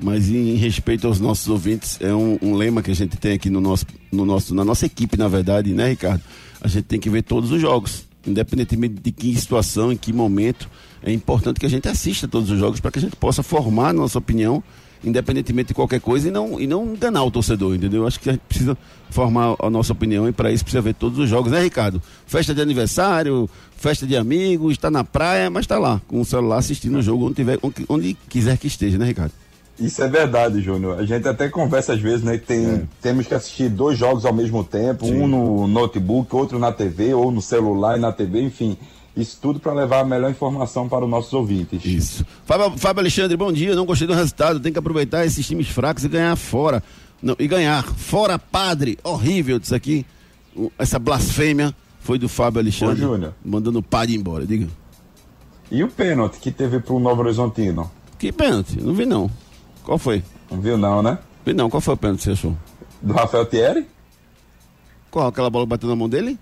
Mas 0.00 0.28
em, 0.28 0.54
respeito 0.56 1.06
aos 1.06 1.20
nossos 1.20 1.48
ouvintes, 1.48 1.98
é 2.00 2.14
um, 2.14 2.38
um, 2.40 2.54
lema 2.54 2.82
que 2.82 2.90
a 2.90 2.94
gente 2.94 3.16
tem 3.16 3.32
aqui 3.32 3.50
no 3.50 3.60
nosso, 3.60 3.86
no 4.10 4.24
nosso, 4.24 4.54
na 4.54 4.64
nossa 4.64 4.86
equipe, 4.86 5.16
na 5.16 5.28
verdade, 5.28 5.72
né, 5.72 5.90
Ricardo? 5.90 6.22
A 6.60 6.68
gente 6.68 6.84
tem 6.84 7.00
que 7.00 7.08
ver 7.10 7.22
todos 7.22 7.50
os 7.50 7.60
jogos, 7.60 8.04
independentemente 8.26 8.94
de 8.94 9.12
que 9.12 9.34
situação, 9.36 9.92
em 9.92 9.96
que 9.96 10.12
momento. 10.12 10.68
É 11.02 11.12
importante 11.12 11.60
que 11.60 11.66
a 11.66 11.70
gente 11.70 11.88
assista 11.88 12.26
todos 12.26 12.50
os 12.50 12.58
jogos 12.58 12.80
para 12.80 12.90
que 12.90 12.98
a 12.98 13.02
gente 13.02 13.16
possa 13.16 13.42
formar 13.42 13.90
a 13.90 13.92
nossa 13.92 14.18
opinião 14.18 14.62
independentemente 15.04 15.68
de 15.68 15.74
qualquer 15.74 16.00
coisa, 16.00 16.28
e 16.28 16.30
não, 16.30 16.60
e 16.60 16.66
não 16.66 16.94
enganar 16.94 17.24
o 17.24 17.30
torcedor, 17.30 17.74
entendeu? 17.74 18.06
Acho 18.06 18.20
que 18.20 18.28
a 18.28 18.32
gente 18.32 18.42
precisa 18.48 18.76
formar 19.10 19.56
a 19.58 19.70
nossa 19.70 19.92
opinião 19.92 20.28
e 20.28 20.32
para 20.32 20.50
isso 20.50 20.64
precisa 20.64 20.82
ver 20.82 20.94
todos 20.94 21.18
os 21.18 21.28
jogos, 21.28 21.52
né, 21.52 21.60
Ricardo? 21.60 22.02
Festa 22.26 22.54
de 22.54 22.60
aniversário, 22.60 23.48
festa 23.76 24.06
de 24.06 24.16
amigos, 24.16 24.72
está 24.72 24.90
na 24.90 25.04
praia, 25.04 25.48
mas 25.50 25.64
está 25.64 25.78
lá, 25.78 26.00
com 26.06 26.20
o 26.20 26.24
celular 26.24 26.58
assistindo 26.58 26.98
o 26.98 27.02
jogo 27.02 27.26
onde, 27.26 27.34
tiver, 27.34 27.58
onde, 27.88 28.16
quiser 28.28 28.56
que 28.58 28.66
esteja, 28.66 28.98
né, 28.98 29.06
Ricardo? 29.06 29.32
Isso 29.78 30.02
é 30.02 30.08
verdade, 30.08 30.62
Júnior. 30.62 30.98
A 30.98 31.04
gente 31.04 31.28
até 31.28 31.50
conversa 31.50 31.92
às 31.92 32.00
vezes, 32.00 32.22
né? 32.22 32.38
Que 32.38 32.46
tem, 32.46 32.66
é. 32.66 32.82
temos 33.02 33.26
que 33.26 33.34
assistir 33.34 33.68
dois 33.68 33.98
jogos 33.98 34.24
ao 34.24 34.32
mesmo 34.32 34.64
tempo, 34.64 35.04
Sim. 35.04 35.20
um 35.20 35.28
no 35.28 35.68
notebook, 35.68 36.34
outro 36.34 36.58
na 36.58 36.72
TV, 36.72 37.12
ou 37.12 37.30
no 37.30 37.42
celular 37.42 37.98
e 37.98 38.00
na 38.00 38.10
TV, 38.10 38.40
enfim. 38.40 38.78
Isso 39.16 39.38
tudo 39.40 39.58
para 39.58 39.72
levar 39.72 40.00
a 40.00 40.04
melhor 40.04 40.30
informação 40.30 40.88
para 40.88 41.04
os 41.04 41.10
nossos 41.10 41.32
ouvintes. 41.32 41.82
Isso. 41.84 42.26
Fábio, 42.44 42.76
Fábio 42.76 43.00
Alexandre, 43.00 43.34
bom 43.36 43.50
dia. 43.50 43.74
Não 43.74 43.86
gostei 43.86 44.06
do 44.06 44.12
resultado. 44.12 44.60
Tem 44.60 44.70
que 44.72 44.78
aproveitar 44.78 45.24
esses 45.24 45.46
times 45.46 45.68
fracos 45.68 46.04
e 46.04 46.08
ganhar 46.08 46.36
fora. 46.36 46.82
Não, 47.22 47.34
e 47.38 47.48
ganhar. 47.48 47.82
Fora 47.82 48.38
padre. 48.38 48.98
Horrível 49.02 49.58
disso 49.58 49.74
aqui. 49.74 50.04
Essa 50.78 50.98
blasfêmia 50.98 51.74
foi 52.00 52.18
do 52.18 52.28
Fábio 52.28 52.60
Alexandre. 52.60 53.04
Ô, 53.04 53.14
Júnior. 53.14 53.34
Mandando 53.42 53.78
o 53.78 53.82
padre 53.82 54.14
embora. 54.14 54.46
Diga. 54.46 54.68
E 55.70 55.82
o 55.82 55.88
pênalti 55.88 56.38
que 56.38 56.50
teve 56.50 56.78
para 56.78 56.94
o 56.94 57.00
Novo 57.00 57.22
Horizontino? 57.22 57.90
Que 58.18 58.30
pênalti? 58.30 58.78
Não 58.80 58.92
vi 58.92 59.06
não. 59.06 59.30
Qual 59.82 59.96
foi? 59.96 60.22
Não 60.50 60.60
viu 60.60 60.76
não, 60.76 61.02
né? 61.02 61.18
Vi 61.44 61.54
não. 61.54 61.70
Qual 61.70 61.80
foi 61.80 61.94
o 61.94 61.96
pênalti 61.96 62.18
que 62.18 62.24
você 62.24 62.32
achou? 62.32 62.56
Do 63.00 63.14
Rafael 63.14 63.46
Thierry? 63.46 63.86
Qual? 65.10 65.26
Aquela 65.26 65.48
bola 65.48 65.64
bateu 65.64 65.88
na 65.88 65.96
mão 65.96 66.08
dele? 66.08 66.38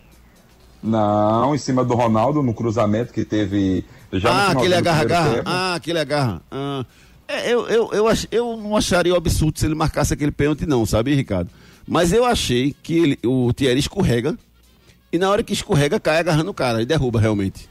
Não, 0.84 1.54
em 1.54 1.58
cima 1.58 1.82
do 1.82 1.94
Ronaldo, 1.94 2.42
no 2.42 2.52
cruzamento 2.52 3.10
que 3.10 3.24
teve. 3.24 3.82
Já 4.12 4.30
ah, 4.30 4.50
aquele 4.50 4.74
agarra-agarra. 4.74 5.42
Ah, 5.46 5.74
aquele 5.76 5.98
agarra. 5.98 6.42
Ah, 6.50 6.84
é, 7.26 7.50
eu, 7.50 7.66
eu, 7.68 7.90
eu, 7.90 8.06
ach, 8.06 8.26
eu 8.30 8.54
não 8.58 8.76
acharia 8.76 9.16
absurdo 9.16 9.58
se 9.58 9.64
ele 9.64 9.74
marcasse 9.74 10.12
aquele 10.12 10.30
pênalti, 10.30 10.66
não, 10.66 10.84
sabe, 10.84 11.14
Ricardo? 11.14 11.48
Mas 11.88 12.12
eu 12.12 12.22
achei 12.26 12.76
que 12.82 12.98
ele, 12.98 13.18
o 13.24 13.50
Thierry 13.54 13.78
escorrega 13.78 14.36
e 15.10 15.18
na 15.18 15.30
hora 15.30 15.42
que 15.42 15.54
escorrega 15.54 15.98
cai 15.98 16.18
agarrando 16.18 16.50
o 16.50 16.54
cara 16.54 16.82
e 16.82 16.86
derruba 16.86 17.18
realmente. 17.18 17.66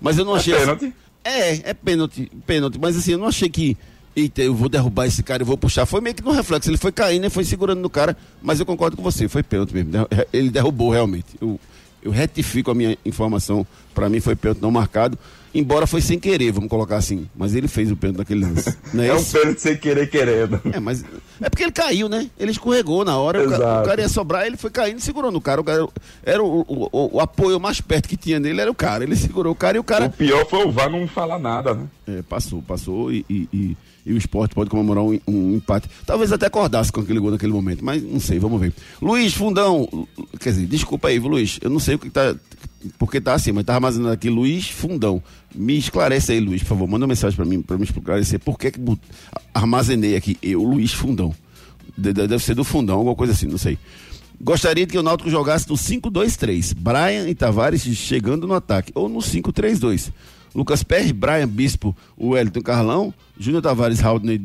Mas 0.00 0.18
eu 0.18 0.24
não 0.24 0.34
é 0.34 0.38
achei. 0.40 0.54
É 0.54 0.58
pênalti? 0.58 0.94
É, 1.22 1.70
é 1.70 1.74
pênalti, 1.74 2.32
pênalti. 2.44 2.78
Mas 2.80 2.96
assim, 2.96 3.12
eu 3.12 3.18
não 3.18 3.28
achei 3.28 3.48
que. 3.48 3.76
Eita, 4.16 4.42
eu 4.42 4.52
vou 4.52 4.68
derrubar 4.68 5.06
esse 5.06 5.22
cara, 5.22 5.42
eu 5.42 5.46
vou 5.46 5.56
puxar. 5.56 5.86
Foi 5.86 6.00
meio 6.00 6.16
que 6.16 6.24
no 6.24 6.32
reflexo. 6.32 6.68
Ele 6.68 6.76
foi 6.76 6.90
caindo 6.90 7.24
e 7.24 7.30
foi 7.30 7.44
segurando 7.44 7.80
no 7.80 7.88
cara. 7.88 8.16
Mas 8.42 8.58
eu 8.58 8.66
concordo 8.66 8.96
com 8.96 9.02
você, 9.02 9.28
foi 9.28 9.44
pênalti 9.44 9.72
mesmo. 9.72 9.92
Ele 10.32 10.50
derrubou 10.50 10.90
realmente. 10.90 11.28
Eu, 11.40 11.60
eu 12.02 12.10
retifico 12.10 12.70
a 12.70 12.74
minha 12.74 12.96
informação, 13.04 13.66
para 13.94 14.08
mim 14.08 14.20
foi 14.20 14.36
pênalti 14.36 14.62
não 14.62 14.70
marcado, 14.70 15.18
embora 15.54 15.86
foi 15.86 16.00
sem 16.00 16.18
querer, 16.18 16.52
vamos 16.52 16.68
colocar 16.68 16.96
assim. 16.96 17.28
Mas 17.36 17.54
ele 17.54 17.68
fez 17.68 17.90
o 17.90 17.96
pênalti 17.96 18.18
naquele 18.18 18.40
lance. 18.44 18.76
É, 18.96 19.06
é 19.06 19.14
um 19.14 19.24
pênalti 19.24 19.60
sem 19.60 19.76
querer 19.76 20.08
querendo. 20.08 20.60
É, 20.72 20.80
mas 20.80 21.04
é 21.40 21.48
porque 21.48 21.64
ele 21.64 21.72
caiu, 21.72 22.08
né? 22.08 22.30
Ele 22.38 22.50
escorregou 22.50 23.04
na 23.04 23.16
hora, 23.18 23.46
o 23.46 23.50
cara, 23.50 23.82
o 23.82 23.84
cara, 23.84 24.00
ia 24.00 24.08
sobrar, 24.08 24.46
ele 24.46 24.56
foi 24.56 24.70
caindo 24.70 24.98
e 24.98 25.02
segurou 25.02 25.30
no 25.30 25.40
cara. 25.40 25.60
O 25.60 25.64
cara 25.64 25.88
era 26.22 26.42
o, 26.42 26.60
o, 26.60 26.88
o, 26.92 27.16
o, 27.16 27.20
apoio 27.20 27.58
mais 27.58 27.80
perto 27.80 28.08
que 28.08 28.16
tinha 28.16 28.38
nele 28.38 28.60
era 28.60 28.70
o 28.70 28.74
cara. 28.74 29.04
Ele 29.04 29.16
segurou 29.16 29.52
o 29.52 29.56
cara 29.56 29.76
e 29.76 29.80
o 29.80 29.84
cara. 29.84 30.06
O 30.06 30.10
pior 30.10 30.46
foi 30.46 30.64
o 30.64 30.72
VAR 30.72 30.90
não 30.90 31.06
falar 31.08 31.38
nada, 31.38 31.74
né? 31.74 31.86
É, 32.06 32.22
passou, 32.22 32.62
passou 32.62 33.12
e, 33.12 33.24
e, 33.28 33.48
e 33.52 33.76
e 34.08 34.12
o 34.14 34.16
esporte 34.16 34.54
pode 34.54 34.70
comemorar 34.70 35.04
um, 35.04 35.18
um, 35.26 35.54
empate. 35.54 35.88
Talvez 36.06 36.32
até 36.32 36.46
acordasse 36.46 36.90
com 36.90 37.00
aquele 37.00 37.20
gol 37.20 37.30
naquele 37.30 37.52
momento, 37.52 37.84
mas 37.84 38.02
não 38.02 38.18
sei, 38.18 38.38
vamos 38.38 38.58
ver. 38.58 38.72
Luiz 39.02 39.34
Fundão, 39.34 39.86
quer 40.40 40.50
dizer, 40.50 40.66
desculpa 40.66 41.08
aí, 41.08 41.18
Luiz, 41.18 41.58
eu 41.60 41.68
não 41.68 41.78
sei 41.78 41.96
o 41.96 41.98
que 41.98 42.08
tá, 42.08 42.34
porque 42.98 43.20
tá 43.20 43.34
assim, 43.34 43.52
mas 43.52 43.64
tá 43.64 43.74
armazenando 43.74 44.12
aqui 44.12 44.30
Luiz 44.30 44.70
Fundão. 44.70 45.22
Me 45.54 45.76
esclarece 45.76 46.32
aí, 46.32 46.40
Luiz, 46.40 46.62
por 46.62 46.70
favor, 46.70 46.88
manda 46.88 47.04
uma 47.04 47.08
mensagem 47.08 47.36
para 47.36 47.44
mim, 47.44 47.60
para 47.60 47.76
me 47.76 47.84
esclarecer 47.84 48.40
por 48.40 48.58
que, 48.58 48.70
que 48.70 48.80
armazenei 49.52 50.16
aqui 50.16 50.38
eu, 50.42 50.62
Luiz 50.62 50.92
Fundão. 50.92 51.34
Deve 51.96 52.38
ser 52.38 52.54
do 52.54 52.64
Fundão, 52.64 52.96
alguma 52.96 53.14
coisa 53.14 53.34
assim, 53.34 53.46
não 53.46 53.58
sei. 53.58 53.78
Gostaria 54.40 54.86
que 54.86 54.96
o 54.96 55.02
Náutico 55.02 55.28
jogasse 55.28 55.68
no 55.68 55.74
5-2-3. 55.74 56.72
Brian 56.76 57.28
e 57.28 57.34
Tavares 57.34 57.82
chegando 57.82 58.46
no 58.46 58.54
ataque. 58.54 58.92
Ou 58.94 59.08
no 59.08 59.18
5-3-2. 59.18 60.12
Lucas 60.54 60.82
Perry, 60.82 61.12
Brian 61.12 61.48
Bispo, 61.48 61.96
o 62.16 62.30
Wellington 62.30 62.62
Carlão, 62.62 63.12
Júnior 63.38 63.62
Tavares, 63.62 64.02
Haldney, 64.02 64.42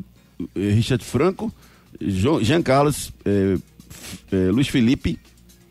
eh, 0.56 0.72
Richard 0.72 1.04
Franco, 1.04 1.52
Jean 2.02 2.62
Carlos, 2.62 3.12
eh, 3.26 3.58
eh, 4.32 4.52
Luiz 4.52 4.68
Felipe 4.68 5.20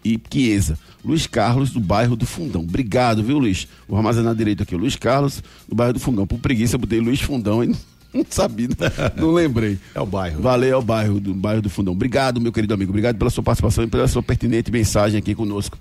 e 0.04 0.20
Chiesa. 0.30 0.78
Luiz 1.04 1.26
Carlos, 1.26 1.70
do 1.70 1.80
bairro 1.80 2.14
do 2.14 2.24
Fundão. 2.24 2.62
Obrigado, 2.62 3.22
viu, 3.22 3.38
Luiz? 3.38 3.66
Vou 3.88 3.98
armazenar 3.98 4.34
direito 4.34 4.62
aqui. 4.62 4.76
Luiz 4.76 4.94
Carlos, 4.94 5.42
do 5.68 5.74
bairro 5.74 5.94
do 5.94 6.00
Fundão. 6.00 6.26
Por 6.26 6.38
preguiça, 6.38 6.76
eu 6.76 6.78
botei 6.78 7.00
Luiz 7.00 7.20
Fundão 7.20 7.62
e 7.62 7.68
não 8.14 8.24
sabia, 8.28 8.68
não 9.16 9.32
lembrei. 9.32 9.78
É 9.94 10.00
o 10.00 10.06
bairro. 10.06 10.40
Valeu, 10.40 10.74
é 10.74 10.76
o 10.76 10.82
bairro 10.82 11.18
do, 11.18 11.34
bairro 11.34 11.62
do 11.62 11.70
Fundão. 11.70 11.92
Obrigado, 11.92 12.40
meu 12.40 12.52
querido 12.52 12.74
amigo. 12.74 12.90
Obrigado 12.90 13.16
pela 13.16 13.30
sua 13.30 13.42
participação 13.42 13.84
e 13.84 13.86
pela 13.88 14.06
sua 14.06 14.22
pertinente 14.22 14.70
mensagem 14.70 15.18
aqui 15.18 15.34
conosco. 15.34 15.76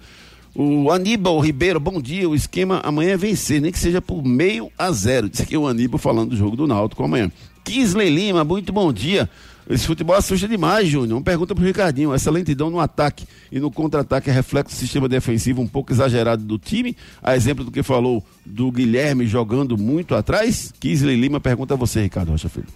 O 0.53 0.91
Aníbal 0.91 1.39
Ribeiro, 1.39 1.79
bom 1.79 2.01
dia. 2.01 2.29
O 2.29 2.35
esquema 2.35 2.81
amanhã 2.83 3.11
é 3.11 3.17
vencer, 3.17 3.61
nem 3.61 3.71
que 3.71 3.79
seja 3.79 4.01
por 4.01 4.23
meio 4.23 4.69
a 4.77 4.91
zero. 4.91 5.29
Disse 5.29 5.43
aqui 5.43 5.55
o 5.55 5.65
Aníbal 5.65 5.97
falando 5.97 6.31
do 6.31 6.35
jogo 6.35 6.57
do 6.57 6.67
Náutico 6.67 7.03
amanhã. 7.03 7.31
Kisley 7.63 8.09
Lima, 8.09 8.43
muito 8.43 8.73
bom 8.73 8.91
dia. 8.91 9.29
Esse 9.69 9.87
futebol 9.87 10.15
assusta 10.15 10.47
demais, 10.47 10.89
Júnior. 10.89 11.17
Uma 11.17 11.23
pergunta 11.23 11.55
pro 11.55 11.63
Ricardinho. 11.63 12.13
Essa 12.13 12.29
lentidão 12.29 12.69
no 12.69 12.79
ataque 12.79 13.25
e 13.49 13.59
no 13.59 13.71
contra-ataque 13.71 14.29
é 14.29 14.33
reflexo 14.33 14.75
do 14.75 14.77
sistema 14.77 15.07
defensivo 15.07 15.61
um 15.61 15.67
pouco 15.67 15.93
exagerado 15.93 16.43
do 16.43 16.57
time? 16.57 16.97
A 17.23 17.35
exemplo 17.35 17.63
do 17.63 17.71
que 17.71 17.81
falou 17.81 18.21
do 18.45 18.69
Guilherme 18.71 19.25
jogando 19.27 19.77
muito 19.77 20.15
atrás? 20.15 20.73
Kisley 20.79 21.15
Lima 21.15 21.39
pergunta 21.39 21.75
a 21.75 21.77
você, 21.77 22.01
Ricardo 22.01 22.31
Rocha 22.31 22.49
Filho. 22.49 22.67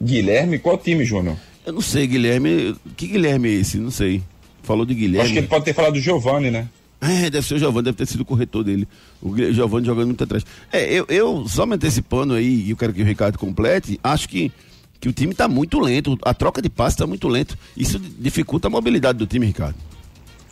Guilherme? 0.00 0.58
Qual 0.60 0.78
time, 0.78 1.04
Júnior? 1.04 1.36
Eu 1.66 1.72
não 1.72 1.80
sei, 1.80 2.06
Guilherme. 2.06 2.76
Que 2.96 3.08
Guilherme 3.08 3.48
é 3.48 3.52
esse? 3.54 3.78
Não 3.78 3.90
sei. 3.90 4.22
Falou 4.62 4.84
de 4.84 4.94
Guilherme. 4.94 5.22
Acho 5.22 5.32
que 5.32 5.38
ele 5.38 5.46
pode 5.46 5.64
ter 5.64 5.74
falado 5.74 5.94
do 5.94 6.00
Giovanni, 6.00 6.50
né? 6.50 6.68
É, 7.00 7.30
deve 7.30 7.46
ser 7.46 7.54
o 7.54 7.58
Giovanni, 7.58 7.84
deve 7.84 7.96
ter 7.96 8.06
sido 8.06 8.20
o 8.20 8.24
corretor 8.24 8.62
dele. 8.62 8.86
O 9.22 9.34
Giovanni 9.34 9.86
jogando 9.86 10.06
muito 10.08 10.22
atrás. 10.22 10.44
É, 10.70 10.92
eu, 10.92 11.06
eu 11.08 11.48
só 11.48 11.64
me 11.64 11.74
antecipando 11.74 12.34
aí, 12.34 12.66
e 12.66 12.70
eu 12.70 12.76
quero 12.76 12.92
que 12.92 13.02
o 13.02 13.06
Ricardo 13.06 13.38
complete, 13.38 13.98
acho 14.04 14.28
que, 14.28 14.52
que 15.00 15.08
o 15.08 15.12
time 15.12 15.32
está 15.32 15.48
muito 15.48 15.80
lento, 15.80 16.18
a 16.22 16.34
troca 16.34 16.60
de 16.60 16.68
passe 16.68 16.96
está 16.96 17.06
muito 17.06 17.26
lento. 17.26 17.56
Isso 17.74 17.98
dificulta 17.98 18.68
a 18.68 18.70
mobilidade 18.70 19.18
do 19.18 19.26
time, 19.26 19.46
Ricardo. 19.46 19.76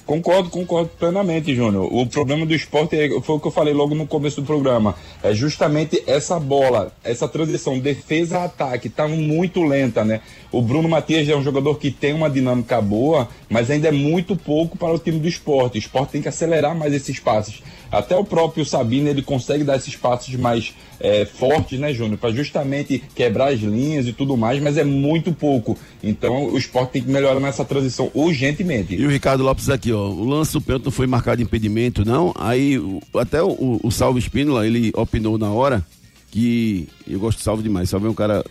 Concordo, 0.09 0.49
concordo 0.49 0.88
plenamente, 0.99 1.55
Júnior. 1.55 1.87
O 1.92 2.07
problema 2.07 2.47
do 2.47 2.55
esporte 2.55 2.97
é, 2.97 3.21
foi 3.21 3.37
o 3.37 3.38
que 3.38 3.47
eu 3.47 3.51
falei 3.51 3.75
logo 3.75 3.94
no 3.94 4.07
começo 4.07 4.40
do 4.40 4.47
programa. 4.47 4.94
É 5.23 5.35
justamente 5.35 6.03
essa 6.07 6.40
bola, 6.40 6.90
essa 7.05 7.29
transição 7.29 7.79
defesa-ataque, 7.79 8.88
tá 8.88 9.07
muito 9.07 9.62
lenta, 9.62 10.07
né? 10.07 10.23
O 10.51 10.63
Bruno 10.63 10.89
Matias 10.89 11.29
é 11.29 11.37
um 11.37 11.43
jogador 11.43 11.75
que 11.75 11.91
tem 11.91 12.15
uma 12.15 12.31
dinâmica 12.31 12.81
boa, 12.81 13.29
mas 13.51 13.71
ainda 13.71 13.89
é 13.89 13.93
muito 13.93 14.35
pouco 14.35 14.79
para 14.79 14.95
o 14.95 14.99
time 14.99 15.19
do 15.19 15.29
esporte. 15.29 15.77
O 15.77 15.79
esporte 15.79 16.13
tem 16.13 16.23
que 16.23 16.29
acelerar 16.29 16.75
mais 16.75 16.95
esses 16.95 17.19
passes. 17.19 17.63
Até 17.91 18.17
o 18.17 18.25
próprio 18.25 18.65
Sabino 18.65 19.09
ele 19.09 19.23
consegue 19.23 19.65
dar 19.65 19.77
esses 19.77 19.97
passos 19.97 20.35
mais 20.35 20.75
é, 21.01 21.27
fortes, 21.27 21.79
né, 21.79 21.93
Júnior? 21.93 22.19
Para 22.19 22.31
justamente 22.31 23.03
quebrar 23.15 23.53
as 23.53 23.61
linhas 23.61 24.07
e 24.07 24.13
tudo 24.13 24.37
mais, 24.37 24.61
mas 24.63 24.79
é 24.79 24.85
muito 24.85 25.33
pouco. 25.33 25.77
Então 26.03 26.51
o 26.51 26.59
esporte 26.59 26.93
tem 26.93 27.03
que 27.03 27.11
melhorar 27.11 27.41
nessa 27.41 27.65
transição 27.65 28.11
urgentemente. 28.15 28.95
E 28.95 29.07
o 29.07 29.11
Ricardo 29.11 29.43
Lopes 29.43 29.69
aqui, 29.69 29.93
ó. 29.93 30.09
O 30.09 30.25
lance 30.25 30.53
do 30.53 30.61
pênalti 30.61 30.91
foi 30.91 31.07
marcado 31.07 31.43
impedimento, 31.43 32.05
não. 32.05 32.33
Aí 32.35 32.79
o, 32.79 33.01
até 33.15 33.43
o, 33.43 33.81
o 33.83 33.91
Salvo 33.91 34.19
Espínola, 34.19 34.67
ele 34.67 34.93
opinou 34.95 35.37
na 35.37 35.51
hora 35.51 35.85
que. 36.31 36.89
Eu 37.07 37.19
gosto 37.19 37.39
de 37.39 37.45
Salvo 37.45 37.63
demais. 37.63 37.89
Salvo 37.91 38.07
é 38.07 38.11
um 38.11 38.15
cara 38.15 38.45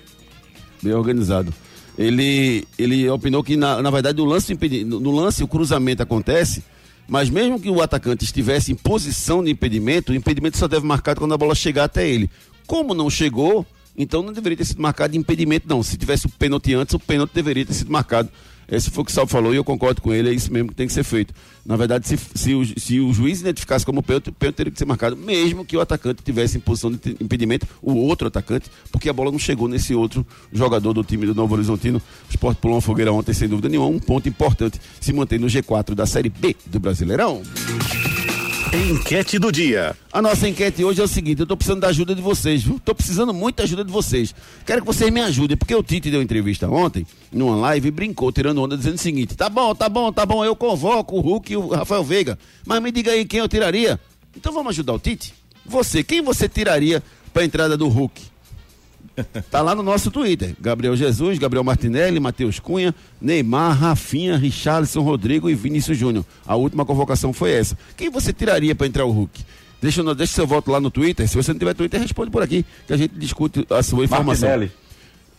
bem 0.82 0.94
organizado 0.94 1.54
ele, 1.98 2.68
ele 2.78 3.10
opinou 3.10 3.44
que, 3.44 3.56
na, 3.58 3.82
na 3.82 3.90
verdade, 3.90 4.18
no 4.18 4.26
lance, 4.26 4.58
no 4.86 5.12
lance 5.12 5.44
o 5.44 5.48
cruzamento 5.48 6.04
acontece 6.04 6.64
Mas 7.08 7.30
mesmo 7.30 7.60
que 7.60 7.70
o 7.70 7.82
atacante 7.82 8.26
estivesse 8.26 8.72
em 8.72 8.76
posição 8.76 9.44
de 9.44 9.50
impedimento, 9.50 10.12
o 10.12 10.16
impedimento 10.16 10.58
só 10.58 10.68
deve 10.68 10.86
marcar 10.86 11.16
quando 11.16 11.34
a 11.34 11.38
bola 11.38 11.56
chegar 11.56 11.86
até 11.86 12.08
ele. 12.08 12.30
Como 12.68 12.94
não 12.94 13.10
chegou, 13.10 13.66
então 13.98 14.22
não 14.22 14.34
deveria 14.34 14.58
ter 14.58 14.66
sido 14.66 14.82
marcado 14.82 15.16
impedimento, 15.16 15.68
não. 15.68 15.82
Se 15.82 15.98
tivesse 15.98 16.26
o 16.26 16.30
pênalti 16.30 16.74
antes, 16.74 16.94
o 16.94 17.00
pênalti 17.00 17.32
deveria 17.34 17.66
ter 17.66 17.74
sido 17.74 17.92
marcado. 17.92 18.30
Esse 18.70 18.92
foi 18.92 19.02
o 19.02 19.06
que 19.06 19.12
o 19.12 19.14
Salvo 19.14 19.32
falou 19.32 19.54
e 19.54 19.58
eu 19.58 19.64
concordo 19.64 20.02
com 20.02 20.14
ele, 20.14 20.30
é 20.30 20.34
isso 20.34 20.52
mesmo 20.52 20.70
que 20.70 20.76
tem 20.76 20.88
que 20.88 20.94
ser 20.94 21.04
feito. 21.04 21.34
Na 21.66 21.76
verdade, 21.76 22.08
se, 22.08 22.18
se, 22.18 22.54
o, 22.54 22.80
se 22.80 23.00
o 23.00 23.14
juiz 23.14 23.42
identificasse 23.42 23.86
como 23.86 24.04
pênalti, 24.04 24.30
o 24.30 24.34
pênalti 24.34 24.56
teria 24.56 24.72
que 24.72 24.78
ser 24.78 24.86
marcado, 24.86 25.16
mesmo 25.16 25.64
que 25.66 25.76
o 25.76 25.82
atacante 25.82 26.22
tivesse 26.24 26.58
em 26.58 26.60
posição 26.60 26.92
de 26.92 27.18
impedimento, 27.22 27.68
o 27.82 27.94
outro 27.94 28.28
atacante, 28.28 28.70
porque 28.92 29.10
a 29.10 29.14
bola 29.14 29.32
não 29.32 29.40
chegou 29.40 29.68
nesse 29.68 29.96
outro 29.96 30.26
jogador 30.52 30.94
do 30.94 31.04
time 31.04 31.26
do 31.26 31.36
Novo 31.36 31.54
Horizontino. 31.56 32.00
O 32.00 32.30
Sport 32.30 32.58
pulou 32.58 32.76
uma 32.76 32.82
fogueira 32.82 33.12
ontem, 33.12 33.34
sem 33.34 33.48
dúvida 33.48 33.70
nenhuma, 33.70 33.88
um 33.88 34.00
ponto 34.00 34.28
importante, 34.28 34.80
se 35.00 35.14
mantém 35.14 35.40
no 35.40 35.48
G4 35.48 35.94
da 35.94 36.06
Série 36.06 36.30
B 36.30 36.56
do 36.66 36.80
Brasileirão. 36.80 37.42
Enquete 38.74 39.40
do 39.40 39.52
dia. 39.52 39.96
A 40.12 40.22
nossa 40.22 40.48
enquete 40.48 40.84
hoje 40.84 41.00
é 41.00 41.04
o 41.04 41.08
seguinte: 41.08 41.40
eu 41.40 41.46
tô 41.46 41.56
precisando 41.56 41.82
da 41.82 41.88
ajuda 41.88 42.14
de 42.14 42.22
vocês, 42.22 42.64
viu? 42.64 42.80
Tô 42.84 42.94
precisando 42.94 43.34
muito 43.34 43.58
da 43.58 43.64
ajuda 43.64 43.84
de 43.84 43.92
vocês. 43.92 44.36
Quero 44.66 44.82
que 44.82 44.88
vocês 44.88 45.12
me 45.12 45.22
ajudem, 45.22 45.56
porque 45.56 45.74
o 45.74 45.82
Tite 45.82 46.12
deu 46.12 46.22
entrevista 46.22 46.70
ontem, 46.70 47.06
numa 47.32 47.56
live, 47.56 47.88
e 47.88 47.92
brincou, 47.92 48.32
tirando 48.32 48.62
onda, 48.62 48.78
dizendo 48.78 48.96
o 48.96 49.00
seguinte: 49.00 49.36
tá 49.36 49.50
bom, 49.50 49.74
tá 49.74 49.88
bom, 49.88 50.12
tá 50.12 50.26
bom, 50.26 50.44
eu 50.44 50.56
convoco 50.56 51.16
o 51.16 51.22
Hulk 51.22 51.54
e 51.54 51.58
o 51.58 51.68
Rafael 51.68 52.04
Veiga, 52.04 52.38
mas 52.66 52.82
me 52.82 52.92
diga 52.92 53.12
aí 53.12 53.26
quem 53.26 53.40
eu 53.40 53.48
tiraria. 53.48 54.00
Então 54.36 54.52
vamos 54.52 54.72
ajudar 54.72 54.94
o 54.94 55.00
Tite? 55.00 55.34
Você, 55.66 56.04
quem 56.04 56.22
você 56.22 56.50
tiraria 56.50 57.02
pra 57.34 57.46
entrada 57.46 57.78
do 57.78 57.88
Hulk? 57.88 58.22
Tá 59.50 59.62
lá 59.62 59.74
no 59.74 59.82
nosso 59.82 60.12
Twitter. 60.12 60.56
Gabriel 60.60 60.96
Jesus, 60.96 61.40
Gabriel 61.40 61.64
Martinelli, 61.64 62.20
Matheus 62.20 62.60
Cunha, 62.60 62.94
Neymar, 63.20 63.78
Rafinha, 63.78 64.38
Richarlison, 64.38 65.02
Rodrigo 65.02 65.50
e 65.50 65.56
Vinícius 65.56 65.98
Júnior. 65.98 66.26
A 66.46 66.56
última 66.56 66.86
convocação 66.86 67.34
foi 67.34 67.52
essa. 67.52 67.78
Quem 67.96 68.10
você 68.10 68.32
tiraria 68.32 68.76
para 68.76 68.88
entrar 68.88 69.06
o 69.06 69.12
Hulk? 69.12 69.44
Deixa, 69.82 70.04
deixa 70.16 70.34
seu 70.34 70.48
voto 70.48 70.72
lá 70.72 70.80
no 70.80 70.90
Twitter. 70.90 71.28
Se 71.28 71.36
você 71.36 71.52
não 71.52 71.60
tiver 71.60 71.74
Twitter, 71.74 72.00
responde 72.00 72.32
por 72.32 72.42
aqui, 72.42 72.66
que 72.86 72.94
a 72.94 72.98
gente 72.98 73.14
discute 73.16 73.66
a 73.70 73.84
sua 73.84 74.06
informação. 74.06 74.50
Martinelli. 74.50 74.72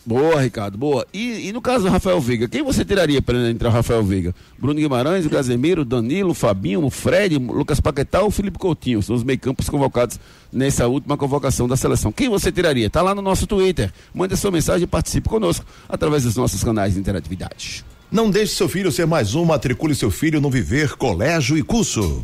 Boa, 0.09 0.41
Ricardo, 0.41 0.75
boa. 0.75 1.05
E, 1.13 1.49
e 1.49 1.53
no 1.53 1.61
caso 1.61 1.83
do 1.83 1.91
Rafael 1.91 2.19
Veiga, 2.19 2.47
quem 2.47 2.63
você 2.63 2.83
tiraria 2.83 3.21
para 3.21 3.47
entrar 3.47 3.69
o 3.69 3.71
Rafael 3.71 4.03
Veiga? 4.03 4.33
Bruno 4.57 4.79
Guimarães, 4.79 5.23
o 5.23 5.29
Casemiro, 5.29 5.85
Danilo, 5.85 6.33
Fabinho, 6.33 6.83
o 6.83 6.89
Fred, 6.89 7.37
Lucas 7.37 7.79
Paquetá 7.79 8.23
ou 8.23 8.31
Felipe 8.31 8.57
Coutinho? 8.57 9.03
São 9.03 9.15
os 9.15 9.23
meio-campos 9.23 9.69
convocados 9.69 10.19
nessa 10.51 10.87
última 10.87 11.15
convocação 11.15 11.67
da 11.67 11.77
seleção. 11.77 12.11
Quem 12.11 12.27
você 12.27 12.51
tiraria? 12.51 12.89
Tá 12.89 13.03
lá 13.03 13.13
no 13.13 13.21
nosso 13.21 13.45
Twitter. 13.45 13.93
Mande 14.11 14.35
sua 14.35 14.49
mensagem 14.49 14.85
e 14.85 14.87
participe 14.87 15.29
conosco 15.29 15.63
através 15.87 16.23
dos 16.23 16.35
nossos 16.35 16.63
canais 16.63 16.95
de 16.95 16.99
interatividade. 16.99 17.85
Não 18.11 18.31
deixe 18.31 18.55
seu 18.55 18.67
filho 18.67 18.91
ser 18.91 19.05
mais 19.05 19.35
um, 19.35 19.45
matricule 19.45 19.93
seu 19.93 20.09
filho 20.09 20.41
no 20.41 20.49
Viver 20.49 20.95
Colégio 20.95 21.55
e 21.55 21.61
Curso. 21.61 22.23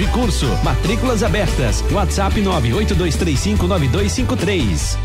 e 0.00 0.06
Curso. 0.08 0.46
Matrículas 0.64 1.22
abertas. 1.22 1.84
WhatsApp 1.90 2.40
982359253. 2.40 4.96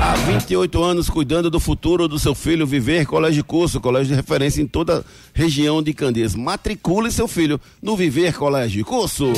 Há 0.00 0.14
28 0.26 0.82
anos 0.82 1.10
cuidando 1.10 1.50
do 1.50 1.58
futuro 1.58 2.06
do 2.06 2.18
seu 2.18 2.34
filho, 2.34 2.66
Viver 2.66 3.06
Colégio 3.06 3.40
e 3.40 3.42
Curso, 3.42 3.80
colégio 3.80 4.08
de 4.08 4.14
referência 4.14 4.62
em 4.62 4.66
toda 4.66 5.00
a 5.00 5.04
região 5.34 5.82
de 5.82 5.92
Candeias. 5.92 6.34
Matricule 6.34 7.10
seu 7.10 7.26
filho 7.26 7.60
no 7.82 7.96
Viver 7.96 8.34
Colégio 8.34 8.80
e 8.80 8.84
Curso. 8.84 9.32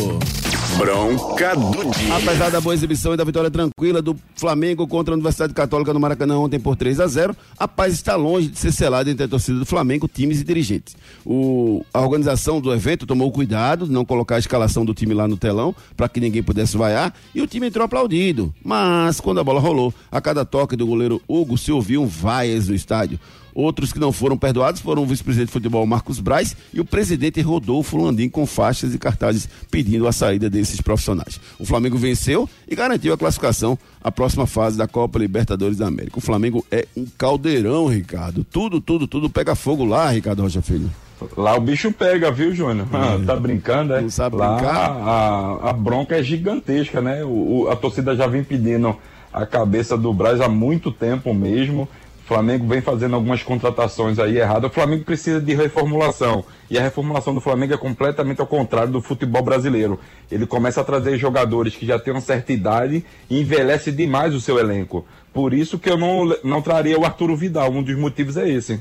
Bronca 0.76 1.54
do 1.54 1.90
dia. 1.90 2.16
Apesar 2.16 2.50
da 2.50 2.60
boa 2.60 2.74
exibição 2.74 3.14
e 3.14 3.16
da 3.16 3.24
vitória 3.24 3.50
tranquila 3.50 4.00
do 4.00 4.16
Flamengo 4.36 4.86
contra 4.86 5.12
a 5.12 5.16
Universidade 5.16 5.52
Católica 5.52 5.92
no 5.92 6.00
Maracanã 6.00 6.38
ontem 6.38 6.58
por 6.58 6.76
3 6.76 7.00
a 7.00 7.06
0 7.06 7.36
a 7.58 7.68
paz 7.68 7.94
está 7.94 8.16
longe 8.16 8.48
de 8.48 8.58
ser 8.58 8.72
selada 8.72 9.10
entre 9.10 9.24
a 9.24 9.28
torcida 9.28 9.58
do 9.58 9.66
Flamengo, 9.66 10.08
times 10.08 10.40
e 10.40 10.44
dirigentes. 10.44 10.96
O, 11.24 11.84
a 11.92 12.00
organização 12.00 12.60
do 12.60 12.72
evento 12.72 13.06
tomou 13.06 13.30
cuidado 13.30 13.86
de 13.86 13.92
não 13.92 14.04
colocar 14.04 14.36
a 14.36 14.38
escalação 14.38 14.84
do 14.84 14.94
time 14.94 15.14
lá 15.14 15.28
no 15.28 15.36
telão 15.36 15.74
para 15.96 16.08
que 16.08 16.20
ninguém 16.20 16.42
pudesse 16.42 16.76
vaiar 16.76 17.14
e 17.34 17.40
o 17.42 17.46
time 17.46 17.66
entrou 17.66 17.84
aplaudido. 17.84 18.52
Mas 18.64 19.20
quando 19.20 19.40
a 19.40 19.44
bola 19.44 19.60
rolou, 19.60 19.92
a 20.10 20.20
cada 20.20 20.44
toque 20.44 20.76
do 20.76 20.86
goleiro 20.86 21.20
Hugo 21.28 21.56
se 21.58 21.70
ouviam 21.70 22.06
vaias 22.06 22.68
no 22.68 22.74
estádio. 22.74 23.18
Outros 23.54 23.92
que 23.92 23.98
não 23.98 24.12
foram 24.12 24.36
perdoados 24.36 24.80
foram 24.80 25.02
o 25.02 25.06
vice-presidente 25.06 25.48
de 25.48 25.52
futebol 25.52 25.86
Marcos 25.86 26.18
Braz 26.20 26.56
e 26.72 26.80
o 26.80 26.84
presidente 26.84 27.40
Rodolfo 27.40 27.96
Landim 27.96 28.28
com 28.28 28.46
faixas 28.46 28.94
e 28.94 28.98
cartazes 28.98 29.48
pedindo 29.70 30.06
a 30.08 30.12
saída 30.12 30.48
desses 30.48 30.80
profissionais. 30.80 31.40
O 31.58 31.64
Flamengo 31.66 31.96
venceu 31.98 32.48
e 32.68 32.74
garantiu 32.74 33.12
a 33.12 33.18
classificação 33.18 33.78
à 34.02 34.10
próxima 34.10 34.46
fase 34.46 34.76
da 34.78 34.88
Copa 34.88 35.18
Libertadores 35.18 35.76
da 35.78 35.86
América. 35.88 36.18
O 36.18 36.22
Flamengo 36.22 36.64
é 36.70 36.86
um 36.96 37.06
caldeirão, 37.18 37.86
Ricardo. 37.86 38.44
Tudo, 38.44 38.80
tudo, 38.80 39.06
tudo 39.06 39.28
pega 39.30 39.54
fogo 39.54 39.84
lá, 39.84 40.10
Ricardo 40.10 40.42
Rocha 40.42 40.62
Filho. 40.62 40.90
Lá 41.36 41.54
o 41.56 41.60
bicho 41.60 41.92
pega, 41.92 42.32
viu, 42.32 42.52
Júnior? 42.52 42.88
Ah, 42.92 43.16
tá 43.24 43.36
brincando, 43.36 43.92
é? 43.94 44.00
Não 44.00 44.10
sabe 44.10 44.34
Lá 44.34 44.54
brincar? 44.56 44.90
A, 44.90 45.70
a 45.70 45.72
bronca 45.72 46.16
é 46.16 46.22
gigantesca, 46.22 47.00
né? 47.00 47.22
O, 47.24 47.28
o- 47.64 47.68
a 47.70 47.76
torcida 47.76 48.16
já 48.16 48.26
vem 48.26 48.42
pedindo 48.42 48.96
a 49.32 49.46
cabeça 49.46 49.96
do 49.96 50.12
Braz 50.12 50.40
há 50.40 50.48
muito 50.48 50.90
tempo 50.90 51.32
mesmo. 51.32 51.88
O 52.24 52.28
Flamengo 52.28 52.66
vem 52.66 52.80
fazendo 52.80 53.16
algumas 53.16 53.42
contratações 53.42 54.18
aí 54.18 54.38
erradas. 54.38 54.70
O 54.70 54.74
Flamengo 54.74 55.04
precisa 55.04 55.40
de 55.40 55.54
reformulação. 55.54 56.44
E 56.70 56.78
a 56.78 56.82
reformulação 56.82 57.34
do 57.34 57.40
Flamengo 57.40 57.74
é 57.74 57.76
completamente 57.76 58.40
ao 58.40 58.46
contrário 58.46 58.92
do 58.92 59.02
futebol 59.02 59.42
brasileiro. 59.42 59.98
Ele 60.30 60.46
começa 60.46 60.80
a 60.80 60.84
trazer 60.84 61.18
jogadores 61.18 61.74
que 61.74 61.84
já 61.84 61.98
têm 61.98 62.14
uma 62.14 62.20
certa 62.20 62.52
idade 62.52 63.04
e 63.28 63.40
envelhece 63.40 63.90
demais 63.90 64.34
o 64.34 64.40
seu 64.40 64.58
elenco. 64.58 65.04
Por 65.32 65.52
isso 65.52 65.78
que 65.78 65.90
eu 65.90 65.98
não, 65.98 66.34
não 66.44 66.62
traria 66.62 66.98
o 66.98 67.04
Arturo 67.04 67.36
Vidal. 67.36 67.72
Um 67.72 67.82
dos 67.82 67.96
motivos 67.98 68.36
é 68.36 68.48
esse. 68.48 68.80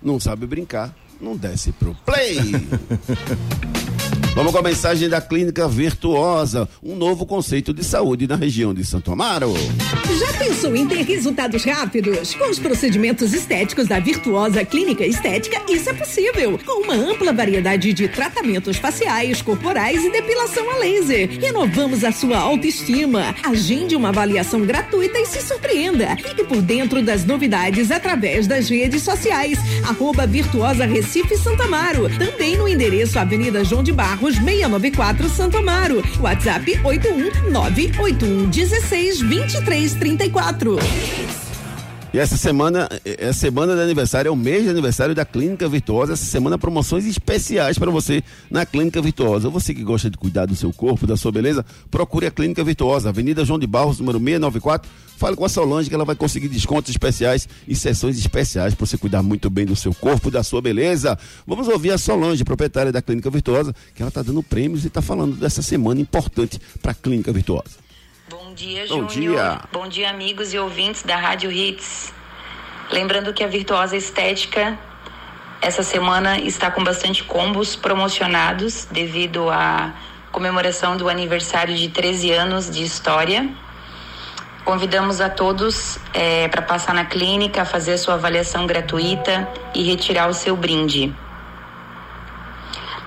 Não 0.00 0.20
sabe 0.20 0.46
brincar, 0.46 0.94
não 1.20 1.36
desce 1.36 1.72
pro 1.72 1.94
play. 2.04 2.38
Vamos 4.36 4.52
com 4.52 4.58
a 4.58 4.62
mensagem 4.62 5.08
da 5.08 5.18
Clínica 5.18 5.66
Virtuosa, 5.66 6.68
um 6.82 6.94
novo 6.94 7.24
conceito 7.24 7.72
de 7.72 7.82
saúde 7.82 8.26
na 8.26 8.36
região 8.36 8.74
de 8.74 8.84
Santo 8.84 9.10
Amaro. 9.10 9.54
Já 10.18 10.38
pensou 10.38 10.76
em 10.76 10.86
ter 10.86 11.02
resultados 11.06 11.64
rápidos? 11.64 12.34
Com 12.34 12.50
os 12.50 12.58
procedimentos 12.58 13.32
estéticos 13.32 13.88
da 13.88 13.98
Virtuosa 13.98 14.62
Clínica 14.62 15.06
Estética, 15.06 15.62
isso 15.72 15.88
é 15.88 15.94
possível. 15.94 16.60
Com 16.66 16.82
uma 16.82 16.92
ampla 16.92 17.32
variedade 17.32 17.94
de 17.94 18.08
tratamentos 18.08 18.76
faciais, 18.76 19.40
corporais 19.40 20.04
e 20.04 20.10
depilação 20.10 20.70
a 20.70 20.76
laser. 20.76 21.40
Renovamos 21.40 22.04
a 22.04 22.12
sua 22.12 22.36
autoestima. 22.36 23.34
Agende 23.42 23.96
uma 23.96 24.10
avaliação 24.10 24.60
gratuita 24.66 25.18
e 25.18 25.24
se 25.24 25.40
surpreenda. 25.40 26.14
Fique 26.14 26.44
por 26.44 26.60
dentro 26.60 27.02
das 27.02 27.24
novidades 27.24 27.90
através 27.90 28.46
das 28.46 28.68
redes 28.68 29.02
sociais. 29.02 29.58
Arroba 29.88 30.26
Virtuosa 30.26 30.84
Recife 30.84 31.38
Santo 31.38 31.62
Amaro. 31.62 32.06
Também 32.18 32.58
no 32.58 32.68
endereço 32.68 33.18
Avenida 33.18 33.64
João 33.64 33.82
de 33.82 33.94
Barros, 34.26 34.36
694 34.36 35.28
Santo 35.28 35.58
Amaro. 35.58 36.02
WhatsApp 36.20 36.66
81981 36.84 38.50
16 38.52 39.22
23 39.22 39.94
34. 39.98 41.35
E 42.16 42.18
essa 42.18 42.38
semana 42.38 42.88
é 43.04 43.28
a 43.28 43.32
semana 43.34 43.74
de 43.74 43.82
aniversário, 43.82 44.30
é 44.30 44.32
o 44.32 44.36
mês 44.36 44.64
de 44.64 44.70
aniversário 44.70 45.14
da 45.14 45.22
Clínica 45.22 45.68
Virtuosa. 45.68 46.14
Essa 46.14 46.24
semana 46.24 46.56
promoções 46.56 47.04
especiais 47.04 47.78
para 47.78 47.90
você 47.90 48.24
na 48.50 48.64
Clínica 48.64 49.02
Virtuosa. 49.02 49.50
Você 49.50 49.74
que 49.74 49.82
gosta 49.82 50.08
de 50.08 50.16
cuidar 50.16 50.46
do 50.46 50.56
seu 50.56 50.72
corpo, 50.72 51.06
da 51.06 51.14
sua 51.14 51.30
beleza, 51.30 51.62
procure 51.90 52.24
a 52.24 52.30
Clínica 52.30 52.64
Virtuosa, 52.64 53.10
Avenida 53.10 53.44
João 53.44 53.58
de 53.58 53.66
Barros, 53.66 53.98
número 53.98 54.18
694. 54.18 54.90
Fale 55.18 55.36
com 55.36 55.44
a 55.44 55.48
Solange 55.50 55.90
que 55.90 55.94
ela 55.94 56.06
vai 56.06 56.16
conseguir 56.16 56.48
descontos 56.48 56.88
especiais 56.88 57.46
e 57.68 57.76
sessões 57.76 58.18
especiais 58.18 58.74
para 58.74 58.86
você 58.86 58.96
cuidar 58.96 59.22
muito 59.22 59.50
bem 59.50 59.66
do 59.66 59.76
seu 59.76 59.92
corpo, 59.92 60.30
da 60.30 60.42
sua 60.42 60.62
beleza. 60.62 61.18
Vamos 61.46 61.68
ouvir 61.68 61.90
a 61.90 61.98
Solange, 61.98 62.42
proprietária 62.44 62.90
da 62.90 63.02
Clínica 63.02 63.28
Virtuosa, 63.28 63.74
que 63.94 64.00
ela 64.00 64.08
está 64.08 64.22
dando 64.22 64.42
prêmios 64.42 64.84
e 64.84 64.86
está 64.86 65.02
falando 65.02 65.36
dessa 65.36 65.60
semana 65.60 66.00
importante 66.00 66.58
para 66.80 66.92
a 66.92 66.94
Clínica 66.94 67.30
Virtuosa. 67.30 67.85
Bom 68.28 68.54
dia, 68.54 68.84
Bom 68.88 69.08
Júnior. 69.08 69.36
dia. 69.36 69.60
Bom 69.72 69.86
dia, 69.86 70.10
amigos 70.10 70.52
e 70.52 70.58
ouvintes 70.58 71.04
da 71.04 71.14
Rádio 71.16 71.48
Hits. 71.48 72.12
Lembrando 72.90 73.32
que 73.32 73.44
a 73.44 73.46
Virtuosa 73.46 73.96
Estética 73.96 74.76
essa 75.62 75.84
semana 75.84 76.36
está 76.36 76.68
com 76.68 76.82
bastante 76.82 77.22
combos 77.22 77.76
promocionados 77.76 78.84
devido 78.90 79.48
à 79.48 79.94
comemoração 80.32 80.96
do 80.96 81.08
aniversário 81.08 81.76
de 81.76 81.88
13 81.88 82.32
anos 82.32 82.68
de 82.68 82.82
história. 82.82 83.48
Convidamos 84.64 85.20
a 85.20 85.30
todos 85.30 85.96
para 86.50 86.62
passar 86.62 86.94
na 86.94 87.04
clínica, 87.04 87.64
fazer 87.64 87.92
a 87.92 87.98
sua 87.98 88.14
avaliação 88.14 88.66
gratuita 88.66 89.48
e 89.72 89.84
retirar 89.84 90.28
o 90.28 90.34
seu 90.34 90.56
brinde. 90.56 91.14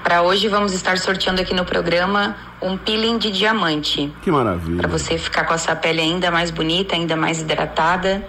Para 0.01 0.21
hoje 0.21 0.47
vamos 0.47 0.71
estar 0.71 0.97
sorteando 0.97 1.41
aqui 1.41 1.53
no 1.53 1.65
programa 1.65 2.37
um 2.61 2.77
peeling 2.77 3.17
de 3.17 3.31
diamante. 3.31 4.13
Que 4.21 4.31
maravilha. 4.31 4.77
Para 4.77 4.87
você 4.87 5.17
ficar 5.17 5.45
com 5.45 5.53
a 5.53 5.57
sua 5.57 5.75
pele 5.75 6.01
ainda 6.01 6.29
mais 6.29 6.51
bonita, 6.51 6.95
ainda 6.95 7.15
mais 7.15 7.41
hidratada. 7.41 8.27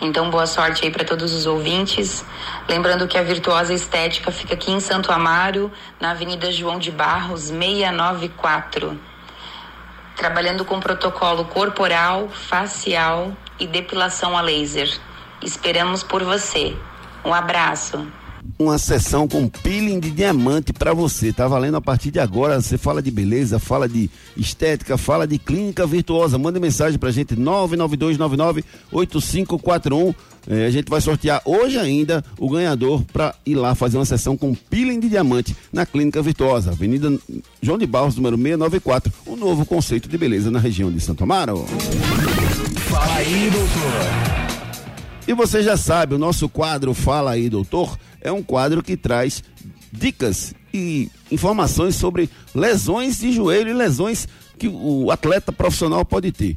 Então, 0.00 0.30
boa 0.30 0.46
sorte 0.46 0.84
aí 0.84 0.90
para 0.90 1.04
todos 1.04 1.32
os 1.32 1.46
ouvintes. 1.46 2.24
Lembrando 2.68 3.06
que 3.06 3.16
a 3.16 3.22
Virtuosa 3.22 3.72
Estética 3.72 4.32
fica 4.32 4.54
aqui 4.54 4.72
em 4.72 4.80
Santo 4.80 5.12
Amaro, 5.12 5.70
na 6.00 6.10
Avenida 6.10 6.50
João 6.50 6.78
de 6.78 6.90
Barros, 6.90 7.42
694. 7.42 8.98
Trabalhando 10.16 10.64
com 10.64 10.80
protocolo 10.80 11.44
corporal, 11.44 12.28
facial 12.28 13.36
e 13.60 13.66
depilação 13.66 14.36
a 14.36 14.40
laser. 14.40 14.90
Esperamos 15.40 16.02
por 16.02 16.24
você. 16.24 16.76
Um 17.24 17.32
abraço 17.32 18.06
uma 18.58 18.76
sessão 18.78 19.28
com 19.28 19.46
peeling 19.48 20.00
de 20.00 20.10
diamante 20.10 20.72
para 20.72 20.92
você. 20.92 21.32
Tá 21.32 21.46
valendo 21.48 21.76
a 21.76 21.80
partir 21.80 22.10
de 22.10 22.18
agora. 22.18 22.60
Você 22.60 22.76
fala 22.76 23.00
de 23.02 23.10
beleza, 23.10 23.58
fala 23.58 23.88
de 23.88 24.10
estética, 24.36 24.98
fala 24.98 25.26
de 25.26 25.38
clínica 25.38 25.86
virtuosa. 25.86 26.36
Manda 26.38 26.60
mensagem 26.60 26.98
pra 26.98 27.10
gente 27.10 27.34
992998541. 27.36 30.14
É, 30.48 30.66
a 30.66 30.70
gente 30.70 30.90
vai 30.90 31.00
sortear 31.00 31.40
hoje 31.44 31.78
ainda 31.78 32.24
o 32.38 32.50
ganhador 32.50 33.04
para 33.12 33.32
ir 33.46 33.54
lá 33.54 33.76
fazer 33.76 33.96
uma 33.96 34.04
sessão 34.04 34.36
com 34.36 34.52
peeling 34.54 34.98
de 34.98 35.08
diamante 35.08 35.56
na 35.72 35.86
Clínica 35.86 36.20
Virtuosa, 36.20 36.72
Avenida 36.72 37.16
João 37.60 37.78
de 37.78 37.86
Barros, 37.86 38.16
número 38.16 38.36
694. 38.36 39.12
Um 39.26 39.36
novo 39.36 39.64
conceito 39.64 40.08
de 40.08 40.18
beleza 40.18 40.50
na 40.50 40.58
região 40.58 40.90
de 40.90 40.98
Santo 41.00 41.22
Amaro. 41.22 41.64
Fala 42.88 43.14
aí, 43.14 43.48
doutor. 43.50 44.42
E 45.26 45.34
você 45.34 45.62
já 45.62 45.76
sabe, 45.76 46.14
o 46.14 46.18
nosso 46.18 46.48
quadro 46.48 46.92
Fala 46.92 47.30
aí, 47.30 47.48
doutor, 47.48 47.96
é 48.22 48.32
um 48.32 48.42
quadro 48.42 48.82
que 48.82 48.96
traz 48.96 49.42
dicas 49.92 50.54
e 50.72 51.10
informações 51.30 51.96
sobre 51.96 52.30
lesões 52.54 53.18
de 53.18 53.32
joelho 53.32 53.70
e 53.70 53.74
lesões 53.74 54.26
que 54.58 54.68
o 54.68 55.10
atleta 55.10 55.52
profissional 55.52 56.04
pode 56.04 56.32
ter. 56.32 56.56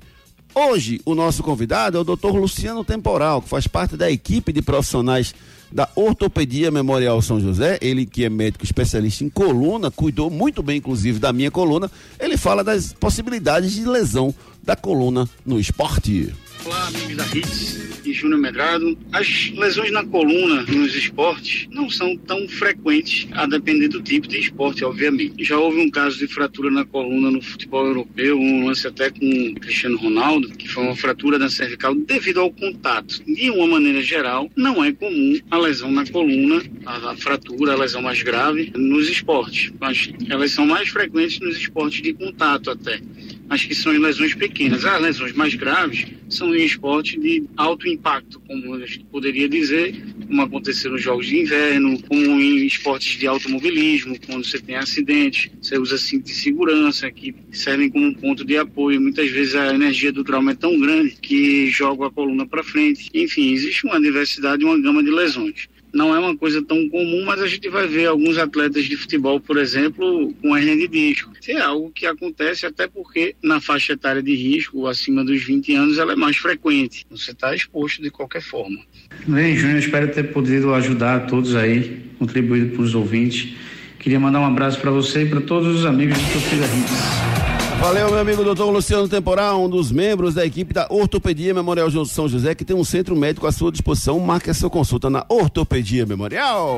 Hoje, 0.53 1.01
o 1.03 1.13
nosso 1.13 1.43
convidado 1.43 1.97
é 1.97 2.01
o 2.01 2.03
doutor 2.05 2.33
Luciano 2.33 2.81
Temporal, 2.81 3.41
que 3.41 3.49
faz 3.49 3.67
parte 3.67 3.97
da 3.97 4.09
equipe 4.09 4.53
de 4.53 4.61
profissionais 4.61 5.35
da 5.69 5.89
Ortopedia 5.95 6.71
Memorial 6.71 7.21
São 7.21 7.41
José, 7.41 7.77
ele 7.81 8.05
que 8.05 8.23
é 8.23 8.29
médico 8.29 8.63
especialista 8.63 9.25
em 9.25 9.29
coluna, 9.29 9.91
cuidou 9.91 10.29
muito 10.29 10.63
bem, 10.63 10.77
inclusive, 10.77 11.19
da 11.19 11.33
minha 11.33 11.51
coluna. 11.51 11.91
Ele 12.17 12.37
fala 12.37 12.63
das 12.63 12.93
possibilidades 12.93 13.73
de 13.73 13.83
lesão 13.83 14.33
da 14.63 14.77
coluna 14.77 15.27
no 15.45 15.59
esporte. 15.59 16.33
Olá, 16.65 16.87
amigos 16.87 17.15
da 17.15 17.25
Hits 17.27 18.01
e 18.03 18.11
Júnior 18.11 18.39
Medrado. 18.39 18.97
As 19.13 19.51
lesões 19.51 19.91
na 19.91 20.03
coluna 20.03 20.63
nos 20.63 20.95
esportes 20.95 21.67
não 21.69 21.91
são 21.91 22.17
tão 22.17 22.47
frequentes, 22.47 23.27
a 23.33 23.45
depender 23.45 23.87
do 23.87 24.01
tipo 24.01 24.27
de 24.27 24.39
esporte, 24.39 24.83
obviamente. 24.83 25.43
Já 25.43 25.59
houve 25.59 25.79
um 25.79 25.91
caso 25.91 26.17
de 26.17 26.27
fratura 26.27 26.71
na 26.71 26.83
coluna 26.83 27.29
no 27.29 27.39
futebol 27.39 27.85
europeu, 27.85 28.39
um 28.39 28.65
lance 28.65 28.87
até 28.87 29.11
com 29.11 29.53
Cristiano 29.61 29.95
Ronaldo, 29.95 30.49
que 30.49 30.67
foi 30.67 30.83
uma 30.85 30.95
fratura 30.95 31.37
da 31.37 31.51
cervical 31.51 31.93
devido 31.93 32.39
ao 32.39 32.51
contato. 32.51 33.23
De 33.23 33.51
uma 33.51 33.67
maneira 33.67 34.01
geral, 34.01 34.49
não 34.55 34.83
é 34.83 34.91
comum 34.91 35.39
a 35.51 35.59
lesão 35.59 35.91
na 35.91 36.03
coluna, 36.07 36.63
a 36.83 37.15
fratura, 37.15 37.73
a 37.73 37.77
lesão 37.77 38.01
mais 38.01 38.23
grave 38.23 38.73
nos 38.75 39.07
esportes, 39.07 39.71
mas 39.79 40.11
elas 40.27 40.49
são 40.49 40.65
mais 40.65 40.89
frequentes 40.89 41.39
nos 41.39 41.57
esportes 41.57 42.01
de 42.01 42.11
contato 42.11 42.71
até 42.71 42.99
mas 43.47 43.63
que 43.63 43.75
são 43.75 43.93
em 43.93 43.99
lesões 43.99 44.33
pequenas. 44.33 44.85
As 44.85 45.01
lesões 45.01 45.33
mais 45.33 45.53
graves 45.53 46.05
são 46.29 46.53
em 46.55 46.65
esporte 46.65 47.19
de 47.19 47.43
alto 47.55 47.87
impacto, 47.87 48.39
como 48.47 48.79
gente 48.85 49.05
poderia 49.05 49.47
dizer, 49.47 50.03
como 50.27 50.41
aconteceu 50.41 50.91
nos 50.91 51.01
Jogos 51.01 51.27
de 51.27 51.39
Inverno, 51.39 52.01
como 52.03 52.39
em 52.39 52.65
esportes 52.65 53.17
de 53.17 53.27
automobilismo, 53.27 54.17
quando 54.25 54.45
você 54.45 54.59
tem 54.59 54.75
acidente, 54.75 55.51
você 55.61 55.77
usa 55.77 55.97
cinto 55.97 56.25
de 56.25 56.33
segurança, 56.33 57.11
que 57.11 57.35
servem 57.51 57.89
como 57.89 58.15
ponto 58.15 58.43
de 58.43 58.57
apoio. 58.57 59.01
Muitas 59.01 59.29
vezes 59.29 59.55
a 59.55 59.73
energia 59.73 60.11
do 60.11 60.23
trauma 60.23 60.51
é 60.51 60.55
tão 60.55 60.79
grande 60.79 61.15
que 61.21 61.67
joga 61.69 62.07
a 62.07 62.11
coluna 62.11 62.45
para 62.45 62.63
frente. 62.63 63.09
Enfim, 63.13 63.53
existe 63.53 63.85
uma 63.85 63.99
diversidade 63.99 64.65
uma 64.65 64.79
gama 64.79 65.03
de 65.03 65.11
lesões 65.11 65.67
não 65.95 66.13
é 66.13 66.19
uma 66.19 66.35
coisa 66.35 66.61
tão 66.61 66.89
comum, 66.89 67.23
mas 67.23 67.41
a 67.41 67.47
gente 67.47 67.69
vai 67.69 67.87
ver 67.87 68.07
alguns 68.07 68.37
atletas 68.37 68.83
de 68.83 68.97
futebol, 68.97 69.39
por 69.39 69.57
exemplo, 69.57 70.33
com 70.41 70.55
hernia 70.55 70.75
de 70.75 70.89
disco. 70.89 71.31
Isso 71.39 71.51
é 71.51 71.61
algo 71.61 71.89
que 71.89 72.05
acontece 72.05 72.65
até 72.65 72.85
porque 72.85 73.33
na 73.41 73.61
faixa 73.61 73.93
etária 73.93 74.21
de 74.21 74.35
risco, 74.35 74.87
acima 74.87 75.23
dos 75.23 75.41
20 75.41 75.73
anos, 75.73 75.97
ela 75.97 76.11
é 76.11 76.15
mais 76.17 76.35
frequente. 76.35 77.05
Você 77.09 77.31
está 77.31 77.55
exposto 77.55 78.01
de 78.01 78.09
qualquer 78.09 78.41
forma. 78.41 78.77
Bem, 79.25 79.55
Júnior, 79.55 79.79
espero 79.79 80.11
ter 80.11 80.33
podido 80.33 80.73
ajudar 80.73 81.27
todos 81.27 81.55
aí, 81.55 82.11
contribuído 82.19 82.75
para 82.75 82.83
os 82.83 82.93
ouvintes. 82.93 83.53
Queria 83.97 84.19
mandar 84.19 84.41
um 84.41 84.45
abraço 84.45 84.81
para 84.81 84.91
você 84.91 85.21
e 85.21 85.29
para 85.29 85.39
todos 85.39 85.79
os 85.79 85.85
amigos 85.85 86.17
do 86.17 86.33
Torcida 86.33 86.65
Hits. 86.65 87.34
Valeu, 87.79 88.09
meu 88.09 88.19
amigo 88.19 88.43
doutor 88.43 88.71
Luciano 88.71 89.07
Temporal, 89.07 89.63
um 89.63 89.69
dos 89.69 89.91
membros 89.91 90.33
da 90.33 90.45
equipe 90.45 90.73
da 90.73 90.87
Ortopedia 90.89 91.53
Memorial 91.53 91.89
São 92.05 92.27
José, 92.27 92.55
que 92.55 92.65
tem 92.65 92.75
um 92.75 92.83
centro 92.83 93.15
médico 93.15 93.45
à 93.45 93.51
sua 93.51 93.71
disposição. 93.71 94.19
Marque 94.19 94.49
a 94.49 94.53
sua 94.53 94.69
consulta 94.69 95.09
na 95.09 95.25
Ortopedia 95.29 96.05
Memorial. 96.05 96.77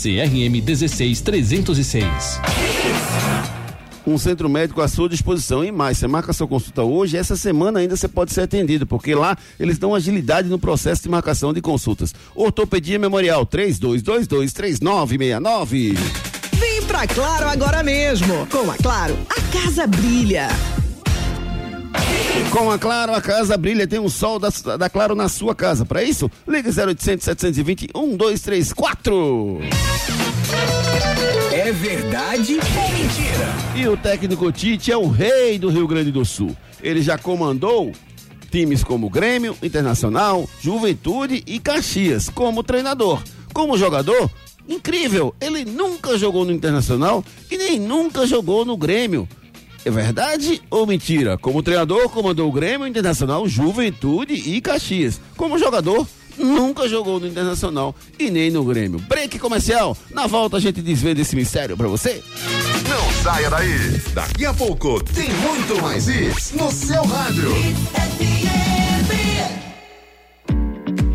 CRM 0.01 0.59
16306. 0.65 2.05
Um 4.07 4.17
centro 4.17 4.49
médico 4.49 4.81
à 4.81 4.87
sua 4.87 5.07
disposição. 5.07 5.63
E 5.63 5.71
mais, 5.71 5.99
você 5.99 6.07
marca 6.07 6.33
sua 6.33 6.47
consulta 6.47 6.81
hoje, 6.81 7.17
essa 7.17 7.35
semana 7.35 7.77
ainda 7.79 7.95
você 7.95 8.07
pode 8.07 8.33
ser 8.33 8.41
atendido, 8.41 8.87
porque 8.87 9.13
lá 9.13 9.37
eles 9.59 9.77
dão 9.77 9.93
agilidade 9.93 10.49
no 10.49 10.57
processo 10.57 11.03
de 11.03 11.09
marcação 11.09 11.53
de 11.53 11.61
consultas. 11.61 12.15
Ortopedia 12.33 12.97
Memorial 12.97 13.45
32223969. 13.45 15.95
Vem 16.53 16.81
pra 16.87 17.05
Claro 17.05 17.47
agora 17.47 17.83
mesmo. 17.83 18.47
Com 18.47 18.71
a 18.71 18.77
Claro, 18.77 19.15
a 19.29 19.39
casa 19.55 19.85
brilha. 19.85 20.47
Com 22.51 22.69
a 22.69 22.77
Claro, 22.77 23.13
a 23.13 23.21
casa 23.21 23.57
brilha, 23.57 23.87
tem 23.87 23.99
um 23.99 24.09
sol 24.09 24.37
da, 24.39 24.49
da 24.77 24.89
Claro 24.89 25.15
na 25.15 25.29
sua 25.29 25.55
casa. 25.55 25.85
Para 25.85 26.03
isso, 26.03 26.29
ligue 26.47 26.69
0800 26.69 27.23
720 27.23 27.89
1234. 27.95 29.59
É 31.53 31.71
verdade 31.71 32.53
ou 32.53 32.89
mentira? 32.91 33.47
E 33.75 33.87
o 33.87 33.95
técnico 33.95 34.51
Tite 34.51 34.91
é 34.91 34.97
o 34.97 35.07
rei 35.07 35.57
do 35.57 35.69
Rio 35.69 35.87
Grande 35.87 36.11
do 36.11 36.25
Sul. 36.25 36.55
Ele 36.81 37.01
já 37.01 37.17
comandou 37.17 37.91
times 38.49 38.83
como 38.83 39.09
Grêmio, 39.09 39.55
Internacional, 39.63 40.47
Juventude 40.59 41.43
e 41.47 41.59
Caxias 41.59 42.29
como 42.29 42.63
treinador. 42.63 43.21
Como 43.53 43.77
jogador, 43.77 44.29
incrível, 44.67 45.33
ele 45.39 45.63
nunca 45.63 46.17
jogou 46.17 46.43
no 46.43 46.51
Internacional 46.51 47.23
e 47.49 47.57
nem 47.57 47.79
nunca 47.79 48.27
jogou 48.27 48.65
no 48.65 48.75
Grêmio. 48.75 49.27
É 49.83 49.89
verdade 49.89 50.61
ou 50.69 50.85
mentira? 50.85 51.37
Como 51.37 51.63
treinador, 51.63 52.09
comandou 52.09 52.47
o 52.47 52.51
Grêmio 52.51 52.85
Internacional, 52.85 53.47
Juventude 53.47 54.33
e 54.33 54.61
Caxias. 54.61 55.19
Como 55.35 55.57
jogador, 55.57 56.07
nunca 56.37 56.87
jogou 56.87 57.19
no 57.19 57.27
Internacional 57.27 57.95
e 58.19 58.29
nem 58.29 58.51
no 58.51 58.63
Grêmio. 58.63 58.99
Break 58.99 59.39
comercial. 59.39 59.97
Na 60.11 60.27
volta 60.27 60.57
a 60.57 60.59
gente 60.59 60.81
desvenda 60.81 61.21
esse 61.21 61.35
mistério 61.35 61.75
para 61.75 61.87
você. 61.87 62.23
Não 62.87 63.23
saia 63.23 63.49
daí. 63.49 64.01
Daqui 64.13 64.45
a 64.45 64.53
pouco 64.53 65.03
tem 65.03 65.29
muito 65.29 65.81
mais 65.81 66.07
isso 66.07 66.57
no 66.57 66.71
seu 66.71 67.03
rádio. 67.03 67.51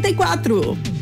34. 0.00 1.01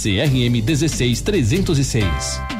CRM 0.00 0.62
16306. 0.62 2.59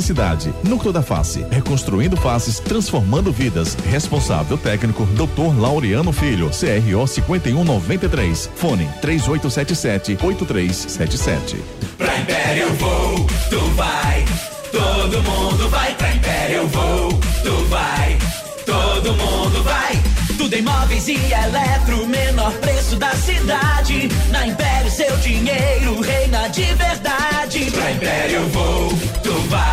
necessidade. 0.01 0.51
Núcleo 0.63 0.91
da 0.91 1.03
Face, 1.03 1.45
reconstruindo 1.51 2.17
faces, 2.17 2.59
transformando 2.59 3.31
vidas. 3.31 3.77
Responsável 3.89 4.57
técnico, 4.57 5.05
Dr. 5.05 5.59
Laureano 5.59 6.11
Filho, 6.11 6.49
CRO 6.49 7.07
5193. 7.07 8.49
Fone 8.55 8.89
3877 8.99 10.17
8377. 10.21 11.57
Pra 11.97 12.17
Império 12.17 12.63
eu 12.63 12.73
vou, 12.73 13.27
tu 13.49 13.59
vai. 13.75 14.25
Todo 14.71 15.23
mundo 15.23 15.69
vai 15.69 15.93
pra 15.95 16.13
Império 16.13 16.57
eu 16.57 16.67
vou, 16.67 17.09
tu 17.43 17.65
vai. 17.69 18.17
Todo 18.65 19.13
mundo 19.13 19.63
vai. 19.63 19.99
Tudo 20.37 20.55
em 20.55 20.61
móveis 20.63 21.07
e 21.07 21.13
eletro, 21.13 22.07
menor 22.07 22.51
preço 22.53 22.95
da 22.95 23.11
cidade. 23.11 24.09
Na 24.31 24.47
Império 24.47 24.89
seu 24.89 25.15
dinheiro 25.17 26.01
reina 26.01 26.47
de 26.47 26.63
verdade. 26.73 27.71
Pra 27.71 27.91
Império 27.91 28.35
eu 28.37 28.49
vou, 28.49 28.89
tu 29.23 29.33
vai. 29.49 29.70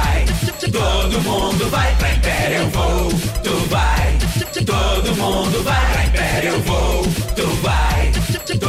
Todo 0.72 1.20
mundo 1.22 1.70
vai 1.70 1.94
pra 1.96 2.12
Império 2.12 2.58
eu 2.58 2.70
vou, 2.70 3.08
tu 3.42 3.68
vai. 3.70 4.18
Todo 4.66 5.16
mundo 5.16 5.62
vai 5.64 5.92
pra 5.92 6.04
Império 6.04 6.50
eu 6.50 6.60
vou, 6.60 7.02
tu 7.34 7.46
vai. 7.62 7.87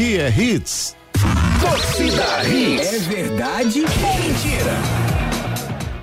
Aqui 0.00 0.16
é 0.16 0.30
Hits. 0.30 0.96
Torcida 1.60 2.42
Hits. 2.48 2.90
É 2.90 2.98
verdade 3.00 3.80
ou 3.80 4.24
mentira? 4.24 4.72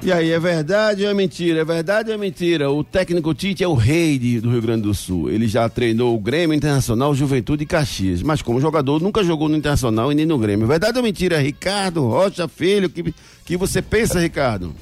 E 0.03 0.11
aí, 0.11 0.31
é 0.31 0.39
verdade 0.39 1.03
ou 1.03 1.09
é 1.09 1.15
mentira? 1.15 1.61
É 1.61 1.65
verdade 1.65 2.09
ou 2.09 2.13
é 2.13 2.17
mentira? 2.19 2.69
O 2.69 2.83
técnico 2.83 3.33
Tite 3.33 3.63
é 3.63 3.67
o 3.67 3.73
rei 3.73 4.19
de, 4.19 4.39
do 4.39 4.51
Rio 4.51 4.61
Grande 4.61 4.83
do 4.83 4.93
Sul. 4.93 5.31
Ele 5.31 5.47
já 5.47 5.67
treinou 5.67 6.15
o 6.15 6.19
Grêmio 6.19 6.53
Internacional, 6.53 7.15
Juventude 7.15 7.63
e 7.63 7.65
Caxias. 7.65 8.21
Mas 8.21 8.43
como 8.43 8.61
jogador, 8.61 9.01
nunca 9.01 9.23
jogou 9.23 9.49
no 9.49 9.57
Internacional 9.57 10.11
e 10.11 10.15
nem 10.15 10.27
no 10.27 10.37
Grêmio. 10.37 10.65
É 10.65 10.67
verdade 10.67 10.99
ou 10.99 11.03
mentira? 11.03 11.39
Ricardo 11.39 12.07
Rocha 12.07 12.47
Filho, 12.47 12.91
que, 12.91 13.11
que 13.43 13.57
você 13.57 13.81
pensa, 13.81 14.19
Ricardo? 14.19 14.75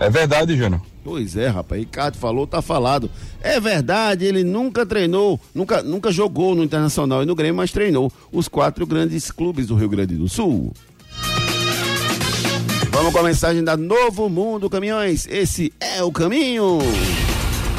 É 0.00 0.10
verdade, 0.10 0.56
Júnior. 0.56 0.82
Pois 1.02 1.36
é, 1.36 1.48
rapaz. 1.48 1.80
Ricardo 1.80 2.16
falou, 2.16 2.46
tá 2.46 2.60
falado. 2.60 3.10
É 3.40 3.58
verdade, 3.58 4.24
ele 4.24 4.44
nunca 4.44 4.84
treinou, 4.84 5.40
nunca, 5.54 5.82
nunca 5.82 6.12
jogou 6.12 6.54
no 6.54 6.62
Internacional 6.62 7.22
e 7.22 7.26
no 7.26 7.34
Grêmio, 7.34 7.56
mas 7.56 7.72
treinou 7.72 8.12
os 8.30 8.48
quatro 8.48 8.86
grandes 8.86 9.30
clubes 9.30 9.66
do 9.66 9.74
Rio 9.74 9.88
Grande 9.88 10.14
do 10.14 10.28
Sul. 10.28 10.72
Vamos 12.90 13.12
com 13.12 13.18
a 13.20 13.22
mensagem 13.22 13.64
da 13.64 13.76
Novo 13.76 14.28
Mundo 14.28 14.68
Caminhões. 14.68 15.26
Esse 15.26 15.72
é 15.80 16.02
o 16.02 16.12
caminho. 16.12 16.78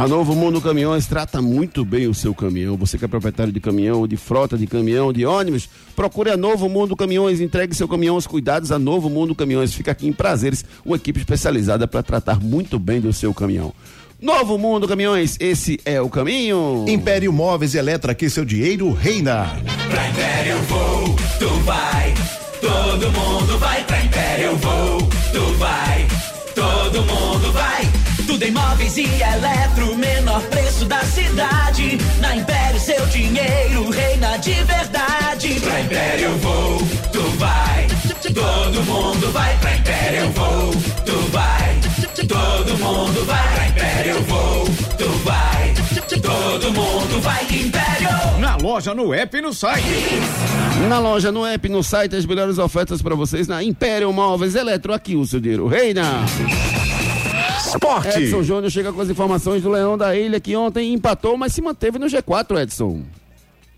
A 0.00 0.08
Novo 0.08 0.34
Mundo 0.34 0.62
Caminhões 0.62 1.06
trata 1.06 1.42
muito 1.42 1.84
bem 1.84 2.06
o 2.06 2.14
seu 2.14 2.34
caminhão. 2.34 2.74
Você 2.74 2.96
que 2.96 3.04
é 3.04 3.08
proprietário 3.08 3.52
de 3.52 3.60
caminhão, 3.60 4.08
de 4.08 4.16
frota 4.16 4.56
de 4.56 4.66
caminhão, 4.66 5.12
de 5.12 5.26
ônibus, 5.26 5.68
procure 5.94 6.30
a 6.30 6.38
Novo 6.38 6.70
Mundo 6.70 6.96
Caminhões. 6.96 7.38
Entregue 7.38 7.74
seu 7.74 7.86
caminhão 7.86 8.14
aos 8.14 8.26
cuidados 8.26 8.72
a 8.72 8.78
Novo 8.78 9.10
Mundo 9.10 9.34
Caminhões. 9.34 9.74
Fica 9.74 9.90
aqui 9.90 10.08
em 10.08 10.12
Prazeres, 10.14 10.64
uma 10.86 10.96
equipe 10.96 11.18
especializada 11.18 11.86
para 11.86 12.02
tratar 12.02 12.40
muito 12.40 12.78
bem 12.78 12.98
do 12.98 13.12
seu 13.12 13.34
caminhão. 13.34 13.74
Novo 14.18 14.56
Mundo 14.56 14.88
Caminhões, 14.88 15.36
esse 15.38 15.78
é 15.84 16.00
o 16.00 16.08
caminho. 16.08 16.86
Império 16.88 17.30
Móveis 17.30 17.74
e 17.74 17.78
Eletro, 17.78 18.10
aqui 18.10 18.30
seu 18.30 18.46
dinheiro 18.46 18.90
reina. 18.94 19.54
Pra 19.90 20.08
Império 20.08 20.52
eu 20.52 20.62
vou, 20.62 21.16
tu 21.38 21.48
vai. 21.66 22.14
Todo 22.58 23.12
mundo 23.12 23.58
vai 23.58 23.84
pra 23.84 24.02
Império 24.02 24.46
eu 24.46 24.56
vou, 24.56 24.98
tu 25.30 25.58
vai. 25.58 26.08
Todo 26.54 27.02
mundo 27.02 27.52
vai. 27.52 27.99
Tudo 28.30 28.44
em 28.44 28.52
móveis 28.52 28.96
e 28.96 29.02
eletro, 29.02 29.96
menor 29.96 30.40
preço 30.42 30.84
da 30.84 31.00
cidade. 31.00 31.98
Na 32.20 32.36
Império 32.36 32.78
seu 32.78 33.04
dinheiro 33.06 33.90
reina 33.90 34.36
de 34.36 34.52
verdade. 34.52 35.60
Pra 35.60 35.80
Império 35.80 36.26
eu 36.26 36.38
vou, 36.38 36.78
tu 37.12 37.22
vai. 37.38 37.88
Todo 38.32 38.84
mundo 38.84 39.32
vai 39.32 39.56
pra 39.58 39.76
Império 39.76 40.20
eu 40.20 40.30
vou, 40.30 40.70
tu 41.04 41.16
vai. 41.32 41.80
Todo 42.28 42.78
mundo 42.78 43.26
vai 43.26 43.52
pra 43.52 43.66
Império 43.66 44.12
eu 44.12 44.22
vou, 44.22 44.64
tu 44.96 45.08
vai. 45.24 45.74
Todo 46.22 46.72
mundo 46.72 47.20
vai 47.20 47.42
Império. 47.42 48.38
Na 48.38 48.54
loja, 48.54 48.94
no 48.94 49.12
app 49.12 49.36
e 49.36 49.40
no 49.40 49.52
site. 49.52 49.84
Na 50.88 51.00
loja, 51.00 51.32
no 51.32 51.44
app, 51.44 51.68
no 51.68 51.82
site, 51.82 52.14
as 52.14 52.24
melhores 52.24 52.58
ofertas 52.58 53.02
para 53.02 53.16
vocês 53.16 53.48
na 53.48 53.60
Império 53.60 54.12
Móveis 54.12 54.54
Eletro. 54.54 54.92
Aqui 54.92 55.16
o 55.16 55.26
seu 55.26 55.40
dinheiro 55.40 55.66
reina. 55.66 56.24
Esporte. 57.74 58.18
Edson 58.18 58.42
Júnior 58.42 58.70
chega 58.70 58.92
com 58.92 59.00
as 59.00 59.08
informações 59.08 59.62
do 59.62 59.70
Leão 59.70 59.96
da 59.96 60.16
Ilha, 60.16 60.40
que 60.40 60.56
ontem 60.56 60.92
empatou, 60.92 61.36
mas 61.36 61.52
se 61.52 61.62
manteve 61.62 61.98
no 61.98 62.06
G4, 62.06 62.62
Edson. 62.62 63.02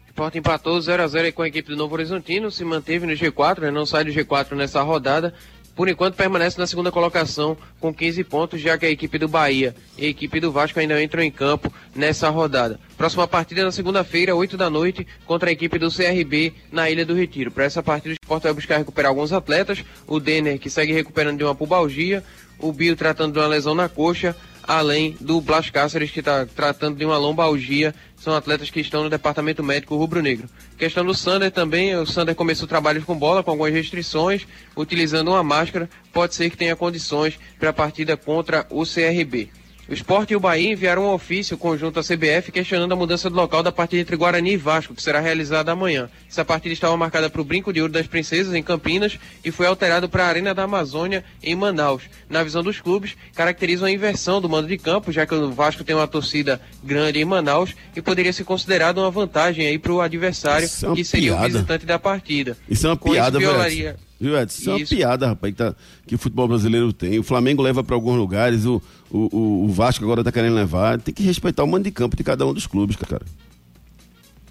Sport 0.09 0.35
empatou 0.35 0.79
0x0 0.79 1.33
com 1.33 1.43
a 1.43 1.49
equipe 1.49 1.71
do 1.71 1.77
Novo 1.77 1.95
Horizontino, 1.95 2.51
se 2.51 2.65
manteve 2.65 3.07
no 3.07 3.13
G4, 3.13 3.61
né? 3.61 3.71
não 3.71 3.87
sai 3.87 4.05
do 4.05 4.11
G4 4.11 4.55
nessa 4.55 4.83
rodada. 4.83 5.33
Por 5.75 5.89
enquanto 5.89 6.17
permanece 6.17 6.59
na 6.59 6.67
segunda 6.67 6.93
colocação 6.93 7.57
com 7.81 7.95
15 7.95 8.25
pontos, 8.25 8.61
já 8.61 8.77
que 8.77 8.85
a 8.85 8.91
equipe 8.91 9.19
do 9.19 9.27
Bahia 9.27 9.75
e 9.97 10.05
a 10.05 10.09
equipe 10.09 10.39
do 10.39 10.53
Vasco 10.53 10.79
ainda 10.79 11.03
entram 11.03 11.23
em 11.23 11.31
campo 11.31 11.73
nessa 11.97 12.29
rodada. 12.29 12.79
Próxima 12.95 13.27
partida 13.27 13.63
é 13.63 13.65
na 13.65 13.73
segunda-feira, 13.73 14.37
8 14.37 14.55
da 14.59 14.69
noite, 14.69 15.07
contra 15.25 15.49
a 15.49 15.53
equipe 15.53 15.79
do 15.79 15.91
CRB 15.91 16.53
na 16.71 16.91
Ilha 16.91 17.07
do 17.07 17.15
Retiro. 17.15 17.51
Para 17.51 17.65
essa 17.65 17.83
partida, 17.83 18.11
o 18.13 18.19
Sport 18.23 18.43
vai 18.43 18.53
buscar 18.53 18.77
recuperar 18.77 19.09
alguns 19.09 19.33
atletas. 19.33 19.83
O 20.07 20.21
Denner, 20.21 20.59
que 20.59 20.69
segue 20.69 20.93
recuperando 20.93 21.39
de 21.39 21.45
uma 21.45 21.55
pubalgia. 21.55 22.23
O 22.63 22.73
Bio 22.73 22.97
tratando 22.97 23.33
de 23.35 23.39
uma 23.41 23.47
lesão 23.47 23.75
na 23.75 23.89
coxa. 23.89 24.35
Além 24.63 25.17
do 25.21 25.41
Blas 25.41 25.69
Cáceres, 25.69 26.13
que 26.13 26.21
está 26.21 26.47
tratando 26.47 26.97
de 26.97 27.05
uma 27.05 27.19
lombalgia. 27.19 27.93
São 28.17 28.35
atletas 28.35 28.71
que 28.71 28.81
estão 28.81 29.03
no 29.03 29.11
departamento 29.11 29.63
médico 29.63 29.97
rubro-negro. 29.97 30.49
Questão 30.79 31.05
do 31.05 31.13
Sander 31.13 31.51
também. 31.51 31.97
O 31.97 32.07
Sander 32.07 32.37
começou 32.37 32.69
trabalhos 32.69 33.03
com 33.03 33.19
bola, 33.19 33.43
com 33.43 33.51
algumas 33.51 33.73
restrições, 33.73 34.47
utilizando 34.77 35.33
uma 35.33 35.43
máscara. 35.43 35.91
Pode 36.13 36.37
ser 36.37 36.49
que 36.49 36.57
tenha 36.57 36.77
condições 36.77 37.39
para 37.59 37.71
a 37.71 37.73
partida 37.73 38.17
contra 38.17 38.65
o 38.71 38.85
CRB. 38.85 39.51
O 39.89 39.95
Sport 39.95 40.31
e 40.31 40.37
o 40.37 40.41
Bahia 40.41 40.73
enviaram 40.73 41.05
um 41.05 41.13
ofício 41.13 41.59
conjunto 41.59 41.99
à 41.99 42.03
CBF 42.03 42.53
questionando 42.53 42.93
a 42.93 42.97
mudança 42.97 43.29
do 43.29 43.35
local 43.35 43.65
da 43.65 43.73
partida 43.73 44.01
entre 44.01 44.17
Guarani 44.17 44.53
e 44.53 44.57
Vasco, 44.57 44.95
que 44.95 45.03
será 45.03 45.19
realizada 45.19 45.73
amanhã. 45.73 46.09
Essa 46.31 46.45
partida 46.45 46.73
estava 46.73 46.97
marcada 46.97 47.29
para 47.29 47.41
o 47.41 47.45
Brinco 47.45 47.73
de 47.73 47.81
Ouro 47.81 47.93
das 47.93 48.07
Princesas, 48.07 48.55
em 48.55 48.63
Campinas, 48.63 49.19
e 49.45 49.51
foi 49.51 49.67
alterado 49.67 50.09
para 50.09 50.25
a 50.25 50.29
Arena 50.29 50.55
da 50.55 50.63
Amazônia, 50.63 51.25
em 51.43 51.57
Manaus. 51.57 52.05
Na 52.31 52.45
visão 52.45 52.63
dos 52.63 52.81
clubes, 52.81 53.17
caracteriza 53.35 53.83
uma 53.85 53.91
inversão 53.91 54.41
do 54.41 54.49
mando 54.49 54.69
de 54.69 54.79
campo, 54.79 55.11
já 55.11 55.27
que 55.27 55.35
o 55.35 55.51
Vasco 55.51 55.83
tem 55.83 55.97
uma 55.97 56.07
torcida 56.09 56.61
grande 56.83 57.19
em 57.19 57.25
Manaus 57.25 57.75
e 57.95 58.01
poderia 58.01 58.33
ser 58.33 58.45
considerado 58.45 58.99
uma 58.99 59.11
vantagem 59.11 59.67
aí 59.67 59.79
para 59.79 59.93
o 59.93 60.01
adversário, 60.01 60.65
Isso 60.65 60.87
é 60.87 60.95
que 60.95 61.05
seria 61.05 61.33
piada. 61.33 61.47
o 61.47 61.51
visitante 61.51 61.85
da 61.85 61.99
partida. 61.99 62.57
Isso 62.69 62.87
é 62.87 62.91
uma 62.91 62.97
Com 62.97 63.11
piada, 63.11 63.39
isso, 63.39 63.53
velho. 63.53 63.97
Viu, 64.23 64.39
Edson? 64.39 64.61
Isso 64.61 64.71
é 64.71 64.73
uma 64.75 64.81
Isso. 64.83 64.95
piada, 64.95 65.27
rapaz, 65.27 65.53
que, 65.53 65.59
tá- 65.59 65.75
que 66.07 66.15
o 66.15 66.19
futebol 66.19 66.47
brasileiro 66.47 66.93
tem. 66.93 67.19
O 67.19 67.25
Flamengo 67.25 67.61
leva 67.61 67.83
para 67.83 67.97
alguns 67.97 68.17
lugares, 68.17 68.65
o, 68.65 68.81
o, 69.11 69.65
o- 69.65 69.69
Vasco 69.69 70.05
agora 70.05 70.23
tá 70.23 70.31
querendo 70.31 70.55
levar. 70.55 71.01
Tem 71.01 71.13
que 71.13 71.25
respeitar 71.25 71.65
o 71.65 71.67
mando 71.67 71.85
de 71.85 71.91
campo 71.91 72.17
de 72.17 72.23
cada 72.23 72.47
um 72.47 72.53
dos 72.55 72.67
clubes, 72.69 72.95
cara. 72.95 73.23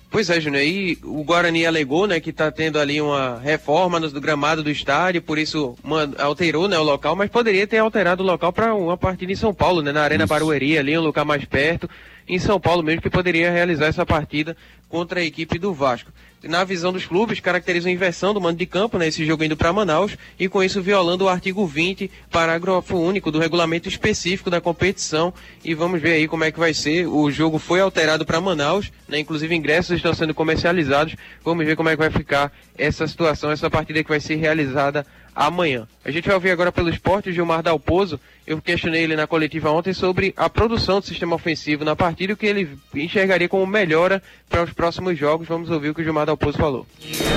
Pois 0.10 0.30
é, 0.30 0.42
Júnior, 0.42 0.62
e 0.62 0.98
o 1.06 1.24
Guarani 1.24 1.66
alegou, 1.66 2.06
né, 2.06 2.20
que 2.20 2.32
está 2.32 2.52
tendo 2.52 2.78
ali 2.78 3.00
uma 3.00 3.40
reforma 3.40 3.98
do 3.98 4.20
gramado 4.20 4.62
do 4.62 4.70
estádio, 4.70 5.22
por 5.22 5.38
isso 5.38 5.78
man- 5.82 6.12
alterou, 6.20 6.68
né, 6.68 6.78
o 6.78 6.84
local, 6.84 7.16
mas 7.16 7.30
poderia 7.30 7.66
ter 7.66 7.78
alterado 7.78 8.22
o 8.22 8.26
local 8.26 8.52
para 8.52 8.76
uma 8.76 8.98
partida 8.98 9.32
em 9.32 9.38
São 9.38 9.54
Paulo, 9.54 9.82
né, 9.82 9.94
na 9.94 10.02
Arena 10.02 10.28
Barueri, 10.28 10.78
ali, 10.78 10.98
um 10.98 11.02
lugar 11.02 11.24
mais 11.24 11.46
perto, 11.46 11.90
em 12.28 12.38
São 12.40 12.60
Paulo 12.60 12.84
mesmo, 12.84 13.02
que 13.02 13.10
poderia 13.10 13.50
realizar 13.52 13.86
essa 13.86 14.06
partida 14.06 14.58
contra 14.90 15.22
a 15.22 15.24
equipe 15.24 15.58
do 15.58 15.74
Vasco. 15.74 16.12
Na 16.44 16.64
visão 16.64 16.92
dos 16.92 17.06
clubes, 17.06 17.39
caracteriza 17.39 17.88
a 17.88 17.92
inversão 17.92 18.34
do 18.34 18.42
mando 18.42 18.58
de 18.58 18.66
campo, 18.66 18.98
né, 18.98 19.08
esse 19.08 19.24
jogo 19.24 19.44
indo 19.44 19.56
para 19.56 19.72
Manaus, 19.72 20.18
e 20.39 20.50
com 20.50 20.64
isso 20.64 20.82
violando 20.82 21.26
o 21.26 21.30
artigo 21.30 21.68
20, 21.68 22.10
parágrafo 22.32 22.98
único 22.98 23.30
do 23.30 23.38
regulamento 23.38 23.88
específico 23.88 24.50
da 24.50 24.60
competição, 24.60 25.32
e 25.64 25.76
vamos 25.76 26.02
ver 26.02 26.14
aí 26.14 26.28
como 26.28 26.44
é 26.44 26.52
que 26.52 26.58
vai 26.58 26.74
ser. 26.74 27.06
O 27.06 27.30
jogo 27.30 27.60
foi 27.60 27.80
alterado 27.80 28.26
para 28.26 28.42
Manaus, 28.42 28.92
né, 29.08 29.20
inclusive 29.20 29.54
ingressos 29.54 29.98
estão 29.98 30.16
sendo 30.16 30.34
comercializados. 30.34 31.16
Vamos 31.46 31.64
ver 31.64 31.76
como 31.76 31.89
é 31.89 31.92
que 31.92 32.00
vai 32.00 32.10
ficar 32.10 32.52
essa 32.76 33.08
situação, 33.08 33.52
essa 33.52 33.70
partida 33.70 34.04
que 34.04 34.10
vai 34.10 34.20
ser 34.20 34.36
realizada 34.38 35.06
amanhã. 35.36 35.88
A 36.04 36.12
gente 36.12 36.26
vai 36.26 36.36
ouvir 36.36 36.52
agora 36.52 36.72
pelo 36.72 36.90
esporte 36.90 37.30
o 37.30 37.34
Gilmar 37.34 37.62
Dalpozo. 37.62 38.20
Eu 38.46 38.62
questionei 38.62 39.04
ele 39.04 39.16
na 39.16 39.28
coletiva 39.28 39.72
ontem 39.72 39.94
sobre 39.94 40.34
a 40.36 40.50
produção 40.50 41.00
do 41.00 41.06
sistema 41.06 41.36
ofensivo 41.36 41.86
na 41.86 41.96
partida 41.96 42.32
e 42.32 42.34
o 42.34 42.38
que 42.38 42.48
ele 42.48 42.78
enxergaria 42.96 43.48
como 43.48 43.66
melhora 43.66 44.22
para 44.50 44.64
os 44.64 44.74
próximos 44.74 45.18
jogos. 45.18 45.48
Vamos 45.48 45.70
ouvir 45.70 45.90
o 45.90 45.94
que 45.94 46.02
o 46.02 46.04
Gilmar 46.04 46.26
Dalpozo 46.26 46.58
falou. 46.58 46.86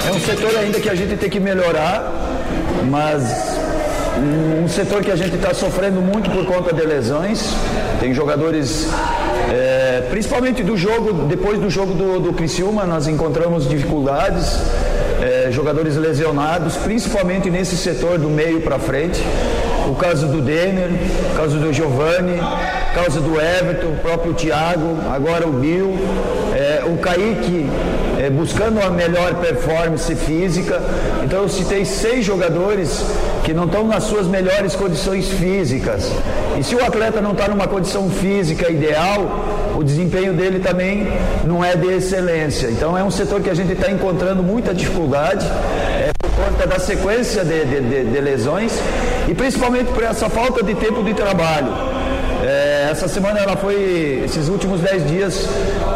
É 0.07 0.11
um 0.11 0.21
setor 0.21 0.57
ainda 0.57 0.81
que 0.81 0.89
a 0.89 0.95
gente 0.95 1.17
tem 1.17 1.31
que 1.31 1.41
melhorar, 1.41 2.11
mas 2.91 3.55
um 4.65 4.69
setor 4.69 5.03
que 5.03 5.11
a 5.11 5.17
gente 5.17 5.35
está 5.35 5.53
sofrendo 5.53 6.01
muito 6.01 6.31
por 6.31 6.47
conta 6.47 6.73
de 6.73 6.83
lesões. 6.83 7.55
Tem 8.01 8.15
jogadores, 8.15 8.89
é, 9.53 10.07
principalmente 10.11 10.63
do 10.63 10.77
jogo, 10.77 11.27
depois 11.27 11.59
do 11.59 11.69
jogo 11.69 11.95
do, 11.95 12.21
do 12.21 12.33
Criciúma, 12.33 12.85
nós 12.85 13.07
encontramos 13.07 13.69
dificuldades, 13.69 14.59
é, 15.25 15.51
jogadores 15.51 15.97
lesionados, 15.97 16.77
principalmente 16.77 17.51
nesse 17.51 17.77
setor 17.77 18.19
do 18.19 18.29
meio 18.29 18.61
para 18.61 18.79
frente. 18.79 19.23
O 19.89 19.95
caso 19.95 20.27
do 20.27 20.41
Denner, 20.41 20.91
o 21.33 21.37
caso 21.37 21.59
do 21.59 21.73
Giovanni, 21.73 22.39
causa 22.95 23.21
do 23.21 23.41
Everton, 23.41 23.89
o 23.89 23.97
próprio 23.97 24.33
Thiago, 24.35 24.97
agora 25.13 25.47
o 25.47 25.53
Bill, 25.53 25.95
é, 26.55 26.85
o 26.87 26.97
Kaique 26.99 27.69
é, 28.21 28.31
buscando 28.31 28.81
a 28.81 28.89
melhor 28.89 29.35
performance 29.35 30.15
física. 30.15 30.81
Então 31.25 31.43
eu 31.43 31.49
citei 31.49 31.85
seis 31.85 32.25
jogadores 32.25 33.05
que 33.43 33.53
não 33.53 33.65
estão 33.65 33.87
nas 33.87 34.05
suas 34.05 34.29
melhores 34.29 34.77
condições 34.77 35.29
físicas. 35.29 36.11
E 36.57 36.63
se 36.63 36.77
o 36.77 36.85
atleta 36.85 37.21
não 37.21 37.33
está 37.33 37.49
numa 37.49 37.67
condição 37.67 38.09
física 38.09 38.71
ideal, 38.71 39.75
o 39.77 39.83
desempenho 39.83 40.33
dele 40.33 40.61
também 40.61 41.09
não 41.45 41.65
é 41.65 41.75
de 41.75 41.89
excelência. 41.89 42.69
Então 42.69 42.97
é 42.97 43.03
um 43.03 43.11
setor 43.11 43.41
que 43.41 43.51
a 43.51 43.55
gente 43.55 43.73
está 43.73 43.91
encontrando 43.91 44.41
muita 44.41 44.73
dificuldade 44.73 45.45
é, 45.45 46.13
por 46.17 46.31
conta 46.31 46.67
da 46.67 46.79
sequência 46.79 47.45
de, 47.45 47.65
de, 47.65 47.81
de, 47.81 48.05
de 48.05 48.21
lesões 48.21 48.73
e 49.29 49.35
principalmente 49.35 49.93
por 49.93 50.05
essa 50.05 50.31
falta 50.31 50.63
de 50.63 50.77
tempo 50.77 51.03
de 51.03 51.13
trabalho. 51.13 51.73
É, 52.47 52.74
essa 52.91 53.09
semana 53.09 53.41
ela 53.41 53.57
foi, 53.57 54.23
esses 54.25 54.49
últimos 54.49 54.81
dez 54.81 55.07
dias 55.07 55.47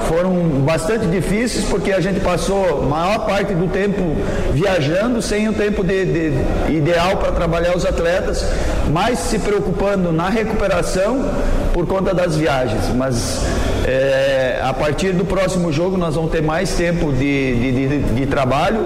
foram 0.06 0.32
bastante 0.64 1.06
difíceis 1.06 1.64
porque 1.66 1.92
a 1.92 2.00
gente 2.00 2.20
passou 2.20 2.82
maior 2.82 3.26
parte 3.26 3.54
do 3.54 3.68
tempo 3.68 4.16
viajando 4.52 5.20
sem 5.20 5.48
o 5.48 5.52
tempo 5.52 5.84
de, 5.84 6.04
de, 6.04 6.72
ideal 6.72 7.16
para 7.16 7.32
trabalhar 7.32 7.76
os 7.76 7.84
atletas, 7.84 8.44
mais 8.90 9.18
se 9.18 9.38
preocupando 9.38 10.12
na 10.12 10.28
recuperação 10.28 11.28
por 11.72 11.86
conta 11.86 12.14
das 12.14 12.36
viagens. 12.36 12.88
Mas 12.94 13.42
é, 13.84 14.60
a 14.62 14.72
partir 14.72 15.12
do 15.12 15.24
próximo 15.24 15.72
jogo 15.72 15.96
nós 15.96 16.14
vamos 16.14 16.30
ter 16.30 16.42
mais 16.42 16.72
tempo 16.72 17.12
de, 17.12 17.72
de, 17.72 17.98
de 18.14 18.26
trabalho 18.26 18.80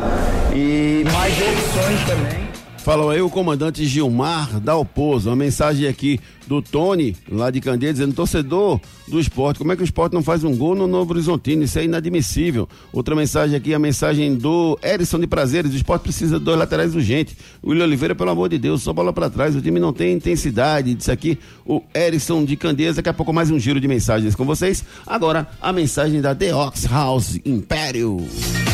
e 0.53 1.05
mais 1.13 1.33
opções 1.35 2.01
também. 2.07 2.42
Falou 2.83 3.11
aí 3.11 3.23
o 3.23 3.31
comandante 3.31 3.87
Gilmar 3.87 4.59
Dalpozo. 4.59 5.31
Uma 5.31 5.37
mensagem 5.37 5.87
aqui 5.87 6.19
do 6.49 6.61
Tony, 6.61 7.17
lá 7.31 7.49
de 7.49 7.61
Candeia, 7.61 7.93
dizendo: 7.93 8.13
torcedor 8.13 8.81
do 9.07 9.21
esporte, 9.21 9.59
como 9.59 9.71
é 9.71 9.77
que 9.77 9.83
o 9.83 9.85
esporte 9.85 10.15
não 10.15 10.23
faz 10.23 10.43
um 10.43 10.57
gol 10.57 10.75
no 10.75 10.89
Novo 10.89 11.13
Horizontino? 11.13 11.63
Isso 11.63 11.79
é 11.79 11.85
inadmissível. 11.85 12.69
Outra 12.93 13.15
mensagem 13.15 13.57
aqui, 13.57 13.73
a 13.73 13.79
mensagem 13.79 14.35
do 14.35 14.77
Erison 14.83 15.21
de 15.21 15.29
Prazeres: 15.29 15.73
o 15.73 15.77
esporte 15.77 16.03
precisa 16.03 16.41
de 16.41 16.45
dois 16.45 16.59
laterais 16.59 16.93
urgentes. 16.97 17.37
O 17.63 17.71
William 17.71 17.85
Oliveira, 17.85 18.17
pelo 18.17 18.31
amor 18.31 18.49
de 18.49 18.59
Deus, 18.59 18.83
só 18.83 18.93
bola 18.93 19.13
para 19.13 19.31
trás. 19.31 19.55
O 19.55 19.63
time 19.63 19.79
não 19.79 19.93
tem 19.93 20.15
intensidade. 20.15 20.93
Disse 20.93 21.13
aqui 21.13 21.39
o 21.65 21.83
Erison 21.95 22.45
de 22.45 22.57
Candeias. 22.57 22.97
Daqui 22.97 23.09
a 23.09 23.15
pouco 23.15 23.33
mais 23.33 23.49
um 23.49 23.61
giro 23.61 23.81
de 23.81 23.87
mensagens 23.87 24.35
com 24.35 24.45
vocês. 24.45 24.85
Agora, 25.07 25.49
a 25.61 25.73
mensagem 25.73 26.21
da 26.21 26.35
The 26.35 26.53
Ox 26.53 26.85
House 26.87 27.39
Império. 27.47 28.27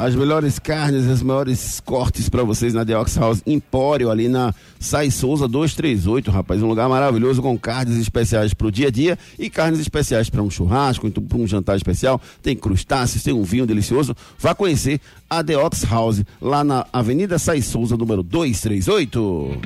As 0.00 0.14
melhores 0.14 0.58
carnes, 0.58 1.06
os 1.06 1.20
melhores 1.20 1.78
cortes 1.84 2.26
para 2.30 2.42
vocês 2.42 2.72
na 2.72 2.86
The 2.86 2.96
Ox 2.96 3.16
House 3.18 3.42
Empório, 3.46 4.10
ali 4.10 4.28
na 4.28 4.54
Sai 4.78 5.10
Souza 5.10 5.46
238, 5.46 6.30
rapaz. 6.30 6.62
Um 6.62 6.68
lugar 6.68 6.88
maravilhoso 6.88 7.42
com 7.42 7.58
carnes 7.58 7.98
especiais 7.98 8.54
para 8.54 8.66
o 8.66 8.72
dia 8.72 8.88
a 8.88 8.90
dia 8.90 9.18
e 9.38 9.50
carnes 9.50 9.78
especiais 9.78 10.30
para 10.30 10.42
um 10.42 10.48
churrasco, 10.48 11.06
então, 11.06 11.22
para 11.22 11.36
um 11.36 11.46
jantar 11.46 11.76
especial. 11.76 12.18
Tem 12.42 12.56
crustáceos, 12.56 13.22
tem 13.22 13.34
um 13.34 13.42
vinho 13.42 13.66
delicioso. 13.66 14.16
Vá 14.38 14.54
conhecer 14.54 15.02
a 15.28 15.44
The 15.44 15.58
Ox 15.58 15.84
House 15.84 16.24
lá 16.40 16.64
na 16.64 16.86
Avenida 16.90 17.38
Sai 17.38 17.60
Souza, 17.60 17.94
número 17.94 18.22
238. 18.22 19.60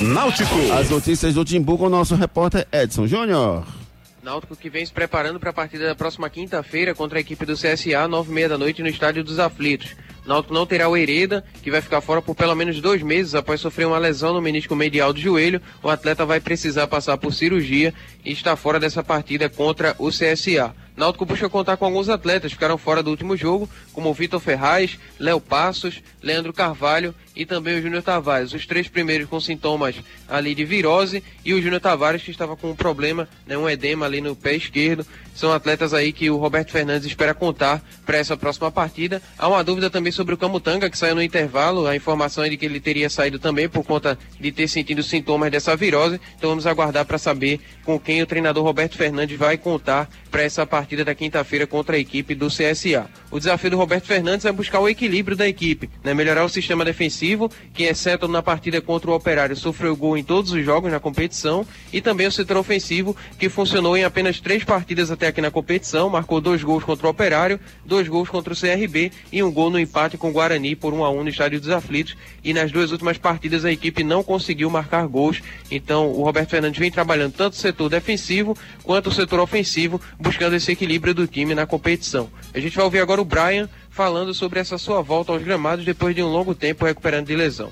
Náutico. 0.00 0.72
As 0.72 0.88
notícias 0.88 1.34
do 1.34 1.44
Timbu 1.44 1.76
com 1.76 1.86
o 1.86 1.90
nosso 1.90 2.14
repórter 2.14 2.66
Edson 2.72 3.06
Júnior. 3.06 3.81
Náutico 4.22 4.54
que 4.54 4.70
vem 4.70 4.86
se 4.86 4.92
preparando 4.92 5.40
para 5.40 5.50
a 5.50 5.52
partida 5.52 5.84
da 5.84 5.96
próxima 5.96 6.30
quinta-feira 6.30 6.94
contra 6.94 7.18
a 7.18 7.20
equipe 7.20 7.44
do 7.44 7.54
CSA, 7.54 8.06
nove 8.06 8.30
e 8.30 8.34
meia 8.34 8.48
da 8.48 8.56
noite, 8.56 8.80
no 8.80 8.88
Estádio 8.88 9.24
dos 9.24 9.40
Aflitos. 9.40 9.96
Náutico 10.24 10.54
não 10.54 10.64
terá 10.64 10.88
o 10.88 10.96
Hereda, 10.96 11.44
que 11.60 11.72
vai 11.72 11.80
ficar 11.80 12.00
fora 12.00 12.22
por 12.22 12.36
pelo 12.36 12.54
menos 12.54 12.80
dois 12.80 13.02
meses 13.02 13.34
após 13.34 13.60
sofrer 13.60 13.84
uma 13.84 13.98
lesão 13.98 14.32
no 14.32 14.40
menisco 14.40 14.76
medial 14.76 15.12
do 15.12 15.18
joelho. 15.18 15.60
O 15.82 15.90
atleta 15.90 16.24
vai 16.24 16.38
precisar 16.38 16.86
passar 16.86 17.18
por 17.18 17.34
cirurgia 17.34 17.92
e 18.24 18.30
está 18.30 18.54
fora 18.54 18.78
dessa 18.78 19.02
partida 19.02 19.48
contra 19.48 19.96
o 19.98 20.08
CSA. 20.10 20.72
Náutico 20.96 21.24
busca 21.24 21.48
contar 21.48 21.76
com 21.78 21.86
alguns 21.86 22.08
atletas 22.08 22.50
que 22.50 22.56
ficaram 22.56 22.76
fora 22.76 23.02
do 23.02 23.10
último 23.10 23.36
jogo, 23.36 23.68
como 23.92 24.12
Vitor 24.12 24.38
Ferraz, 24.38 24.98
Léo 25.18 25.40
Passos, 25.40 26.02
Leandro 26.22 26.52
Carvalho 26.52 27.14
e 27.34 27.46
também 27.46 27.78
o 27.78 27.82
Júnior 27.82 28.02
Tavares. 28.02 28.52
Os 28.52 28.66
três 28.66 28.88
primeiros 28.88 29.28
com 29.28 29.40
sintomas 29.40 29.96
ali 30.28 30.54
de 30.54 30.64
virose 30.64 31.24
e 31.44 31.54
o 31.54 31.62
Júnior 31.62 31.80
Tavares 31.80 32.22
que 32.22 32.30
estava 32.30 32.56
com 32.56 32.70
um 32.70 32.76
problema, 32.76 33.26
né, 33.46 33.56
um 33.56 33.68
edema 33.68 34.04
ali 34.04 34.20
no 34.20 34.36
pé 34.36 34.54
esquerdo. 34.54 35.06
São 35.34 35.52
atletas 35.52 35.94
aí 35.94 36.12
que 36.12 36.30
o 36.30 36.36
Roberto 36.36 36.70
Fernandes 36.70 37.06
espera 37.06 37.34
contar 37.34 37.82
para 38.04 38.18
essa 38.18 38.36
próxima 38.36 38.70
partida. 38.70 39.22
Há 39.38 39.48
uma 39.48 39.64
dúvida 39.64 39.88
também 39.88 40.12
sobre 40.12 40.34
o 40.34 40.38
Camutanga, 40.38 40.90
que 40.90 40.98
saiu 40.98 41.14
no 41.14 41.22
intervalo. 41.22 41.86
A 41.86 41.96
informação 41.96 42.44
é 42.44 42.48
de 42.48 42.56
que 42.56 42.66
ele 42.66 42.80
teria 42.80 43.08
saído 43.08 43.38
também 43.38 43.68
por 43.68 43.84
conta 43.84 44.18
de 44.38 44.52
ter 44.52 44.68
sentido 44.68 45.02
sintomas 45.02 45.50
dessa 45.50 45.74
virose. 45.74 46.20
Então 46.36 46.50
vamos 46.50 46.66
aguardar 46.66 47.04
para 47.04 47.18
saber 47.18 47.60
com 47.84 47.98
quem 47.98 48.22
o 48.22 48.26
treinador 48.26 48.62
Roberto 48.62 48.96
Fernandes 48.96 49.38
vai 49.38 49.56
contar 49.56 50.08
para 50.30 50.42
essa 50.42 50.66
partida 50.66 51.04
da 51.04 51.14
quinta-feira 51.14 51.66
contra 51.66 51.96
a 51.96 51.98
equipe 51.98 52.34
do 52.34 52.48
CSA. 52.48 53.06
O 53.30 53.38
desafio 53.38 53.70
do 53.70 53.76
Roberto 53.76 54.06
Fernandes 54.06 54.46
é 54.46 54.52
buscar 54.52 54.80
o 54.80 54.88
equilíbrio 54.88 55.36
da 55.36 55.46
equipe, 55.46 55.90
né? 56.02 56.14
melhorar 56.14 56.44
o 56.44 56.48
sistema 56.48 56.84
defensivo, 56.84 57.50
que 57.74 57.84
exceto 57.84 58.26
na 58.28 58.42
partida 58.42 58.80
contra 58.80 59.10
o 59.10 59.14
Operário 59.14 59.56
sofreu 59.56 59.94
gol 59.94 60.16
em 60.16 60.24
todos 60.24 60.52
os 60.52 60.64
jogos 60.64 60.90
na 60.90 60.98
competição, 60.98 61.66
e 61.92 62.00
também 62.00 62.26
o 62.26 62.32
setor 62.32 62.56
ofensivo, 62.56 63.16
que 63.38 63.48
funcionou 63.48 63.96
em 63.96 64.04
apenas 64.04 64.40
três 64.40 64.64
partidas 64.64 65.10
até 65.10 65.21
aqui 65.28 65.40
na 65.40 65.50
competição, 65.50 66.08
marcou 66.08 66.40
dois 66.40 66.62
gols 66.62 66.84
contra 66.84 67.06
o 67.06 67.10
Operário, 67.10 67.58
dois 67.84 68.08
gols 68.08 68.28
contra 68.28 68.52
o 68.52 68.56
CRB 68.56 69.12
e 69.30 69.42
um 69.42 69.50
gol 69.50 69.70
no 69.70 69.78
empate 69.78 70.16
com 70.16 70.30
o 70.30 70.32
Guarani 70.32 70.74
por 70.74 70.92
1 70.92 71.04
a 71.04 71.10
1 71.10 71.22
no 71.22 71.28
Estádio 71.28 71.60
dos 71.60 71.70
Aflitos. 71.70 72.16
E 72.44 72.52
nas 72.52 72.70
duas 72.72 72.92
últimas 72.92 73.18
partidas 73.18 73.64
a 73.64 73.72
equipe 73.72 74.02
não 74.02 74.22
conseguiu 74.22 74.70
marcar 74.70 75.06
gols. 75.06 75.40
Então 75.70 76.10
o 76.10 76.22
Roberto 76.22 76.50
Fernandes 76.50 76.78
vem 76.78 76.90
trabalhando 76.90 77.32
tanto 77.32 77.54
o 77.54 77.56
setor 77.56 77.88
defensivo 77.88 78.56
quanto 78.82 79.08
o 79.08 79.12
setor 79.12 79.40
ofensivo, 79.40 80.00
buscando 80.18 80.56
esse 80.56 80.72
equilíbrio 80.72 81.14
do 81.14 81.26
time 81.26 81.54
na 81.54 81.66
competição. 81.66 82.28
A 82.54 82.60
gente 82.60 82.76
vai 82.76 82.84
ouvir 82.84 83.00
agora 83.00 83.20
o 83.20 83.24
Brian 83.24 83.68
falando 83.90 84.32
sobre 84.34 84.58
essa 84.58 84.78
sua 84.78 85.02
volta 85.02 85.32
aos 85.32 85.42
gramados 85.42 85.84
depois 85.84 86.14
de 86.14 86.22
um 86.22 86.28
longo 86.28 86.54
tempo 86.54 86.84
recuperando 86.84 87.26
de 87.26 87.36
lesão. 87.36 87.70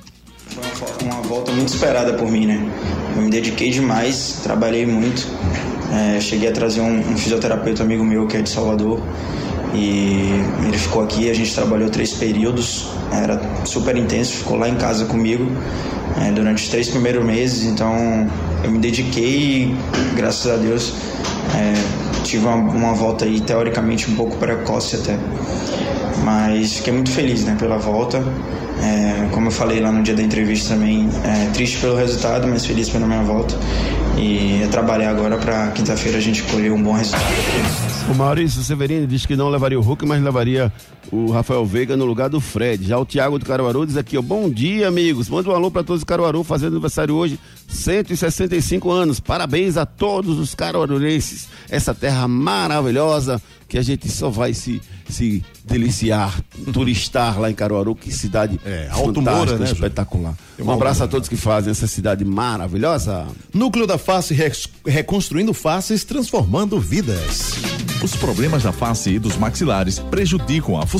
Foi 0.51 1.07
uma 1.07 1.22
volta 1.22 1.53
muito 1.53 1.68
esperada 1.68 2.12
por 2.14 2.30
mim, 2.30 2.46
né? 2.46 2.61
Eu 3.16 3.22
me 3.22 3.30
dediquei 3.30 3.70
demais, 3.70 4.40
trabalhei 4.42 4.84
muito. 4.84 5.26
É, 5.93 6.20
cheguei 6.20 6.49
a 6.49 6.53
trazer 6.53 6.80
um, 6.80 6.99
um, 6.99 7.16
fisioterapeuta 7.16 7.82
amigo 7.82 8.05
meu 8.05 8.26
que 8.26 8.36
é 8.36 8.43
de 8.43 8.49
Salvador 8.49 9.01
e 9.74 10.30
ele 10.64 10.78
ficou 10.78 11.03
aqui. 11.03 11.30
A 11.30 11.34
gente 11.34 11.53
trabalhou 11.55 11.91
três 11.91 12.12
períodos, 12.12 12.88
era 13.12 13.41
super 13.64 13.97
intenso. 13.97 14.34
Ficou 14.38 14.57
lá 14.57 14.68
em 14.68 14.76
casa 14.76 15.05
comigo 15.07 15.51
é, 16.20 16.30
durante 16.32 16.62
os 16.62 16.68
três 16.68 16.88
primeiros 16.88 17.24
meses. 17.24 17.64
Então 17.64 18.28
eu 18.62 18.70
me 18.70 18.78
dediquei 18.78 19.74
e, 19.74 19.76
graças 20.14 20.51
a 20.51 20.57
Deus, 20.57 20.95
é, 21.57 22.22
tive 22.22 22.47
uma, 22.47 22.57
uma 22.57 22.95
volta 22.95 23.24
aí 23.24 23.41
teoricamente 23.41 24.11
um 24.11 24.14
pouco 24.14 24.36
precoce 24.36 24.97
até. 24.97 25.18
Mas 26.24 26.74
fiquei 26.74 26.93
muito 26.93 27.11
feliz 27.11 27.45
né, 27.45 27.57
pela 27.59 27.78
volta. 27.78 28.22
É, 28.82 29.28
como 29.32 29.49
eu 29.49 29.51
falei 29.51 29.80
lá 29.80 29.93
no 29.93 30.03
dia 30.03 30.14
da 30.14 30.22
entrevista 30.22 30.74
também, 30.74 31.09
é, 31.24 31.51
triste 31.53 31.78
pelo 31.78 31.97
resultado, 31.97 32.47
mas 32.49 32.64
feliz 32.64 32.88
pela 32.88 33.07
minha 33.07 33.22
volta. 33.22 33.55
E 34.16 34.62
é 34.62 34.66
trabalhar 34.68 35.11
agora 35.11 35.36
para 35.38 35.68
quinta-feira 35.68 36.18
a 36.18 36.20
gente 36.20 36.42
colher 36.44 36.72
um 36.72 36.82
bom 36.82 36.92
resultado. 36.92 37.24
O 38.11 38.14
Maurício 38.14 38.62
Severino 38.62 39.06
disse 39.06 39.26
que 39.26 39.36
não 39.36 39.48
levaria 39.48 39.78
o 39.78 39.82
Hulk, 39.82 40.04
mas 40.04 40.22
levaria 40.22 40.72
o 41.12 41.30
Rafael 41.30 41.64
Veiga 41.66 41.96
no 41.96 42.04
lugar 42.04 42.28
do 42.28 42.40
Fred. 42.40 42.86
Já 42.86 42.98
o 42.98 43.04
Thiago 43.04 43.38
do 43.38 43.44
Caruaru 43.44 43.86
diz 43.86 43.96
aqui, 43.96 44.16
ó, 44.16 44.22
bom 44.22 44.48
dia, 44.48 44.88
amigos. 44.88 45.28
Manda 45.28 45.50
um 45.50 45.54
alô 45.54 45.70
para 45.70 45.82
todos 45.82 46.00
os 46.00 46.04
Caruaru 46.04 46.44
fazendo 46.44 46.72
aniversário 46.72 47.14
hoje, 47.14 47.38
165 47.68 48.90
anos. 48.90 49.18
Parabéns 49.18 49.76
a 49.76 49.84
todos 49.84 50.38
os 50.38 50.54
caruarurenses. 50.54 51.48
Essa 51.68 51.94
terra 51.94 52.28
maravilhosa 52.28 53.42
que 53.68 53.78
a 53.78 53.82
gente 53.82 54.08
só 54.08 54.28
vai 54.28 54.52
se, 54.52 54.80
se 55.08 55.42
deliciar, 55.64 56.40
turistar 56.72 57.40
lá 57.40 57.50
em 57.50 57.54
Caruaru. 57.54 57.94
Que 57.94 58.12
cidade 58.12 58.61
é, 58.64 58.88
Alto 58.90 59.20
Moura, 59.20 59.58
né, 59.58 59.64
espetacular. 59.64 60.34
Um 60.58 60.70
abraço 60.70 61.04
a 61.04 61.08
todos 61.08 61.28
que 61.28 61.36
fazem 61.36 61.70
essa 61.70 61.86
cidade 61.86 62.24
maravilhosa. 62.24 63.26
Núcleo 63.52 63.86
da 63.86 63.98
Face 63.98 64.34
reconstruindo 64.86 65.54
faces, 65.54 66.04
transformando 66.04 66.78
vidas. 66.78 67.54
Os 68.02 68.16
problemas 68.16 68.62
da 68.62 68.72
face 68.72 69.11
e 69.11 69.18
dos 69.18 69.36
maxilares 69.36 69.98
prejudicam 69.98 70.80
a 70.80 70.86
função 70.86 70.99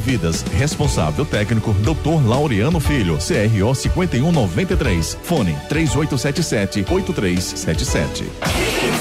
vidas. 0.00 0.42
Responsável 0.42 1.24
técnico, 1.24 1.72
Dr. 1.74 2.26
Laureano 2.26 2.78
Filho, 2.80 3.18
CRO 3.18 3.74
5193. 3.74 5.18
Fone 5.22 5.56
3877 5.68 6.84
8377. 6.88 8.24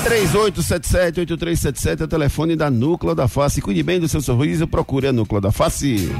3877-8377 0.04 2.02
é 2.02 2.04
o 2.04 2.08
telefone 2.08 2.56
da 2.56 2.70
Núcleo 2.70 3.14
da 3.14 3.28
Face. 3.28 3.62
Cuide 3.62 3.84
bem 3.84 4.00
do 4.00 4.08
seu 4.08 4.22
sorriso, 4.22 4.68
procure 4.68 5.08
a 5.08 5.14
Núcleo 5.14 5.42
da 5.42 5.52
Face. 5.52 6.12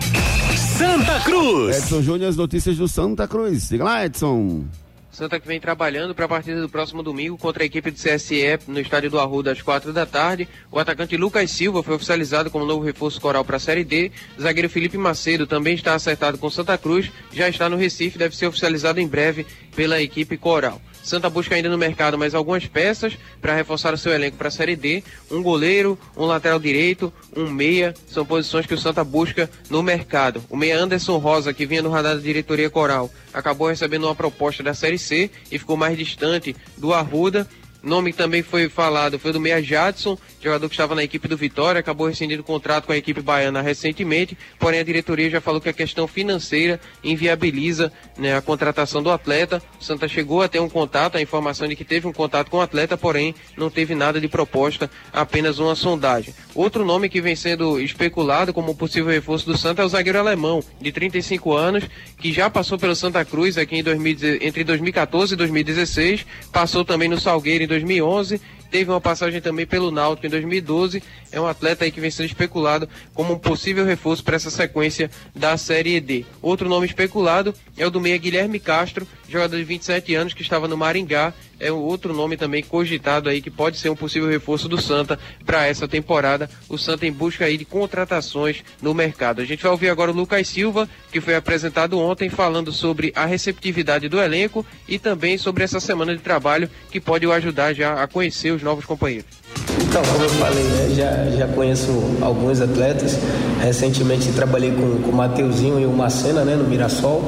Santa 0.78 1.20
Cruz. 1.22 1.78
Edson 1.78 2.02
Júnior, 2.02 2.30
as 2.30 2.36
notícias 2.36 2.78
do 2.78 2.88
Santa 2.88 3.28
Cruz. 3.28 3.64
Siga 3.64 3.84
lá, 3.84 4.06
Edson. 4.06 4.66
Santa 5.12 5.42
que 5.42 5.48
vem 5.48 5.60
trabalhando 5.60 6.16
para 6.16 6.24
a 6.24 6.30
partida 6.30 6.62
do 6.62 6.70
próximo 6.70 7.04
domingo 7.04 7.38
contra 7.38 7.64
a 7.64 7.66
equipe 7.66 7.92
do 7.92 7.98
CSE 7.98 8.60
no 8.66 8.80
estádio 8.80 9.10
do 9.10 9.20
Arruda 9.20 9.52
às 9.52 9.62
quatro 9.62 9.92
da 9.92 10.06
tarde. 10.06 10.48
O 10.72 10.80
atacante 10.80 11.18
Lucas 11.18 11.52
Silva 11.52 11.84
foi 11.84 11.96
oficializado 11.96 12.50
como 12.50 12.66
novo 12.66 12.86
reforço 12.86 13.20
coral 13.20 13.44
para 13.44 13.58
a 13.58 13.60
Série 13.60 13.84
D. 13.84 14.10
O 14.38 14.42
zagueiro 14.42 14.70
Felipe 14.70 14.98
Macedo 14.98 15.46
também 15.46 15.76
está 15.76 15.94
acertado 15.94 16.38
com 16.38 16.50
Santa 16.50 16.78
Cruz, 16.78 17.12
já 17.34 17.50
está 17.50 17.68
no 17.68 17.76
Recife, 17.76 18.18
deve 18.18 18.38
ser 18.38 18.48
oficializado 18.48 19.02
em 19.02 19.08
breve 19.08 19.46
pela 19.76 20.02
equipe 20.02 20.38
coral. 20.38 20.82
Santa 21.04 21.30
busca 21.30 21.56
ainda 21.56 21.70
no 21.70 21.78
mercado 21.78 22.18
mais 22.18 22.36
algumas 22.36 22.66
peças 22.68 23.18
para 23.42 23.56
reforçar 23.56 23.94
o 23.94 23.98
seu 23.98 24.14
elenco 24.14 24.38
para 24.38 24.48
a 24.48 24.52
Série 24.52 24.76
D. 24.76 25.04
Um 25.30 25.42
goleiro, 25.42 25.98
um 26.16 26.26
lateral 26.26 26.60
direito, 26.60 27.12
um 27.36 27.50
meia, 27.50 27.94
são 28.08 28.26
posições 28.26 28.66
que 28.66 28.74
o 28.74 28.78
Santa 28.78 29.04
busca 29.04 29.50
no 29.70 29.82
mercado. 29.82 30.44
O 30.50 30.56
meia 30.56 30.78
Anderson 30.80 31.18
Rosa, 31.18 31.54
que 31.54 31.66
vinha 31.66 31.82
no 31.82 31.90
radar 31.90 32.16
da 32.16 32.22
diretoria 32.22 32.70
coral, 32.70 33.10
acabou 33.34 33.68
recebendo 33.68 34.06
uma 34.06 34.16
proposta 34.16 34.62
da 34.62 34.74
Série 34.74 34.98
C 34.98 35.30
e 35.52 35.58
ficou 35.58 35.76
mais 35.76 35.98
distante 35.98 36.56
do 36.78 36.94
Arruda. 36.94 37.48
Nome 37.84 38.14
também 38.14 38.44
foi 38.44 38.70
falado 38.70 39.18
foi 39.18 39.34
do 39.34 39.40
Meia 39.40 39.62
Jadson, 39.62 40.16
jogador 40.40 40.70
que 40.70 40.76
estava 40.76 40.94
na 40.94 41.04
equipe 41.04 41.28
do 41.28 41.36
Vitória, 41.36 41.80
acabou 41.80 42.08
rescindindo 42.08 42.42
o 42.42 42.46
contrato 42.46 42.86
com 42.86 42.92
a 42.92 42.98
equipe 42.98 43.22
baiana 43.22 43.62
recentemente, 43.62 44.38
porém 44.60 44.80
a 44.80 44.84
diretoria 44.84 45.30
já 45.32 45.42
falou 45.42 45.60
que 45.60 45.70
a 45.70 45.74
questão 45.74 46.08
financeira 46.08 46.80
inviabiliza 47.04 47.92
né, 48.18 48.36
a 48.36 48.42
contratação 48.42 49.02
do 49.02 49.10
atleta. 49.10 49.62
O 49.80 49.84
Santa 49.84 50.08
chegou 50.08 50.44
a 50.44 50.48
ter 50.48 50.60
um 50.60 50.70
contato, 50.70 51.18
a 51.18 51.22
informação 51.22 51.68
de 51.68 51.76
que 51.76 51.84
teve 51.84 52.08
um 52.08 52.14
contato 52.14 52.52
com 52.52 52.58
o 52.58 52.62
atleta, 52.62 52.96
porém 52.96 53.34
não 53.58 53.70
teve 53.70 53.96
nada 53.96 54.22
de 54.22 54.28
proposta, 54.28 54.90
apenas 55.12 55.58
uma 55.58 55.76
sondagem. 55.76 56.36
Outro 56.54 56.86
nome 56.86 57.10
que 57.10 57.22
vem 57.22 57.36
sendo 57.36 57.80
especulado 57.80 58.54
como 58.54 58.76
possível 58.76 59.12
reforço 59.12 59.46
do 59.46 59.58
Santa 59.58 59.82
é 59.82 59.86
o 59.86 59.90
zagueiro 59.90 60.20
alemão, 60.20 60.64
de 60.80 60.92
35 60.92 61.54
anos, 61.54 61.84
que 62.20 62.32
já 62.32 62.48
passou 62.48 62.78
pelo 62.78 62.96
Santa 62.96 63.26
Cruz 63.26 63.58
aqui 63.58 63.78
em 63.78 63.84
2000, 63.84 64.38
entre 64.42 64.64
2014 64.64 65.34
e 65.34 65.38
2016, 65.38 66.26
passou 66.52 66.86
também 66.86 67.10
no 67.10 67.20
Salgueiro 67.20 67.64
em 67.64 67.71
2011, 67.72 68.42
teve 68.70 68.90
uma 68.90 69.02
passagem 69.02 69.42
também 69.42 69.66
pelo 69.66 69.92
Náutico 69.92 70.28
em 70.28 70.30
2012. 70.30 71.02
É 71.32 71.40
um 71.40 71.48
atleta 71.48 71.84
aí 71.86 71.92
que 71.92 72.00
vem 72.00 72.12
sendo 72.12 72.28
especulado 72.28 72.88
como 73.14 73.34
um 73.34 73.40
possível 73.40 73.86
reforço 73.86 74.24
para 74.24 74.36
essa 74.36 74.50
sequência 74.50 75.10
da 75.36 75.58
Série 75.58 76.00
D. 76.00 76.26
Outro 76.42 76.70
nome 76.70 76.86
especulado 76.86 77.54
é 77.78 77.86
o 77.86 77.92
do 77.92 78.00
meia 78.00 78.18
Guilherme 78.18 78.60
Castro, 78.60 79.08
jogador 79.32 79.58
de 79.58 79.64
27 79.64 80.16
anos 80.16 80.34
que 80.34 80.42
estava 80.42 80.68
no 80.68 80.78
Maringá. 80.78 81.34
É 81.60 81.72
outro 81.72 82.14
nome 82.14 82.38
também 82.38 82.64
cogitado 82.64 83.30
aí 83.30 83.42
que 83.42 83.52
pode 83.52 83.78
ser 83.78 83.90
um 83.90 83.96
possível 83.96 84.28
reforço 84.28 84.68
do 84.68 84.82
Santa 84.82 85.20
para 85.46 85.68
essa 85.68 85.88
temporada. 85.88 86.50
O 86.68 86.78
Santa 86.78 87.06
em 87.06 87.12
busca 87.12 87.46
aí 87.46 87.58
de 87.58 87.66
contratações 87.66 88.64
no 88.82 88.94
mercado. 88.94 89.42
A 89.42 89.46
gente 89.46 89.62
vai 89.62 89.72
ouvir 89.72 89.90
agora 89.90 90.12
o 90.12 90.16
Lucas 90.16 90.48
Silva, 90.48 90.90
que 91.12 91.22
foi 91.22 91.36
apresentado 91.36 92.00
ontem 92.00 92.30
falando 92.30 92.72
sobre 92.72 93.14
a 93.16 93.26
receptividade 93.26 94.10
do 94.10 94.20
elenco 94.20 94.66
e 94.88 94.98
também 94.98 95.38
sobre 95.38 95.64
essa 95.64 95.80
semana 95.80 96.16
de 96.16 96.22
trabalho 96.22 96.70
que 96.92 97.00
pode 97.00 97.26
o 97.28 97.32
ajudar 97.32 97.74
já 97.74 98.02
a 98.02 98.08
conhecer 98.08 98.52
os 98.52 98.64
novos 98.64 98.86
companheiros. 98.86 99.42
Então, 99.80 100.02
como 100.04 100.24
eu 100.24 100.30
falei, 100.30 100.64
né, 100.64 100.96
já, 100.96 101.38
já 101.38 101.48
conheço 101.54 101.92
alguns 102.22 102.62
atletas. 102.62 103.18
Recentemente 103.62 104.32
trabalhei 104.32 104.72
com, 104.72 105.02
com 105.02 105.12
o 105.12 105.16
Mateuzinho 105.16 105.80
e 105.80 105.86
o 105.86 105.92
Macena 105.92 106.44
né, 106.44 106.56
no 106.56 106.64
Mirassol. 106.64 107.22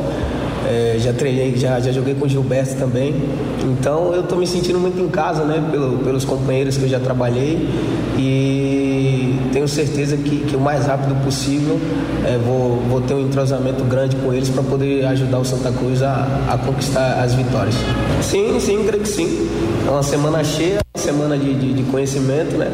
É, 0.66 0.97
já 0.99 1.11
treinei, 1.14 1.55
já, 1.57 1.80
já 1.80 1.91
joguei 1.91 2.14
com 2.14 2.26
o 2.26 2.30
Gilberto 2.30 2.76
também. 2.76 3.14
Então 3.64 4.14
eu 4.14 4.22
estou 4.22 4.38
me 4.38 4.47
sentindo 4.47 4.80
muito 4.80 4.99
em 4.99 5.09
casa, 5.09 5.43
né? 5.43 5.64
Pelo, 5.72 5.99
pelos 5.99 6.26
companheiros 6.26 6.78
que 6.78 6.84
eu 6.84 6.89
já 6.89 6.99
trabalhei. 6.99 7.68
E 8.18 9.39
tenho 9.51 9.68
certeza 9.68 10.18
que, 10.18 10.38
que 10.45 10.55
o 10.55 10.59
mais 10.59 10.86
rápido 10.86 11.16
possível 11.24 11.80
é, 12.26 12.38
vou, 12.38 12.78
vou 12.89 13.01
ter 13.01 13.14
um 13.14 13.22
entrosamento 13.22 13.84
grande 13.84 14.16
com 14.18 14.34
eles 14.34 14.49
para 14.49 14.64
poder 14.64 15.05
ajudar 15.05 15.39
o 15.39 15.45
Santa 15.45 15.72
Cruz 15.72 16.01
a, 16.01 16.28
a 16.49 16.57
conquistar 16.57 17.22
as 17.24 17.34
vitórias. 17.34 17.76
Sim, 18.22 18.59
sim, 18.59 18.84
creio 18.86 19.03
que 19.03 19.09
sim. 19.09 19.49
É 19.88 19.89
uma 19.89 20.03
semana 20.03 20.43
cheia, 20.43 20.80
uma 20.95 21.03
semana 21.03 21.38
de, 21.38 21.53
de, 21.53 21.74
de 21.74 21.84
conhecimento, 21.84 22.57
né? 22.57 22.72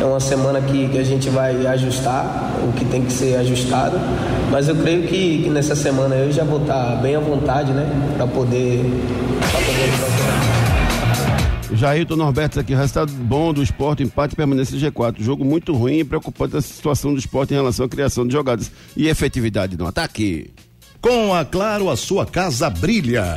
É 0.00 0.04
uma 0.04 0.20
semana 0.20 0.60
que, 0.60 0.88
que 0.88 0.98
a 0.98 1.04
gente 1.04 1.30
vai 1.30 1.66
ajustar 1.66 2.52
o 2.68 2.72
que 2.72 2.84
tem 2.84 3.02
que 3.02 3.12
ser 3.12 3.36
ajustado. 3.36 3.96
Mas 4.52 4.68
eu 4.68 4.76
creio 4.76 5.08
que, 5.08 5.44
que 5.44 5.48
nessa 5.48 5.74
semana 5.74 6.14
eu 6.14 6.30
já 6.30 6.44
vou 6.44 6.60
estar 6.60 6.96
bem 6.96 7.16
à 7.16 7.20
vontade, 7.20 7.72
né? 7.72 7.88
Para 8.18 8.26
poder, 8.26 8.84
pra 9.50 9.60
poder. 9.60 9.90
Jailton 11.74 12.16
Norberto 12.16 12.60
aqui, 12.60 12.74
resultado 12.74 13.10
bom 13.12 13.54
do 13.54 13.62
esporte, 13.62 14.02
empate 14.02 14.36
permanência 14.36 14.78
G4. 14.78 15.22
Jogo 15.22 15.42
muito 15.42 15.72
ruim 15.72 16.00
e 16.00 16.04
preocupante 16.04 16.54
a 16.54 16.60
situação 16.60 17.14
do 17.14 17.18
esporte 17.18 17.54
em 17.54 17.56
relação 17.56 17.86
à 17.86 17.88
criação 17.88 18.26
de 18.26 18.34
jogadas 18.34 18.70
e 18.94 19.08
efetividade 19.08 19.74
no 19.78 19.86
ataque. 19.86 20.50
Com 21.00 21.34
a 21.34 21.46
Claro, 21.46 21.88
a 21.88 21.96
sua 21.96 22.26
casa 22.26 22.68
brilha. 22.68 23.36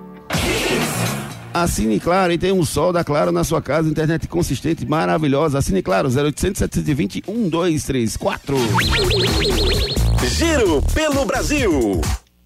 Assine 1.53 1.99
Claro 1.99 2.31
e 2.31 2.37
tem 2.37 2.51
um 2.51 2.63
sol 2.63 2.93
da 2.93 3.03
Claro 3.03 3.31
na 3.31 3.43
sua 3.43 3.61
casa, 3.61 3.89
internet 3.89 4.27
consistente, 4.27 4.85
maravilhosa. 4.85 5.57
Assine 5.57 5.81
Claro 5.81 6.07
0800 6.07 6.57
720 6.57 7.23
1234. 7.27 8.57
Giro 10.25 10.81
pelo 10.93 11.25
Brasil. 11.25 12.01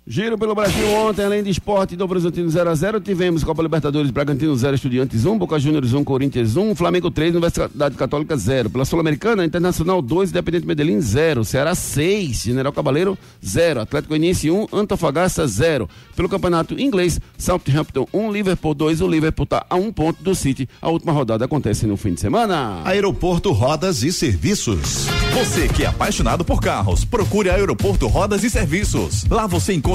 Giro 0.07 0.37
pelo 0.37 0.53
Brasil 0.53 0.87
ontem, 0.91 1.25
além 1.25 1.41
de 1.41 1.49
esporte 1.49 1.95
do 1.95 2.07
Brasantino 2.07 2.47
0x0, 2.47 3.01
tivemos 3.01 3.43
Copa 3.43 3.63
Libertadores 3.63 4.11
Bragantino 4.11 4.55
0, 4.55 4.75
Estudiantes 4.75 5.25
1, 5.25 5.35
Boca 5.35 5.57
Juniors 5.57 5.93
1, 5.93 6.03
Corinthians 6.03 6.55
1, 6.55 6.75
Flamengo 6.75 7.09
3, 7.09 7.31
Universidade 7.31 7.95
Católica 7.95 8.37
0. 8.37 8.69
Pela 8.69 8.85
Sul-Americana, 8.85 9.43
Internacional 9.43 10.03
2, 10.03 10.29
Independente 10.29 10.67
Medellín 10.67 11.01
0, 11.01 11.43
Ceará 11.43 11.73
6, 11.73 12.43
General 12.43 12.71
Cabaleiro 12.71 13.17
0, 13.43 13.81
Atlético 13.81 14.09
Goianiense 14.09 14.51
1, 14.51 14.67
Antofagasta 14.71 15.47
0. 15.47 15.89
Pelo 16.15 16.29
Campeonato 16.29 16.79
Inglês, 16.79 17.19
Southampton 17.35 18.07
1, 18.13 18.31
Liverpool 18.31 18.75
2, 18.75 19.01
o 19.01 19.07
Liverpool 19.07 19.45
está 19.45 19.65
a 19.67 19.75
um 19.75 19.91
ponto 19.91 20.21
do 20.21 20.35
City. 20.35 20.69
A 20.83 20.87
última 20.87 21.13
rodada 21.13 21.45
acontece 21.45 21.87
no 21.87 21.97
fim 21.97 22.13
de 22.13 22.21
semana. 22.21 22.79
Aeroporto 22.85 23.51
Rodas 23.51 24.03
e 24.03 24.13
Serviços. 24.13 25.07
Você 25.33 25.67
que 25.67 25.83
é 25.83 25.87
apaixonado 25.87 26.45
por 26.45 26.61
carros, 26.61 27.03
procure 27.03 27.49
a 27.49 27.55
Aeroporto 27.55 28.05
Rodas 28.05 28.43
e 28.43 28.51
Serviços. 28.51 29.25
Lá 29.27 29.47
você 29.47 29.73
encontra 29.73 29.94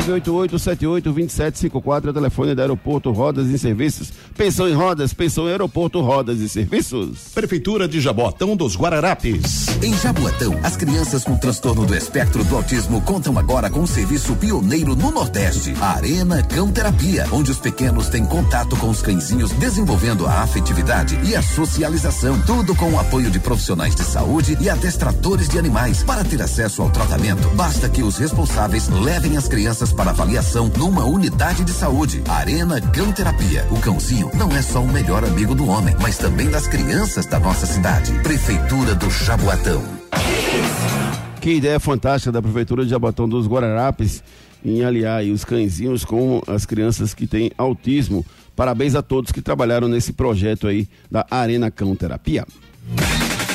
988-78-2754 0.00 2.06
é 2.06 2.10
o 2.10 2.12
telefone 2.12 2.54
do 2.54 2.60
Aeroporto 2.60 3.10
Rodas 3.10 3.48
e 3.48 3.58
Serviços. 3.58 4.12
Pensou 4.36 4.68
em 4.68 4.72
rodas, 4.72 5.12
pensou 5.12 5.48
em 5.48 5.52
Aeroporto 5.52 6.00
Rodas 6.00 6.40
e 6.40 6.48
Serviços. 6.48 7.28
Prefeitura 7.34 7.86
de 7.86 8.00
Jaboatão 8.00 8.56
dos 8.56 8.76
Guararapes. 8.76 9.66
Em 9.82 9.96
Jaboatão, 9.96 10.58
as 10.62 10.76
crianças 10.76 11.24
com 11.24 11.36
transtorno 11.36 11.84
do 11.84 11.94
espectro 11.94 12.44
do 12.44 12.56
autismo 12.56 13.00
contam 13.02 13.38
agora 13.38 13.70
com 13.70 13.80
um 13.80 13.86
serviço 13.86 14.34
pioneiro 14.36 14.96
no 14.96 15.10
Nordeste, 15.10 15.74
a 15.80 15.96
Arena 15.96 16.42
Cão 16.42 16.70
Terapia, 16.70 17.26
onde 17.32 17.50
os 17.50 17.58
pequenos 17.58 18.08
têm 18.08 18.24
contato 18.24 18.76
com 18.76 18.88
os 18.88 19.02
cãezinhos, 19.02 19.50
desenvolvendo 19.52 20.26
a 20.26 20.42
afetividade 20.42 21.18
e 21.24 21.36
a 21.36 21.42
socialização, 21.42 22.40
tudo 22.42 22.74
com 22.74 22.92
o 22.92 22.98
apoio 22.98 23.30
de 23.30 23.38
profissionais 23.38 23.94
de 23.94 24.04
saúde 24.04 24.56
e 24.60 24.68
adestradores 24.68 25.48
de 25.48 25.58
animais. 25.58 26.02
Para 26.02 26.24
ter 26.24 26.40
acesso 26.42 26.82
ao 26.82 26.90
tratamento, 26.90 27.48
basta 27.50 27.88
que 27.88 28.02
os 28.02 28.16
responsáveis 28.16 28.88
levem 28.88 29.36
as 29.36 29.48
crianças 29.48 29.89
para 29.92 30.10
avaliação 30.10 30.70
numa 30.76 31.04
unidade 31.04 31.64
de 31.64 31.72
saúde. 31.72 32.22
Arena 32.28 32.80
Cão 32.80 33.12
Terapia. 33.12 33.66
O 33.70 33.80
cãozinho 33.80 34.30
não 34.34 34.50
é 34.50 34.62
só 34.62 34.80
o 34.80 34.88
melhor 34.88 35.24
amigo 35.24 35.54
do 35.54 35.68
homem, 35.68 35.94
mas 36.00 36.18
também 36.18 36.50
das 36.50 36.66
crianças 36.66 37.26
da 37.26 37.38
nossa 37.38 37.66
cidade. 37.66 38.12
Prefeitura 38.22 38.94
do 38.94 39.10
Jaboatão. 39.10 39.82
Que 41.40 41.54
ideia 41.54 41.80
fantástica 41.80 42.30
da 42.30 42.42
Prefeitura 42.42 42.84
de 42.84 42.90
Jaboatão 42.90 43.28
dos 43.28 43.46
Guararapes 43.46 44.22
em 44.64 44.84
aliar 44.84 45.18
aí 45.18 45.30
os 45.30 45.44
cãezinhos 45.44 46.04
com 46.04 46.42
as 46.46 46.66
crianças 46.66 47.14
que 47.14 47.26
têm 47.26 47.50
autismo. 47.56 48.24
Parabéns 48.54 48.94
a 48.94 49.02
todos 49.02 49.32
que 49.32 49.40
trabalharam 49.40 49.88
nesse 49.88 50.12
projeto 50.12 50.66
aí 50.66 50.86
da 51.10 51.26
Arena 51.30 51.70
Cão 51.70 51.94
Terapia. 51.96 52.46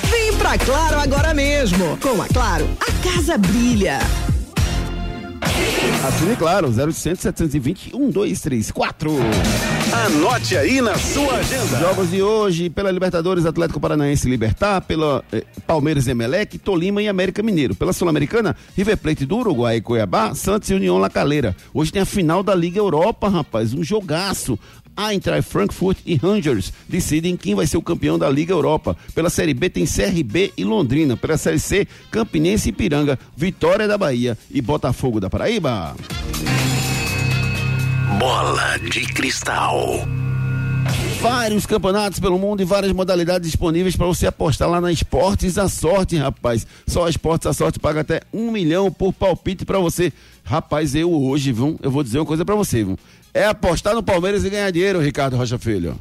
Vem 0.09 0.35
pra 0.37 0.57
Claro 0.57 0.99
agora 0.99 1.33
mesmo. 1.33 1.97
Com 1.97 2.21
a 2.21 2.27
Claro, 2.27 2.67
a 2.79 3.07
casa 3.07 3.37
brilha. 3.37 3.99
Assine 6.05 6.35
Claro, 6.35 6.67
0800 6.67 7.19
720 7.19 7.95
1234. 7.95 9.11
Anote 10.05 10.55
aí 10.55 10.79
na 10.81 10.95
sua 10.97 11.37
agenda. 11.37 11.79
Jogos 11.79 12.11
de 12.11 12.21
hoje 12.21 12.69
pela 12.69 12.91
Libertadores 12.91 13.45
Atlético 13.45 13.79
Paranaense 13.79 14.29
Libertar, 14.29 14.81
pela 14.81 15.23
eh, 15.31 15.43
Palmeiras 15.65 16.07
Emelec, 16.07 16.59
Tolima 16.59 17.01
e 17.01 17.07
América 17.07 17.41
Mineiro. 17.41 17.73
Pela 17.73 17.91
Sul-Americana, 17.91 18.55
River 18.77 18.97
Plate 18.97 19.25
do 19.25 19.37
Uruguai 19.37 19.77
e 19.77 19.81
Cuiabá, 19.81 20.35
Santos 20.35 20.69
e 20.69 20.75
União 20.75 20.97
La 20.99 21.09
Calera. 21.09 21.55
Hoje 21.73 21.91
tem 21.91 22.01
a 22.01 22.05
final 22.05 22.43
da 22.43 22.53
Liga 22.53 22.77
Europa, 22.77 23.27
rapaz, 23.27 23.73
um 23.73 23.83
jogaço. 23.83 24.59
Eintracht 24.95 25.49
Frankfurt 25.49 25.97
e 26.05 26.15
Rangers 26.15 26.71
decidem 26.87 27.35
quem 27.35 27.55
vai 27.55 27.67
ser 27.67 27.77
o 27.77 27.81
campeão 27.81 28.17
da 28.17 28.29
Liga 28.29 28.53
Europa. 28.53 28.95
Pela 29.13 29.29
Série 29.29 29.53
B 29.53 29.69
tem 29.69 29.85
CRB 29.85 30.53
e 30.57 30.63
Londrina. 30.63 31.17
Pela 31.17 31.37
Série 31.37 31.59
C, 31.59 31.87
Campinense 32.11 32.69
e 32.69 32.71
Piranga, 32.71 33.19
Vitória 33.35 33.87
da 33.87 33.97
Bahia 33.97 34.37
e 34.49 34.61
Botafogo 34.61 35.19
da 35.19 35.29
Paraíba. 35.29 35.95
Bola 38.19 38.77
de 38.79 39.01
cristal. 39.13 40.07
Vários 41.19 41.65
campeonatos 41.65 42.19
pelo 42.19 42.37
mundo 42.37 42.61
e 42.61 42.65
várias 42.65 42.91
modalidades 42.91 43.49
disponíveis 43.49 43.95
para 43.95 44.05
você 44.05 44.27
apostar 44.27 44.69
lá 44.69 44.79
na 44.79 44.91
Esportes 44.91 45.57
a 45.57 45.67
Sorte, 45.67 46.15
rapaz. 46.15 46.67
Só 46.85 47.07
a 47.07 47.09
Esportes 47.09 47.47
a 47.47 47.53
Sorte 47.53 47.79
paga 47.79 48.01
até 48.01 48.21
um 48.31 48.51
milhão 48.51 48.91
por 48.91 49.11
palpite 49.11 49.65
para 49.65 49.79
você. 49.79 50.13
Rapaz, 50.43 50.93
eu 50.93 51.11
hoje, 51.11 51.51
viu? 51.51 51.79
Eu 51.81 51.89
vou 51.89 52.03
dizer 52.03 52.19
uma 52.19 52.25
coisa 52.25 52.45
para 52.45 52.53
você, 52.53 52.83
viu? 52.83 52.99
É 53.35 53.43
apostar 53.43 53.93
no 53.93 54.01
Palmeiras 54.01 54.45
e 54.45 54.49
ganhar 54.49 54.71
dinheiro, 54.71 55.01
Ricardo 55.01 55.35
Rocha 55.35 55.59
Filho. 55.59 55.99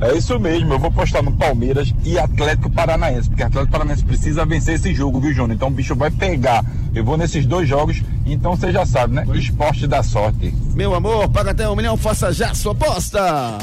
É 0.00 0.16
isso 0.16 0.38
mesmo, 0.40 0.72
eu 0.72 0.78
vou 0.78 0.90
postar 0.90 1.22
no 1.22 1.32
Palmeiras 1.32 1.92
e 2.04 2.18
Atlético 2.18 2.70
Paranaense, 2.70 3.28
porque 3.28 3.42
Atlético 3.42 3.72
Paranaense 3.72 4.02
precisa 4.02 4.46
vencer 4.46 4.76
esse 4.76 4.94
jogo, 4.94 5.20
viu, 5.20 5.32
Júnior? 5.32 5.52
Então 5.52 5.68
o 5.68 5.70
bicho 5.70 5.94
vai 5.94 6.10
pegar. 6.10 6.64
Eu 6.94 7.04
vou 7.04 7.18
nesses 7.18 7.44
dois 7.44 7.68
jogos, 7.68 8.02
então 8.24 8.56
você 8.56 8.72
já 8.72 8.86
sabe, 8.86 9.14
né? 9.14 9.26
Esporte 9.34 9.86
da 9.86 10.02
sorte. 10.02 10.54
Meu 10.74 10.94
amor, 10.94 11.28
paga 11.28 11.50
até 11.50 11.68
um 11.68 11.76
milhão, 11.76 11.96
faça 11.96 12.32
já 12.32 12.54
sua 12.54 12.72
aposta. 12.72 13.58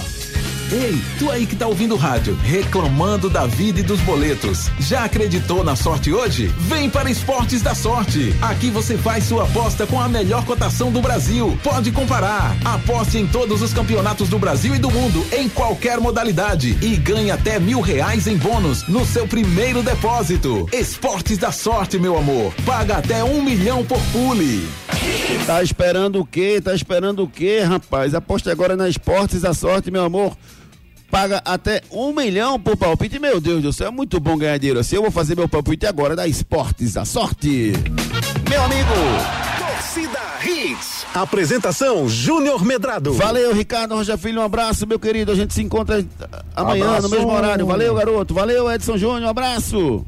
Ei, 0.69 1.01
tu 1.17 1.31
aí 1.31 1.45
que 1.45 1.55
tá 1.55 1.65
ouvindo 1.65 1.95
o 1.95 1.97
rádio, 1.97 2.37
reclamando 2.43 3.29
da 3.29 3.45
vida 3.45 3.79
e 3.79 3.83
dos 3.83 4.01
boletos. 4.01 4.69
Já 4.79 5.05
acreditou 5.05 5.63
na 5.63 5.77
sorte 5.77 6.11
hoje? 6.11 6.47
Vem 6.57 6.89
para 6.89 7.09
Esportes 7.09 7.61
da 7.61 7.73
Sorte. 7.73 8.35
Aqui 8.41 8.69
você 8.69 8.97
faz 8.97 9.23
sua 9.23 9.45
aposta 9.45 9.87
com 9.87 9.99
a 9.99 10.09
melhor 10.09 10.43
cotação 10.43 10.91
do 10.91 11.01
Brasil. 11.01 11.57
Pode 11.63 11.89
comparar. 11.91 12.53
Aposte 12.65 13.17
em 13.17 13.25
todos 13.25 13.61
os 13.61 13.71
campeonatos 13.71 14.27
do 14.27 14.37
Brasil 14.37 14.75
e 14.75 14.77
do 14.77 14.91
mundo, 14.91 15.25
em 15.31 15.47
qualquer 15.47 16.01
modalidade. 16.01 16.26
E 16.81 16.95
ganhe 16.97 17.31
até 17.31 17.59
mil 17.59 17.79
reais 17.81 18.27
em 18.27 18.37
bônus 18.37 18.87
no 18.87 19.05
seu 19.05 19.27
primeiro 19.27 19.81
depósito. 19.81 20.67
Esportes 20.73 21.37
da 21.37 21.51
Sorte, 21.51 21.97
meu 21.97 22.17
amor. 22.17 22.53
Paga 22.65 22.97
até 22.97 23.23
um 23.23 23.41
milhão 23.41 23.85
por 23.85 23.99
pule. 24.11 24.67
Tá 25.45 25.63
esperando 25.63 26.19
o 26.19 26.25
quê? 26.25 26.59
Tá 26.61 26.73
esperando 26.73 27.23
o 27.23 27.27
quê, 27.27 27.61
rapaz? 27.61 28.13
Aposte 28.13 28.49
agora 28.49 28.75
na 28.75 28.89
Esportes 28.89 29.41
da 29.41 29.53
Sorte, 29.53 29.89
meu 29.89 30.03
amor. 30.03 30.37
Paga 31.09 31.41
até 31.45 31.81
um 31.91 32.13
milhão 32.13 32.59
por 32.59 32.75
palpite. 32.75 33.17
Meu 33.19 33.39
Deus 33.39 33.61
do 33.63 33.71
céu, 33.71 33.87
é 33.87 33.91
muito 33.91 34.19
bom 34.19 34.37
ganhar 34.37 34.57
dinheiro 34.57 34.79
assim. 34.79 34.97
Eu 34.97 35.03
vou 35.03 35.11
fazer 35.11 35.35
meu 35.35 35.47
palpite 35.47 35.85
agora 35.85 36.15
da 36.15 36.27
Esportes 36.27 36.93
da 36.93 37.05
Sorte. 37.05 37.73
Meu 38.49 38.61
amigo. 38.63 39.46
Apresentação 41.21 42.07
Júnior 42.07 42.63
Medrado. 42.63 43.13
Valeu, 43.13 43.53
Ricardo 43.53 43.95
Rocha 43.95 44.17
Filho. 44.17 44.41
Um 44.41 44.43
abraço, 44.43 44.85
meu 44.87 44.99
querido. 44.99 45.31
A 45.31 45.35
gente 45.35 45.53
se 45.53 45.61
encontra 45.61 46.05
amanhã 46.55 46.85
Abraço. 46.87 47.09
no 47.09 47.15
mesmo 47.15 47.31
horário. 47.31 47.65
Valeu, 47.65 47.93
garoto. 47.95 48.33
Valeu, 48.33 48.71
Edson 48.71 48.97
Júnior. 48.97 49.21
Um 49.23 49.29
abraço. 49.29 50.05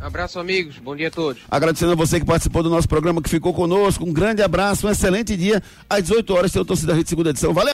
Abraço, 0.00 0.38
amigos. 0.38 0.76
Bom 0.78 0.94
dia 0.94 1.08
a 1.08 1.10
todos. 1.10 1.42
Agradecendo 1.50 1.92
a 1.92 1.94
você 1.94 2.20
que 2.20 2.26
participou 2.26 2.62
do 2.62 2.70
nosso 2.70 2.88
programa, 2.88 3.22
que 3.22 3.30
ficou 3.30 3.52
conosco. 3.54 4.04
Um 4.04 4.12
grande 4.12 4.42
abraço, 4.42 4.86
um 4.86 4.90
excelente 4.90 5.36
dia. 5.36 5.62
Às 5.88 6.02
18 6.04 6.34
horas, 6.34 6.52
tem 6.52 6.60
o 6.60 6.64
Torcida 6.64 6.96
Hits 6.96 7.08
segunda 7.08 7.30
edição. 7.30 7.52
Valeu! 7.52 7.64